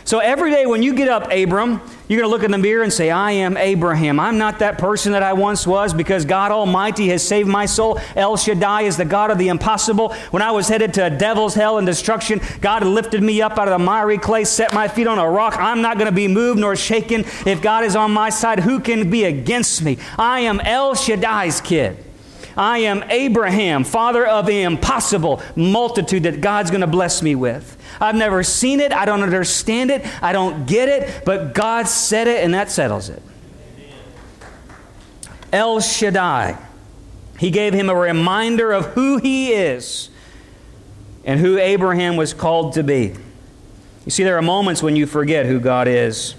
So 0.06 0.20
every 0.20 0.52
day 0.52 0.66
when 0.66 0.84
you 0.84 0.94
get 0.94 1.08
up, 1.08 1.32
Abram, 1.32 1.82
you're 2.08 2.20
going 2.20 2.30
to 2.30 2.36
look 2.36 2.44
in 2.44 2.52
the 2.52 2.58
mirror 2.58 2.84
and 2.84 2.92
say, 2.92 3.10
I 3.10 3.32
am 3.32 3.56
Abraham. 3.56 4.20
I'm 4.20 4.38
not 4.38 4.60
that 4.60 4.78
person 4.78 5.13
that 5.13 5.24
I 5.24 5.32
once 5.32 5.66
was 5.66 5.94
because 5.94 6.26
God 6.26 6.52
Almighty 6.52 7.08
has 7.08 7.26
saved 7.26 7.48
my 7.48 7.66
soul. 7.66 8.00
El 8.16 8.36
Shaddai 8.36 8.82
is 8.82 8.98
the 8.98 9.06
God 9.06 9.32
of 9.32 9.38
the 9.38 9.48
impossible. 9.48 10.13
When 10.32 10.42
I 10.42 10.52
was 10.52 10.68
headed 10.68 10.94
to 10.96 11.06
a 11.06 11.10
devil's 11.10 11.56
hell 11.56 11.78
and 11.78 11.88
destruction, 11.88 12.42
God 12.60 12.84
lifted 12.84 13.24
me 13.24 13.42
up 13.42 13.58
out 13.58 13.70
of 13.70 13.80
the 13.80 13.84
miry 13.84 14.18
clay, 14.18 14.44
set 14.44 14.74
my 14.74 14.89
feet 14.89 15.08
on 15.08 15.20
a 15.20 15.30
rock. 15.30 15.56
I'm 15.58 15.82
not 15.82 15.98
going 15.98 16.10
to 16.10 16.16
be 16.16 16.28
moved 16.28 16.60
nor 16.60 16.76
shaken. 16.76 17.22
If 17.46 17.62
God 17.62 17.86
is 17.86 17.96
on 17.96 18.12
my 18.12 18.30
side, 18.30 18.60
who 18.60 18.82
can 18.82 19.10
be 19.10 19.24
against 19.24 19.82
me? 19.82 19.98
I 20.20 20.42
am 20.42 20.60
El 20.60 20.96
Shaddai's 20.96 21.62
kid. 21.62 21.98
I 22.56 22.80
am 22.80 23.04
Abraham, 23.10 23.84
father 23.84 24.26
of 24.26 24.46
the 24.46 24.62
impossible 24.62 25.42
multitude 25.56 26.24
that 26.24 26.42
God's 26.42 26.70
going 26.72 26.82
to 26.82 26.88
bless 26.88 27.22
me 27.22 27.36
with. 27.36 27.78
I've 28.00 28.16
never 28.16 28.44
seen 28.44 28.80
it. 28.80 28.92
I 28.92 29.06
don't 29.06 29.24
understand 29.24 29.92
it. 29.92 30.06
I 30.22 30.34
don't 30.34 30.66
get 30.66 30.89
it. 30.89 31.26
But 31.26 31.54
God 31.54 31.88
said 31.88 32.28
it, 32.28 32.44
and 32.44 32.54
that 32.54 32.70
settles 32.72 33.10
it. 33.10 33.22
El 35.52 35.80
Shaddai. 35.80 36.58
He 37.39 37.52
gave 37.52 37.74
him 37.74 37.89
a 37.89 37.96
reminder 37.96 38.72
of 38.72 38.86
who 38.88 39.18
he 39.18 39.52
is 39.52 40.10
and 41.26 41.39
who 41.39 41.58
Abraham 41.58 42.16
was 42.16 42.34
called 42.34 42.74
to 42.74 42.84
be. 42.84 43.16
You 44.06 44.12
see, 44.12 44.24
there 44.24 44.38
are 44.38 44.42
moments 44.42 44.84
when 44.84 44.96
you 44.96 45.06
forget 45.06 45.46
who 45.46 45.60
God 45.60 45.88
is. 45.88 46.36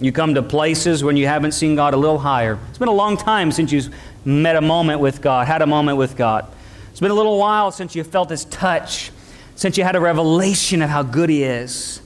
You 0.00 0.12
come 0.12 0.34
to 0.34 0.42
places 0.42 1.04
when 1.04 1.16
you 1.16 1.26
haven't 1.26 1.52
seen 1.52 1.76
God 1.76 1.92
a 1.94 1.96
little 1.96 2.18
higher. 2.18 2.58
It's 2.68 2.78
been 2.78 2.88
a 2.88 2.92
long 2.92 3.16
time 3.16 3.52
since 3.52 3.72
you've 3.72 3.94
met 4.24 4.56
a 4.56 4.60
moment 4.60 5.00
with 5.00 5.22
God, 5.22 5.46
had 5.46 5.62
a 5.62 5.66
moment 5.66 5.98
with 5.98 6.16
God. 6.16 6.46
It's 6.90 7.00
been 7.00 7.10
a 7.10 7.14
little 7.14 7.38
while 7.38 7.70
since 7.70 7.94
you 7.94 8.04
felt 8.04 8.30
His 8.30 8.44
touch, 8.46 9.10
since 9.54 9.78
you 9.78 9.84
had 9.84 9.96
a 9.96 10.00
revelation 10.00 10.82
of 10.82 10.90
how 10.90 11.02
good 11.02 11.30
He 11.30 11.42
is. 11.42 12.02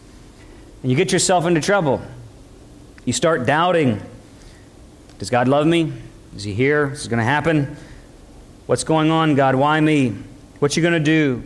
And 0.82 0.90
you 0.90 0.96
get 0.96 1.12
yourself 1.12 1.46
into 1.46 1.60
trouble. 1.60 2.02
You 3.04 3.12
start 3.12 3.46
doubting 3.46 4.00
Does 5.18 5.30
God 5.30 5.48
love 5.48 5.66
me? 5.66 5.92
Is 6.36 6.44
He 6.44 6.54
here? 6.54 6.90
Is 6.92 7.00
this 7.00 7.08
going 7.08 7.18
to 7.18 7.24
happen? 7.24 7.76
What's 8.66 8.84
going 8.84 9.10
on, 9.10 9.34
God? 9.34 9.54
Why 9.54 9.80
me? 9.80 10.16
What 10.58 10.76
you 10.76 10.82
going 10.82 10.94
to 10.94 11.00
do? 11.00 11.42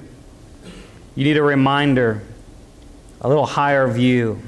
You 1.15 1.25
need 1.25 1.37
a 1.37 1.43
reminder, 1.43 2.23
a 3.21 3.29
little 3.29 3.47
higher 3.47 3.89
view. 3.89 4.41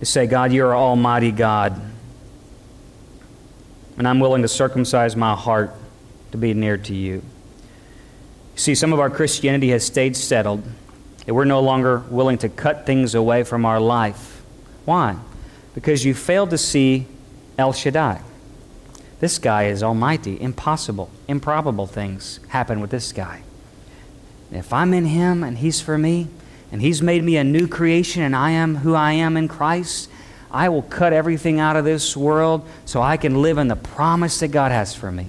To 0.00 0.06
say, 0.06 0.26
God, 0.26 0.52
you're 0.52 0.76
Almighty 0.76 1.32
God 1.32 1.80
and 3.96 4.06
I'm 4.06 4.20
willing 4.20 4.42
to 4.42 4.48
circumcise 4.48 5.16
my 5.16 5.34
heart 5.34 5.74
to 6.32 6.38
be 6.38 6.54
near 6.54 6.76
to 6.76 6.94
you. 6.94 7.22
See, 8.56 8.74
some 8.74 8.92
of 8.92 9.00
our 9.00 9.10
Christianity 9.10 9.70
has 9.70 9.84
stayed 9.84 10.16
settled, 10.16 10.62
and 11.26 11.36
we're 11.36 11.44
no 11.44 11.60
longer 11.60 11.98
willing 12.10 12.38
to 12.38 12.48
cut 12.48 12.86
things 12.86 13.14
away 13.14 13.42
from 13.42 13.64
our 13.64 13.80
life. 13.80 14.42
Why? 14.84 15.16
Because 15.74 16.04
you 16.04 16.14
failed 16.14 16.50
to 16.50 16.58
see 16.58 17.06
El 17.58 17.72
Shaddai. 17.72 18.22
This 19.20 19.38
guy 19.38 19.64
is 19.64 19.82
almighty. 19.82 20.40
Impossible, 20.40 21.10
improbable 21.26 21.86
things 21.86 22.40
happen 22.48 22.80
with 22.80 22.90
this 22.90 23.12
guy. 23.12 23.42
If 24.52 24.72
I'm 24.72 24.94
in 24.94 25.06
him 25.06 25.42
and 25.42 25.58
he's 25.58 25.80
for 25.80 25.98
me, 25.98 26.28
and 26.70 26.80
he's 26.80 27.00
made 27.00 27.24
me 27.24 27.36
a 27.36 27.44
new 27.44 27.68
creation, 27.68 28.22
and 28.22 28.34
I 28.34 28.50
am 28.50 28.76
who 28.76 28.94
I 28.94 29.12
am 29.12 29.36
in 29.36 29.48
Christ, 29.48 30.10
I 30.50 30.68
will 30.68 30.82
cut 30.82 31.12
everything 31.12 31.60
out 31.60 31.76
of 31.76 31.84
this 31.84 32.16
world 32.16 32.66
so 32.84 33.02
I 33.02 33.16
can 33.16 33.42
live 33.42 33.58
in 33.58 33.68
the 33.68 33.76
promise 33.76 34.40
that 34.40 34.48
God 34.48 34.72
has 34.72 34.94
for 34.94 35.10
me. 35.10 35.26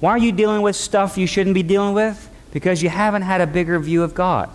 Why 0.00 0.10
are 0.10 0.18
you 0.18 0.32
dealing 0.32 0.62
with 0.62 0.74
stuff 0.74 1.16
you 1.16 1.26
shouldn't 1.26 1.54
be 1.54 1.62
dealing 1.62 1.94
with? 1.94 2.28
Because 2.52 2.82
you 2.82 2.88
haven't 2.88 3.22
had 3.22 3.40
a 3.40 3.46
bigger 3.46 3.78
view 3.78 4.02
of 4.02 4.14
God. 4.14 4.50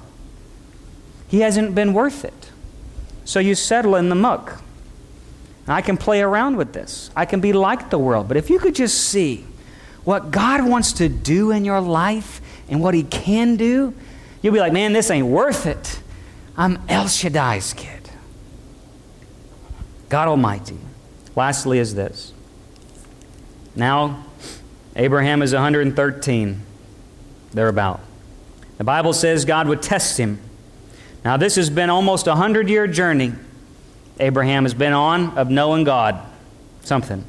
He 1.28 1.42
hasn't 1.42 1.76
been 1.76 1.94
worth 1.94 2.26
it. 2.26 2.52
So 3.26 3.40
you 3.40 3.56
settle 3.56 3.96
in 3.96 4.10
the 4.10 4.16
muck. 4.16 4.62
I 5.68 5.82
can 5.82 5.98
play 5.98 6.22
around 6.22 6.56
with 6.56 6.74
this. 6.74 7.12
I 7.16 7.26
can 7.26 7.42
be 7.42 7.52
like 7.52 7.90
the 7.90 8.00
world. 8.00 8.28
But 8.28 8.38
if 8.38 8.50
you 8.50 8.58
could 8.58 8.76
just 8.76 9.06
see 9.06 9.46
what 10.06 10.32
God 10.32 10.66
wants 10.66 10.94
to 10.94 11.10
do 11.10 11.52
in 11.52 11.66
your 11.66 11.82
life 11.82 12.40
and 12.70 12.82
what 12.82 12.94
He 12.94 13.04
can 13.04 13.58
do, 13.58 13.94
you'll 14.42 14.54
be 14.54 14.60
like, 14.62 14.72
man, 14.72 14.94
this 14.94 15.12
ain't 15.12 15.28
worth 15.28 15.66
it. 15.66 16.00
I'm 16.56 16.80
El 16.88 17.06
Shaddai's 17.06 17.74
kid. 17.74 17.97
God 20.10 20.28
Almighty. 20.28 20.78
Lastly, 21.36 21.80
is 21.80 21.96
this. 21.96 22.34
Now, 23.76 24.26
Abraham 24.96 25.42
is 25.42 25.54
113, 25.54 26.62
thereabout. 27.52 28.00
The 28.78 28.84
Bible 28.84 29.14
says 29.14 29.46
God 29.46 29.68
would 29.68 29.82
test 29.82 30.18
him. 30.18 30.40
Now, 31.24 31.38
this 31.38 31.56
has 31.56 31.70
been 31.70 31.90
almost 31.90 32.28
a 32.28 32.36
hundred 32.36 32.70
year 32.70 32.88
journey 32.88 33.34
Abraham 34.20 34.64
has 34.64 34.74
been 34.74 34.94
on 34.94 35.38
of 35.38 35.50
knowing 35.50 35.84
God. 35.84 36.20
Something. 36.82 37.26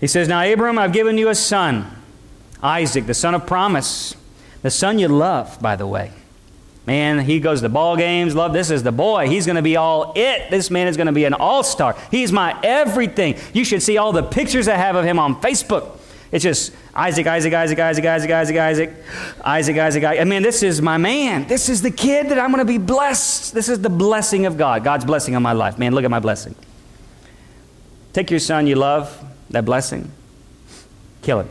He 0.00 0.06
says, 0.06 0.28
Now, 0.28 0.42
Abram, 0.42 0.78
I've 0.78 0.92
given 0.92 1.18
you 1.18 1.28
a 1.28 1.34
son, 1.34 1.90
Isaac, 2.62 3.06
the 3.06 3.14
son 3.14 3.34
of 3.34 3.46
promise, 3.46 4.14
the 4.62 4.70
son 4.70 4.98
you 4.98 5.08
love, 5.08 5.60
by 5.60 5.76
the 5.76 5.86
way. 5.86 6.12
Man, 6.88 7.18
he 7.18 7.38
goes 7.38 7.60
to 7.60 7.68
ball 7.68 7.98
games. 7.98 8.34
Love, 8.34 8.54
this 8.54 8.70
is 8.70 8.82
the 8.82 8.92
boy. 8.92 9.28
He's 9.28 9.44
going 9.44 9.56
to 9.56 9.62
be 9.62 9.76
all 9.76 10.14
it. 10.16 10.50
This 10.50 10.70
man 10.70 10.86
is 10.86 10.96
going 10.96 11.08
to 11.08 11.12
be 11.12 11.26
an 11.26 11.34
all 11.34 11.62
star. 11.62 11.94
He's 12.10 12.32
my 12.32 12.58
everything. 12.62 13.36
You 13.52 13.62
should 13.66 13.82
see 13.82 13.98
all 13.98 14.10
the 14.10 14.22
pictures 14.22 14.68
I 14.68 14.76
have 14.76 14.96
of 14.96 15.04
him 15.04 15.18
on 15.18 15.38
Facebook. 15.42 15.98
It's 16.32 16.42
just 16.42 16.72
Isaac, 16.94 17.26
Isaac, 17.26 17.52
Isaac, 17.52 17.78
Isaac, 17.78 18.06
Isaac, 18.06 18.30
Isaac, 18.30 18.56
Isaac, 18.56 18.90
Isaac, 19.44 19.76
Isaac. 19.76 20.04
Isaac. 20.04 20.20
I 20.22 20.24
mean, 20.24 20.42
this 20.42 20.62
is 20.62 20.80
my 20.80 20.96
man. 20.96 21.46
This 21.46 21.68
is 21.68 21.82
the 21.82 21.90
kid 21.90 22.30
that 22.30 22.38
I'm 22.38 22.50
going 22.52 22.66
to 22.66 22.72
be 22.72 22.78
blessed. 22.78 23.52
This 23.52 23.68
is 23.68 23.82
the 23.82 23.90
blessing 23.90 24.46
of 24.46 24.56
God. 24.56 24.82
God's 24.82 25.04
blessing 25.04 25.36
on 25.36 25.42
my 25.42 25.52
life. 25.52 25.78
Man, 25.78 25.94
look 25.94 26.04
at 26.04 26.10
my 26.10 26.20
blessing. 26.20 26.54
Take 28.14 28.30
your 28.30 28.40
son 28.40 28.66
you 28.66 28.76
love, 28.76 29.22
that 29.50 29.66
blessing, 29.66 30.10
kill 31.20 31.40
him, 31.40 31.50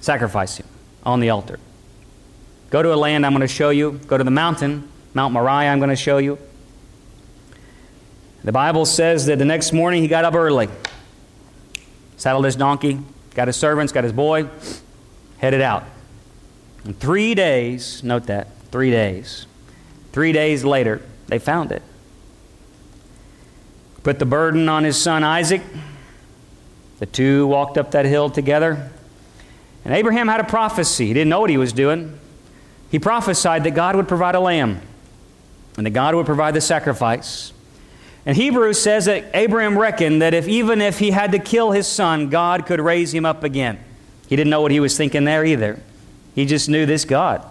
sacrifice 0.00 0.58
him 0.58 0.66
on 1.02 1.20
the 1.20 1.30
altar. 1.30 1.58
Go 2.74 2.82
to 2.82 2.92
a 2.92 2.96
land 2.96 3.24
I'm 3.24 3.30
going 3.30 3.40
to 3.40 3.46
show 3.46 3.70
you. 3.70 4.00
Go 4.08 4.18
to 4.18 4.24
the 4.24 4.32
mountain, 4.32 4.88
Mount 5.14 5.32
Moriah, 5.32 5.70
I'm 5.70 5.78
going 5.78 5.90
to 5.90 5.94
show 5.94 6.18
you. 6.18 6.40
The 8.42 8.50
Bible 8.50 8.84
says 8.84 9.26
that 9.26 9.38
the 9.38 9.44
next 9.44 9.72
morning 9.72 10.02
he 10.02 10.08
got 10.08 10.24
up 10.24 10.34
early, 10.34 10.68
saddled 12.16 12.44
his 12.44 12.56
donkey, 12.56 12.98
got 13.36 13.46
his 13.46 13.54
servants, 13.54 13.92
got 13.92 14.02
his 14.02 14.12
boy, 14.12 14.48
headed 15.38 15.60
out. 15.60 15.84
In 16.84 16.94
three 16.94 17.36
days, 17.36 18.02
note 18.02 18.26
that, 18.26 18.48
three 18.72 18.90
days. 18.90 19.46
Three 20.10 20.32
days 20.32 20.64
later, 20.64 21.00
they 21.28 21.38
found 21.38 21.70
it. 21.70 21.82
Put 24.02 24.18
the 24.18 24.26
burden 24.26 24.68
on 24.68 24.82
his 24.82 25.00
son 25.00 25.22
Isaac. 25.22 25.62
The 26.98 27.06
two 27.06 27.46
walked 27.46 27.78
up 27.78 27.92
that 27.92 28.04
hill 28.04 28.30
together. 28.30 28.90
And 29.84 29.94
Abraham 29.94 30.26
had 30.26 30.40
a 30.40 30.44
prophecy. 30.44 31.06
He 31.06 31.14
didn't 31.14 31.28
know 31.28 31.38
what 31.38 31.50
he 31.50 31.56
was 31.56 31.72
doing. 31.72 32.18
He 32.94 33.00
prophesied 33.00 33.64
that 33.64 33.72
God 33.72 33.96
would 33.96 34.06
provide 34.06 34.36
a 34.36 34.40
lamb 34.40 34.80
and 35.76 35.84
that 35.84 35.90
God 35.90 36.14
would 36.14 36.26
provide 36.26 36.54
the 36.54 36.60
sacrifice. 36.60 37.52
And 38.24 38.36
Hebrews 38.36 38.80
says 38.80 39.06
that 39.06 39.24
Abraham 39.34 39.76
reckoned 39.76 40.22
that 40.22 40.32
if 40.32 40.46
even 40.46 40.80
if 40.80 41.00
he 41.00 41.10
had 41.10 41.32
to 41.32 41.40
kill 41.40 41.72
his 41.72 41.88
son, 41.88 42.28
God 42.28 42.66
could 42.66 42.80
raise 42.80 43.12
him 43.12 43.26
up 43.26 43.42
again. 43.42 43.80
He 44.28 44.36
didn't 44.36 44.50
know 44.50 44.60
what 44.60 44.70
he 44.70 44.78
was 44.78 44.96
thinking 44.96 45.24
there 45.24 45.44
either. 45.44 45.82
He 46.36 46.46
just 46.46 46.68
knew 46.68 46.86
this 46.86 47.04
God. 47.04 47.44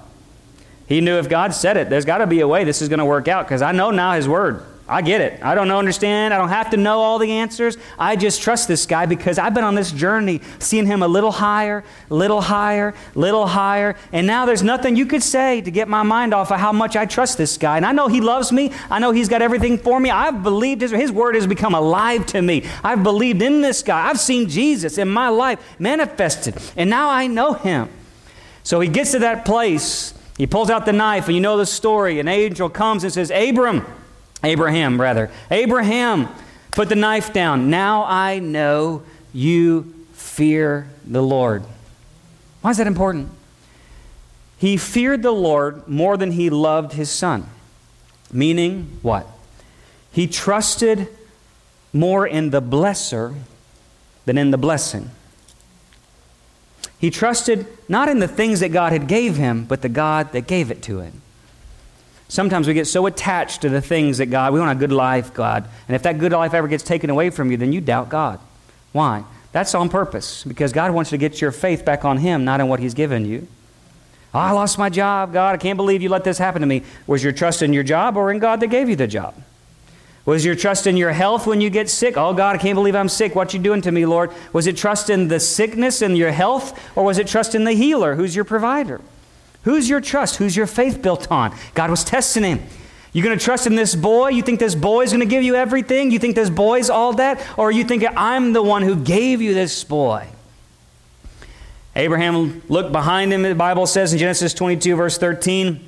He 0.88 1.02
knew 1.02 1.18
if 1.18 1.28
God 1.28 1.54
said 1.54 1.76
it, 1.76 1.90
there's 1.90 2.06
got 2.06 2.20
to 2.20 2.28
be 2.28 2.40
a 2.40 2.48
way 2.48 2.64
this 2.64 2.82
is 2.82 2.88
going 2.88 3.00
to 3.00 3.06
work 3.06 3.28
out 3.28 3.46
because 3.46 3.62
I 3.62 3.74
know 3.74 3.92
now 3.92 4.14
His 4.14 4.30
Word. 4.30 4.64
I 4.94 5.02
get 5.02 5.22
it. 5.22 5.44
I 5.44 5.56
don't 5.56 5.72
understand. 5.72 6.36
I 6.36 6.38
don't 6.38 6.50
have 6.50 6.70
to 6.70 6.78
know 6.78 7.00
all 7.00 7.18
the 7.18 7.32
answers. 7.32 7.78
I 7.98 8.16
just 8.16 8.44
trust 8.44 8.68
this 8.68 8.86
guy 8.86 9.08
because 9.08 9.40
I've 9.40 9.56
been 9.56 9.64
on 9.64 9.74
this 9.74 9.92
journey, 9.92 10.40
seeing 10.60 10.86
him 10.86 11.02
a 11.02 11.08
little 11.08 11.32
higher, 11.32 11.84
little 12.10 12.42
higher, 12.42 12.94
little 13.16 13.48
higher. 13.48 13.96
And 14.12 14.28
now 14.28 14.46
there's 14.46 14.62
nothing 14.62 14.96
you 14.96 15.08
could 15.08 15.24
say 15.24 15.62
to 15.62 15.72
get 15.72 15.88
my 15.88 16.04
mind 16.04 16.32
off 16.32 16.52
of 16.52 16.60
how 16.60 16.72
much 16.72 16.96
I 16.96 17.08
trust 17.08 17.40
this 17.40 17.58
guy. 17.58 17.78
And 17.78 17.88
I 17.88 17.92
know 17.92 18.08
he 18.08 18.22
loves 18.22 18.52
me. 18.52 18.72
I 18.92 19.00
know 19.00 19.10
he's 19.10 19.28
got 19.28 19.42
everything 19.42 19.80
for 19.80 20.00
me. 20.00 20.12
I've 20.12 20.44
believed 20.44 20.82
his, 20.82 20.92
his 20.92 21.12
word 21.12 21.34
has 21.34 21.48
become 21.48 21.74
alive 21.74 22.28
to 22.28 22.42
me. 22.44 22.64
I've 22.84 23.02
believed 23.02 23.42
in 23.42 23.62
this 23.62 23.82
guy. 23.82 24.08
I've 24.08 24.20
seen 24.20 24.48
Jesus 24.48 25.00
in 25.00 25.10
my 25.10 25.30
life 25.30 25.60
manifested. 25.80 26.56
And 26.78 26.88
now 26.88 27.10
I 27.10 27.26
know 27.26 27.54
him. 27.54 27.90
So 28.62 28.80
he 28.80 28.90
gets 28.90 29.12
to 29.14 29.20
that 29.20 29.44
place. 29.44 30.14
He 30.38 30.46
pulls 30.46 30.70
out 30.70 30.86
the 30.86 30.94
knife, 30.94 31.26
and 31.26 31.36
you 31.36 31.42
know 31.42 31.58
the 31.58 31.66
story. 31.66 32.20
An 32.20 32.28
angel 32.28 32.70
comes 32.70 33.04
and 33.04 33.12
says, 33.12 33.32
Abram, 33.32 33.86
Abraham, 34.44 35.00
rather. 35.00 35.30
Abraham, 35.50 36.28
put 36.72 36.90
the 36.90 36.96
knife 36.96 37.32
down. 37.34 37.70
Now 37.70 38.04
I 38.06 38.40
know 38.40 39.04
you 39.34 39.94
fear 40.14 40.90
the 41.06 41.22
Lord. 41.22 41.64
Why 42.62 42.72
is 42.72 42.78
that 42.78 42.88
important? 42.88 43.30
He 44.58 44.78
feared 44.78 45.24
the 45.24 45.32
Lord 45.32 45.88
more 45.88 46.16
than 46.18 46.32
he 46.32 46.50
loved 46.50 46.94
his 46.94 47.10
son. 47.10 47.48
Meaning 48.32 49.00
what? 49.02 49.28
He 50.12 50.28
trusted 50.28 51.08
more 51.92 52.26
in 52.26 52.52
the 52.52 52.62
blesser 52.62 53.36
than 54.26 54.38
in 54.38 54.52
the 54.52 54.58
blessing. 54.58 55.12
He 56.98 57.10
trusted 57.10 57.68
not 57.90 58.08
in 58.08 58.20
the 58.20 58.28
things 58.30 58.62
that 58.62 58.70
God 58.70 58.94
had 58.94 59.08
gave 59.08 59.36
him, 59.36 59.66
but 59.66 59.82
the 59.82 59.90
God 59.90 60.32
that 60.32 60.48
gave 60.48 60.72
it 60.72 60.82
to 60.84 61.00
him. 61.00 61.23
Sometimes 62.34 62.68
we 62.68 62.74
get 62.74 62.88
so 62.88 63.06
attached 63.06 63.62
to 63.62 63.70
the 63.70 63.80
things 63.80 64.18
that 64.18 64.26
God, 64.26 64.54
we 64.54 64.60
want 64.60 64.72
a 64.72 64.80
good 64.80 64.92
life, 64.92 65.36
God. 65.36 65.70
And 65.88 65.94
if 65.94 66.02
that 66.02 66.18
good 66.18 66.32
life 66.32 66.56
ever 66.56 66.68
gets 66.68 66.82
taken 66.82 67.12
away 67.12 67.30
from 67.30 67.52
you, 67.52 67.58
then 67.58 67.72
you 67.72 67.80
doubt 67.80 68.10
God. 68.10 68.40
Why? 68.92 69.24
That's 69.52 69.76
on 69.76 69.88
purpose, 69.88 70.44
because 70.44 70.74
God 70.74 70.90
wants 70.90 71.12
you 71.12 71.20
to 71.20 71.20
get 71.20 71.42
your 71.42 71.52
faith 71.52 71.86
back 71.86 72.04
on 72.04 72.18
Him, 72.18 72.44
not 72.44 72.60
on 72.60 72.70
what 72.70 72.80
He's 72.80 72.96
given 72.96 73.26
you. 73.26 73.48
Oh, 74.34 74.40
I 74.40 74.50
lost 74.50 74.80
my 74.80 74.90
job, 74.90 75.32
God. 75.32 75.54
I 75.54 75.58
can't 75.58 75.78
believe 75.78 76.02
you 76.02 76.10
let 76.10 76.24
this 76.24 76.40
happen 76.40 76.62
to 76.62 76.66
me. 76.66 76.82
Was 77.06 77.24
your 77.24 77.34
trust 77.34 77.62
in 77.62 77.72
your 77.72 77.84
job 77.84 78.18
or 78.18 78.32
in 78.32 78.40
God 78.40 78.62
that 78.62 78.68
gave 78.72 78.90
you 78.90 78.96
the 78.96 79.06
job? 79.06 79.36
Was 80.26 80.44
your 80.44 80.56
trust 80.56 80.88
in 80.88 80.98
your 80.98 81.12
health 81.12 81.46
when 81.46 81.62
you 81.62 81.70
get 81.70 81.88
sick? 81.88 82.18
Oh, 82.18 82.34
God, 82.34 82.56
I 82.56 82.58
can't 82.58 82.74
believe 82.74 82.96
I'm 82.96 83.10
sick. 83.10 83.36
What 83.36 83.54
you 83.54 83.60
doing 83.60 83.84
to 83.84 83.92
me, 83.92 84.08
Lord? 84.08 84.32
Was 84.54 84.66
it 84.66 84.76
trust 84.76 85.12
in 85.12 85.28
the 85.28 85.40
sickness 85.40 86.02
and 86.02 86.18
your 86.18 86.32
health, 86.32 86.98
or 86.98 87.04
was 87.04 87.20
it 87.20 87.28
trust 87.28 87.54
in 87.54 87.64
the 87.64 87.74
healer 87.74 88.16
who's 88.16 88.36
your 88.36 88.44
provider? 88.44 89.02
Who's 89.64 89.90
your 89.90 90.02
trust? 90.02 90.38
Who's 90.38 90.56
your 90.56 90.68
faith 90.68 91.02
built 91.02 91.32
on? 91.32 91.56
God 91.74 91.90
was 91.90 92.04
testing 92.04 92.44
him. 92.44 92.62
You 93.14 93.22
going 93.22 93.38
to 93.38 93.44
trust 93.44 93.68
in 93.68 93.76
this 93.76 93.96
boy? 93.96 94.30
You 94.30 94.42
think 94.42 94.60
this 94.60 94.76
boy 94.76 95.04
is 95.04 95.12
going 95.12 95.22
to 95.22 95.28
give 95.28 95.44
you 95.44 95.56
everything? 95.56 96.12
You 96.12 96.20
think 96.20 96.36
this 96.36 96.50
boy's 96.50 96.90
all 96.90 97.14
that? 97.14 97.46
Or 97.58 97.72
you 97.72 97.84
think 97.84 98.04
I'm 98.16 98.54
the 98.54 98.64
one 98.64 98.82
who 98.82 98.96
gave 98.96 99.42
you 99.42 99.54
this 99.54 99.84
boy? 99.84 100.28
Abraham 101.96 102.64
looked 102.70 102.92
behind 102.92 103.32
him, 103.32 103.44
the 103.44 103.54
Bible 103.54 103.86
says 103.86 104.14
in 104.14 104.20
Genesis 104.20 104.56
22, 104.56 104.96
verse 104.96 105.20
13, 105.20 105.80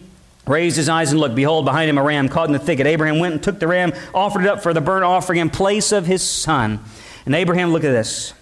raised 0.45 0.77
his 0.77 0.87
eyes 0.87 1.11
and 1.11 1.19
looked. 1.19 1.33
Behold, 1.33 1.65
behind 1.65 1.89
him 1.89 1.97
a 1.97 2.03
ram 2.03 2.29
caught 2.29 2.45
in 2.45 2.53
the 2.53 2.59
thicket. 2.59 2.85
Abraham 2.85 3.17
went 3.17 3.33
and 3.33 3.43
took 3.43 3.59
the 3.59 3.67
ram, 3.67 3.91
offered 4.13 4.43
it 4.43 4.47
up 4.47 4.61
for 4.61 4.71
the 4.71 4.81
burnt 4.81 5.03
offering 5.03 5.39
in 5.39 5.49
place 5.49 5.91
of 5.91 6.05
his 6.05 6.21
son. 6.21 6.79
And 7.25 7.33
Abraham, 7.33 7.71
look 7.71 7.83
at 7.83 7.91
this, 7.91 8.33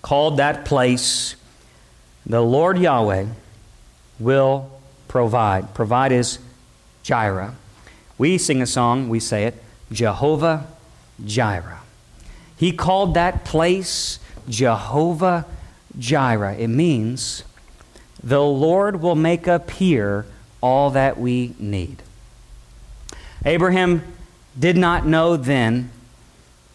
called 0.00 0.36
that 0.36 0.64
place 0.64 1.34
the 2.24 2.40
Lord 2.40 2.78
Yahweh 2.78 3.26
will 4.20 4.70
provide. 5.08 5.74
Provide 5.74 6.12
is 6.12 6.38
Jireh. 7.02 7.54
We 8.18 8.38
sing 8.38 8.62
a 8.62 8.66
song, 8.66 9.08
we 9.08 9.18
say 9.18 9.44
it, 9.44 9.54
Jehovah 9.90 10.66
Jireh. 11.24 11.80
He 12.56 12.72
called 12.72 13.14
that 13.14 13.44
place 13.44 14.18
Jehovah 14.48 15.46
Jireh. 15.98 16.54
It 16.56 16.68
means 16.68 17.44
the 18.22 18.42
Lord 18.42 19.00
will 19.00 19.14
make 19.14 19.46
appear 19.46 20.26
all 20.60 20.90
that 20.90 21.18
we 21.18 21.54
need. 21.58 22.02
Abraham 23.46 24.02
did 24.58 24.76
not 24.76 25.06
know 25.06 25.36
then, 25.36 25.90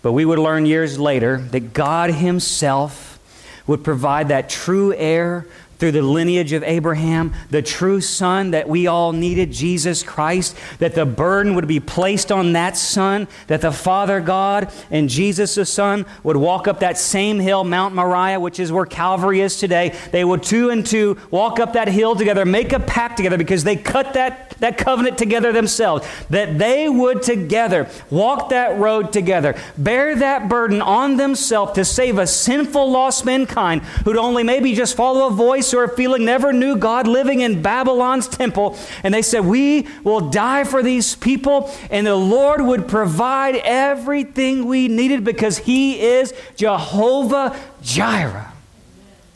but 0.02 0.14
we 0.14 0.26
would 0.26 0.40
learn 0.40 0.66
years 0.66 0.98
later 0.98 1.38
that 1.38 1.74
God 1.74 2.10
Himself 2.10 3.20
would 3.68 3.84
provide 3.84 4.30
that 4.30 4.50
true 4.50 4.94
heir 4.94 5.46
through 5.78 5.92
the 5.92 6.02
lineage 6.02 6.54
of 6.54 6.64
Abraham, 6.64 7.34
the 7.50 7.62
true 7.62 8.02
son 8.02 8.52
that 8.52 8.70
we 8.70 8.88
all 8.88 9.12
needed, 9.12 9.52
Jesus 9.52 10.04
Christ, 10.04 10.56
that 10.80 10.96
the 10.96 11.06
burden 11.06 11.56
would 11.56 11.68
be 11.68 11.80
placed 11.80 12.32
on 12.32 12.54
that 12.54 12.78
son, 12.78 13.28
that 13.48 13.62
the 13.62 13.72
Father 13.72 14.22
God 14.22 14.72
and 14.92 15.10
Jesus 15.10 15.56
the 15.56 15.66
Son 15.66 16.06
would 16.24 16.38
walk 16.38 16.68
up 16.68 16.80
that 16.80 16.98
same 16.98 17.40
hill, 17.40 17.64
Mount 17.64 17.96
Moriah, 17.96 18.40
which 18.40 18.60
is 18.60 18.72
where 18.72 18.86
Calvary 18.86 19.42
is 19.42 19.60
today. 19.60 19.96
They 20.12 20.24
would 20.24 20.44
two 20.44 20.70
and 20.70 20.86
two 20.86 21.18
walk 21.32 21.60
up 21.60 21.74
that 21.74 21.88
hill 21.88 22.16
together, 22.16 22.46
make 22.46 22.74
a 22.74 22.80
pact 22.80 23.18
together 23.18 23.38
because 23.38 23.64
they 23.64 23.76
cut 23.76 24.14
that, 24.14 24.52
that 24.60 24.78
covenant 24.78 25.18
together 25.18 25.52
themselves, 25.52 26.08
that 26.30 26.58
they 26.58 26.88
would 26.90 27.22
together 27.22 27.90
walk 28.10 28.50
that 28.50 28.78
road 28.78 29.12
together, 29.12 29.56
bear 29.78 30.16
that 30.16 30.48
burden 30.50 30.82
on 30.82 31.18
themselves 31.18 31.74
to 31.74 31.86
save 31.86 32.18
a 32.18 32.28
sinful, 32.28 32.92
lost 32.92 33.26
mankind 33.26 33.82
who'd 34.04 34.18
only 34.18 34.44
maybe 34.44 34.74
just 34.74 34.96
follow 34.96 35.28
a 35.28 35.32
voice 35.32 35.65
place 35.66 35.74
or 35.74 35.84
a 35.84 35.96
feeling, 35.96 36.26
never 36.26 36.54
knew 36.54 36.76
God 36.76 37.08
living 37.08 37.42
in 37.42 37.62
Babylon's 37.62 38.28
temple. 38.28 38.78
And 39.04 39.14
they 39.14 39.22
said, 39.22 39.46
We 39.46 39.88
will 40.04 40.30
die 40.30 40.64
for 40.64 40.84
these 40.84 41.16
people, 41.16 41.72
and 41.90 42.06
the 42.06 42.16
Lord 42.16 42.62
would 42.62 42.88
provide 42.88 43.56
everything 43.56 44.66
we 44.66 44.88
needed 44.88 45.24
because 45.24 45.60
He 45.60 46.00
is 46.00 46.34
Jehovah 46.56 47.60
Jireh. 47.82 48.52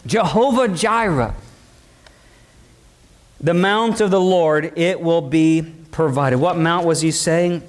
Jehovah 0.05 0.67
Jireh. 0.69 1.36
The 3.41 3.53
mount 3.53 4.01
of 4.01 4.11
the 4.11 4.19
Lord, 4.19 4.77
it 4.77 4.99
will 4.99 5.21
be 5.21 5.61
provided. 5.91 6.39
What 6.39 6.57
mount 6.57 6.86
was 6.86 6.99
he 7.01 7.11
saying? 7.11 7.63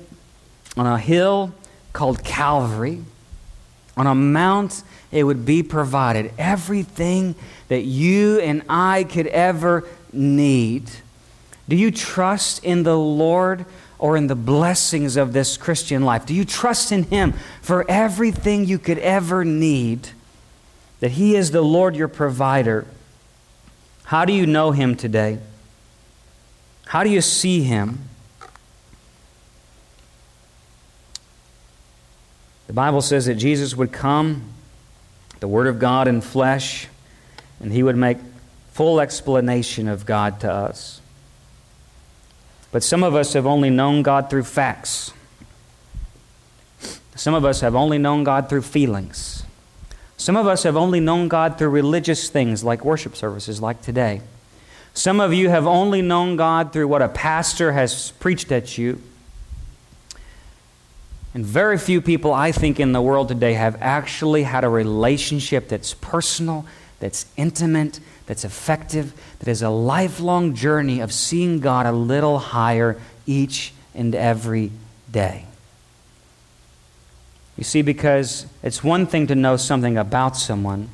On 0.77 0.85
a 0.85 0.99
hill 0.99 1.55
called 1.93 2.25
Calvary. 2.25 3.05
On 3.97 4.07
a 4.07 4.15
mount, 4.15 4.83
it 5.13 5.25
would 5.25 5.45
be 5.45 5.63
provided. 5.63 6.33
Everything 6.39 7.35
that 7.69 7.83
you 7.83 8.41
and 8.41 8.63
I 8.69 9.05
could 9.05 9.27
ever 9.29 9.87
need. 10.13 10.91
Do 11.69 11.77
you 11.77 11.91
trust 11.91 12.65
in 12.65 12.83
the 12.83 12.99
Lord 12.99 13.65
or 13.99 14.17
in 14.17 14.27
the 14.27 14.35
blessings 14.35 15.17
of 15.17 15.33
this 15.33 15.57
Christian 15.57 16.05
life? 16.05 16.27
Do 16.27 16.35
you 16.35 16.45
trust 16.45 16.91
in 16.91 17.05
Him 17.05 17.35
for 17.63 17.89
everything 17.89 18.65
you 18.65 18.79
could 18.79 18.99
ever 18.99 19.45
need? 19.45 20.09
That 21.01 21.13
He 21.13 21.37
is 21.37 21.51
the 21.51 21.63
Lord 21.63 21.97
your 21.97 22.09
provider. 22.09 22.87
How 24.05 24.25
do 24.25 24.33
you 24.33 24.47
know 24.47 24.73
Him 24.73 24.97
today? 24.97 25.39
How 26.87 27.05
do 27.05 27.11
you 27.11 27.21
see 27.21 27.63
Him? 27.63 28.10
The 32.71 32.75
Bible 32.75 33.03
says 33.03 33.27
that 33.27 33.35
Jesus 33.35 33.75
would 33.75 33.91
come, 33.91 34.45
the 35.41 35.49
Word 35.49 35.67
of 35.67 35.81
God 35.81 36.07
in 36.07 36.21
flesh 36.21 36.87
and 37.59 37.73
he 37.73 37.83
would 37.83 37.97
make 37.97 38.19
full 38.71 39.01
explanation 39.01 39.89
of 39.89 40.07
God 40.07 40.39
to 40.39 40.53
us. 40.53 41.01
But 42.71 42.85
some 42.85 43.03
of 43.03 43.17
us 43.17 43.33
have 43.33 43.45
only 43.45 43.71
known 43.71 44.03
God 44.03 44.31
through 44.31 44.45
facts. 44.45 45.13
Some 47.17 47.35
of 47.35 47.45
us 47.45 47.61
have 47.61 47.75
only 47.75 47.99
known 47.99 48.23
God 48.23 48.49
through 48.49 48.63
feelings. 48.63 49.43
Some 50.17 50.37
of 50.37 50.47
us 50.47 50.63
have 50.63 50.77
only 50.77 51.01
known 51.01 51.27
God 51.27 51.59
through 51.59 51.71
religious 51.71 52.29
things 52.29 52.63
like 52.63 52.85
worship 52.85 53.17
services 53.17 53.61
like 53.61 53.83
today. 53.83 54.21
Some 54.95 55.19
of 55.19 55.35
you 55.35 55.49
have 55.49 55.67
only 55.67 56.03
known 56.03 56.37
God 56.37 56.73
through 56.73 56.87
what 56.87 57.03
a 57.03 57.09
pastor 57.09 57.73
has 57.73 58.13
preached 58.21 58.53
at 58.53 58.79
you. 58.79 59.03
And 61.33 61.47
very 61.47 61.79
few 61.79 62.01
people, 62.01 62.33
I 62.33 62.51
think, 62.53 62.81
in 62.81 62.93
the 62.93 63.01
world 63.01 63.29
today 63.29 63.55
have 63.55 63.81
actually 63.81 64.43
had 64.43 64.65
a 64.65 64.69
relationship 64.69 65.69
that's 65.69 65.95
personal 65.95 66.67
that's 67.01 67.27
intimate, 67.37 67.99
that's 68.27 68.45
effective, 68.45 69.15
that 69.41 69.49
is 69.49 69.63
a 69.63 69.71
lifelong 69.71 70.55
journey 70.55 71.01
of 71.01 71.13
seeing 71.13 71.59
God 71.59 71.87
a 71.87 71.93
little 71.93 72.39
higher 72.39 73.01
each 73.27 73.73
and 73.95 74.15
every 74.15 74.71
day. 75.11 75.47
You 77.57 77.65
see, 77.65 77.83
because 77.83 78.47
it's 78.63 78.85
one 78.85 79.07
thing 79.07 79.27
to 79.27 79.35
know 79.35 79.57
something 79.57 79.99
about 79.99 80.37
someone, 80.37 80.91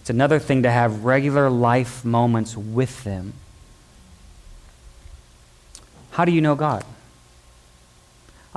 it's 0.00 0.10
another 0.10 0.38
thing 0.38 0.62
to 0.62 0.70
have 0.70 1.04
regular 1.04 1.50
life 1.50 2.04
moments 2.04 2.56
with 2.56 3.04
them. 3.04 3.32
How 6.12 6.24
do 6.24 6.32
you 6.32 6.40
know 6.40 6.54
God? 6.54 6.84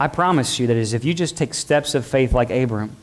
I 0.01 0.07
promise 0.07 0.57
you 0.57 0.65
that 0.65 0.75
is 0.75 0.93
if 0.93 1.05
you 1.05 1.13
just 1.13 1.37
take 1.37 1.53
steps 1.53 1.93
of 1.93 2.07
faith 2.07 2.33
like 2.33 2.49
Abram, 2.49 2.95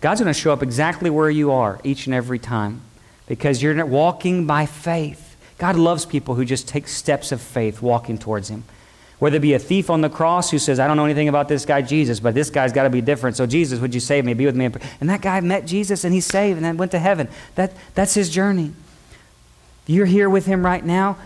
God's 0.00 0.22
going 0.22 0.32
to 0.32 0.40
show 0.40 0.50
up 0.50 0.62
exactly 0.62 1.10
where 1.10 1.28
you 1.28 1.52
are 1.52 1.78
each 1.84 2.06
and 2.06 2.14
every 2.14 2.38
time 2.38 2.80
because 3.26 3.62
you're 3.62 3.84
walking 3.84 4.46
by 4.46 4.64
faith. 4.64 5.36
God 5.58 5.76
loves 5.76 6.06
people 6.06 6.34
who 6.34 6.46
just 6.46 6.66
take 6.68 6.88
steps 6.88 7.32
of 7.32 7.42
faith 7.42 7.82
walking 7.82 8.16
towards 8.16 8.48
Him. 8.48 8.64
Whether 9.18 9.36
it 9.36 9.40
be 9.40 9.52
a 9.52 9.58
thief 9.58 9.90
on 9.90 10.00
the 10.00 10.08
cross 10.08 10.50
who 10.50 10.58
says, 10.58 10.80
I 10.80 10.86
don't 10.86 10.96
know 10.96 11.04
anything 11.04 11.28
about 11.28 11.48
this 11.48 11.66
guy, 11.66 11.82
Jesus, 11.82 12.18
but 12.18 12.32
this 12.32 12.48
guy's 12.48 12.72
got 12.72 12.84
to 12.84 12.90
be 12.90 13.02
different. 13.02 13.36
So, 13.36 13.44
Jesus, 13.44 13.78
would 13.78 13.92
you 13.92 14.00
save 14.00 14.24
me? 14.24 14.32
Be 14.32 14.46
with 14.46 14.56
me. 14.56 14.70
And 15.02 15.10
that 15.10 15.20
guy 15.20 15.38
met 15.40 15.66
Jesus 15.66 16.02
and 16.02 16.14
he's 16.14 16.24
saved 16.24 16.56
and 16.56 16.64
then 16.64 16.78
went 16.78 16.92
to 16.92 16.98
heaven. 16.98 17.28
That, 17.56 17.72
that's 17.94 18.14
his 18.14 18.30
journey. 18.30 18.72
You're 19.86 20.06
here 20.06 20.30
with 20.30 20.46
him 20.46 20.64
right 20.64 20.84
now. 20.84 21.18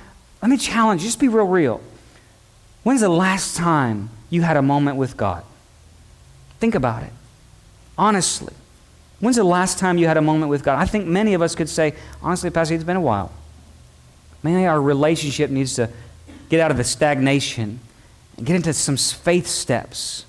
Let 0.43 0.51
me 0.51 0.57
challenge 0.57 1.03
you. 1.03 1.09
Just 1.09 1.20
be 1.20 1.28
real, 1.28 1.47
real. 1.47 1.80
When's 2.82 3.03
the 3.03 3.09
last 3.09 3.57
time 3.57 4.11
you 4.31 4.43
had 4.43 4.57
a 4.57 4.62
moment 4.62 4.97
with 4.97 5.16
God? 5.16 5.45
Think 6.59 6.74
about 6.74 7.03
it. 7.03 7.12
Honestly. 7.99 8.55
When's 9.20 9.37
the 9.37 9.45
last 9.45 9.78
time 9.78 9.99
you 9.99 10.07
had 10.07 10.16
a 10.16 10.22
moment 10.22 10.49
with 10.49 10.64
God? 10.64 10.78
I 10.78 10.87
think 10.87 11.07
many 11.07 11.35
of 11.35 11.43
us 11.43 11.55
could 11.55 11.68
say, 11.68 11.95
honestly, 12.22 12.49
Pastor, 12.49 12.74
it's 12.74 12.85
been 12.85 12.97
a 12.97 13.03
while. 13.03 13.31
Maybe 14.43 14.64
our 14.66 14.81
relationship 14.81 15.51
needs 15.51 15.74
to 15.74 15.91
get 16.49 16.61
out 16.61 16.70
of 16.70 16.78
the 16.78 16.85
stagnation 16.85 17.81
and 18.39 18.47
get 18.47 18.57
into 18.57 18.72
some 18.72 18.97
faith 18.97 19.47
steps. 19.47 20.24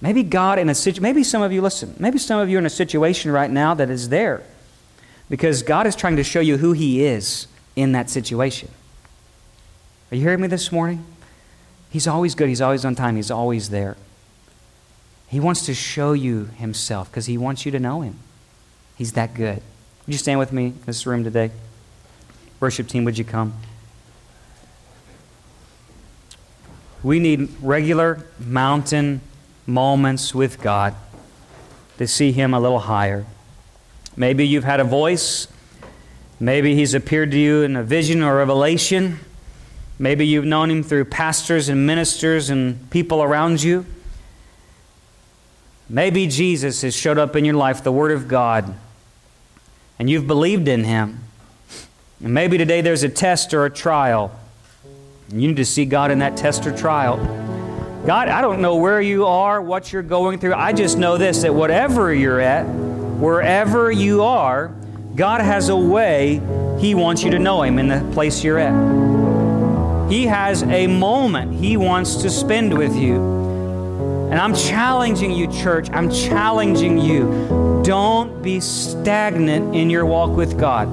Maybe 0.00 0.22
God 0.22 0.58
in 0.58 0.70
a 0.70 0.74
situation, 0.74 1.02
maybe 1.02 1.22
some 1.22 1.42
of 1.42 1.52
you, 1.52 1.60
listen, 1.60 1.94
maybe 1.98 2.18
some 2.18 2.40
of 2.40 2.48
you 2.48 2.56
are 2.56 2.60
in 2.60 2.66
a 2.66 2.70
situation 2.70 3.30
right 3.30 3.50
now 3.50 3.74
that 3.74 3.90
is 3.90 4.08
there 4.08 4.42
because 5.28 5.62
God 5.62 5.86
is 5.86 5.94
trying 5.94 6.16
to 6.16 6.24
show 6.24 6.40
you 6.40 6.56
who 6.56 6.72
He 6.72 7.04
is 7.04 7.46
in 7.76 7.92
that 7.92 8.08
situation. 8.08 8.70
Are 10.10 10.16
you 10.16 10.22
hearing 10.22 10.40
me 10.40 10.48
this 10.48 10.72
morning? 10.72 11.04
He's 11.94 12.08
always 12.08 12.34
good. 12.34 12.48
He's 12.48 12.60
always 12.60 12.84
on 12.84 12.96
time. 12.96 13.14
He's 13.14 13.30
always 13.30 13.70
there. 13.70 13.96
He 15.28 15.38
wants 15.38 15.64
to 15.66 15.74
show 15.74 16.12
you 16.12 16.46
himself 16.56 17.08
because 17.08 17.26
he 17.26 17.38
wants 17.38 17.64
you 17.64 17.70
to 17.70 17.78
know 17.78 18.00
him. 18.00 18.18
He's 18.96 19.12
that 19.12 19.32
good. 19.32 19.62
Would 20.04 20.12
you 20.12 20.18
stand 20.18 20.40
with 20.40 20.52
me 20.52 20.66
in 20.66 20.80
this 20.86 21.06
room 21.06 21.22
today? 21.22 21.52
Worship 22.58 22.88
team, 22.88 23.04
would 23.04 23.16
you 23.16 23.24
come? 23.24 23.54
We 27.04 27.20
need 27.20 27.48
regular 27.62 28.26
mountain 28.40 29.20
moments 29.64 30.34
with 30.34 30.60
God 30.60 30.96
to 31.98 32.08
see 32.08 32.32
him 32.32 32.54
a 32.54 32.58
little 32.58 32.80
higher. 32.80 33.24
Maybe 34.16 34.44
you've 34.44 34.64
had 34.64 34.80
a 34.80 34.84
voice. 34.84 35.46
Maybe 36.40 36.74
he's 36.74 36.92
appeared 36.92 37.30
to 37.30 37.38
you 37.38 37.62
in 37.62 37.76
a 37.76 37.84
vision 37.84 38.20
or 38.20 38.38
revelation. 38.38 39.20
Maybe 39.98 40.26
you've 40.26 40.44
known 40.44 40.70
him 40.70 40.82
through 40.82 41.06
pastors 41.06 41.68
and 41.68 41.86
ministers 41.86 42.50
and 42.50 42.90
people 42.90 43.22
around 43.22 43.62
you. 43.62 43.86
Maybe 45.88 46.26
Jesus 46.26 46.82
has 46.82 46.96
showed 46.96 47.18
up 47.18 47.36
in 47.36 47.44
your 47.44 47.54
life, 47.54 47.84
the 47.84 47.92
Word 47.92 48.10
of 48.10 48.26
God, 48.26 48.74
and 49.98 50.10
you've 50.10 50.26
believed 50.26 50.66
in 50.66 50.84
him. 50.84 51.20
And 52.22 52.32
maybe 52.32 52.58
today 52.58 52.80
there's 52.80 53.02
a 53.02 53.08
test 53.08 53.54
or 53.54 53.66
a 53.66 53.70
trial. 53.70 54.32
And 55.30 55.40
you 55.40 55.48
need 55.48 55.58
to 55.58 55.64
see 55.64 55.84
God 55.84 56.10
in 56.10 56.18
that 56.20 56.36
test 56.36 56.66
or 56.66 56.76
trial. 56.76 57.18
God, 58.06 58.28
I 58.28 58.40
don't 58.40 58.60
know 58.60 58.76
where 58.76 59.00
you 59.00 59.26
are, 59.26 59.62
what 59.62 59.92
you're 59.92 60.02
going 60.02 60.38
through. 60.38 60.54
I 60.54 60.72
just 60.72 60.98
know 60.98 61.16
this 61.16 61.42
that 61.42 61.54
whatever 61.54 62.12
you're 62.12 62.40
at, 62.40 62.64
wherever 62.64 63.92
you 63.92 64.22
are, 64.22 64.68
God 65.14 65.40
has 65.40 65.68
a 65.68 65.76
way 65.76 66.40
He 66.80 66.94
wants 66.94 67.22
you 67.22 67.30
to 67.30 67.38
know 67.38 67.62
Him 67.62 67.78
in 67.78 67.88
the 67.88 68.00
place 68.12 68.42
you're 68.42 68.58
at. 68.58 69.13
He 70.08 70.26
has 70.26 70.62
a 70.62 70.86
moment 70.86 71.54
He 71.54 71.76
wants 71.76 72.16
to 72.16 72.30
spend 72.30 72.76
with 72.76 72.94
you. 72.94 73.16
And 74.30 74.40
I'm 74.40 74.54
challenging 74.54 75.30
you, 75.30 75.50
church. 75.52 75.88
I'm 75.90 76.10
challenging 76.10 76.98
you. 76.98 77.82
Don't 77.84 78.42
be 78.42 78.60
stagnant 78.60 79.74
in 79.74 79.90
your 79.90 80.04
walk 80.04 80.36
with 80.36 80.58
God. 80.58 80.88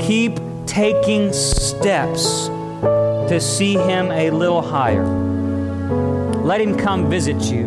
Keep 0.00 0.38
taking 0.66 1.32
steps 1.32 2.46
to 2.46 3.40
see 3.40 3.74
Him 3.74 4.10
a 4.10 4.30
little 4.30 4.62
higher. 4.62 5.04
Let 6.42 6.60
Him 6.60 6.76
come 6.76 7.10
visit 7.10 7.42
you. 7.42 7.66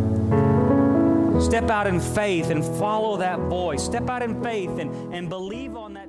Step 1.41 1.69
out 1.69 1.87
in 1.87 1.99
faith 1.99 2.49
and 2.49 2.63
follow 2.77 3.17
that 3.17 3.39
voice. 3.39 3.83
Step 3.83 4.09
out 4.09 4.21
in 4.21 4.41
faith 4.43 4.77
and, 4.77 5.13
and 5.13 5.29
believe 5.29 5.75
on 5.75 5.93
that. 5.93 6.08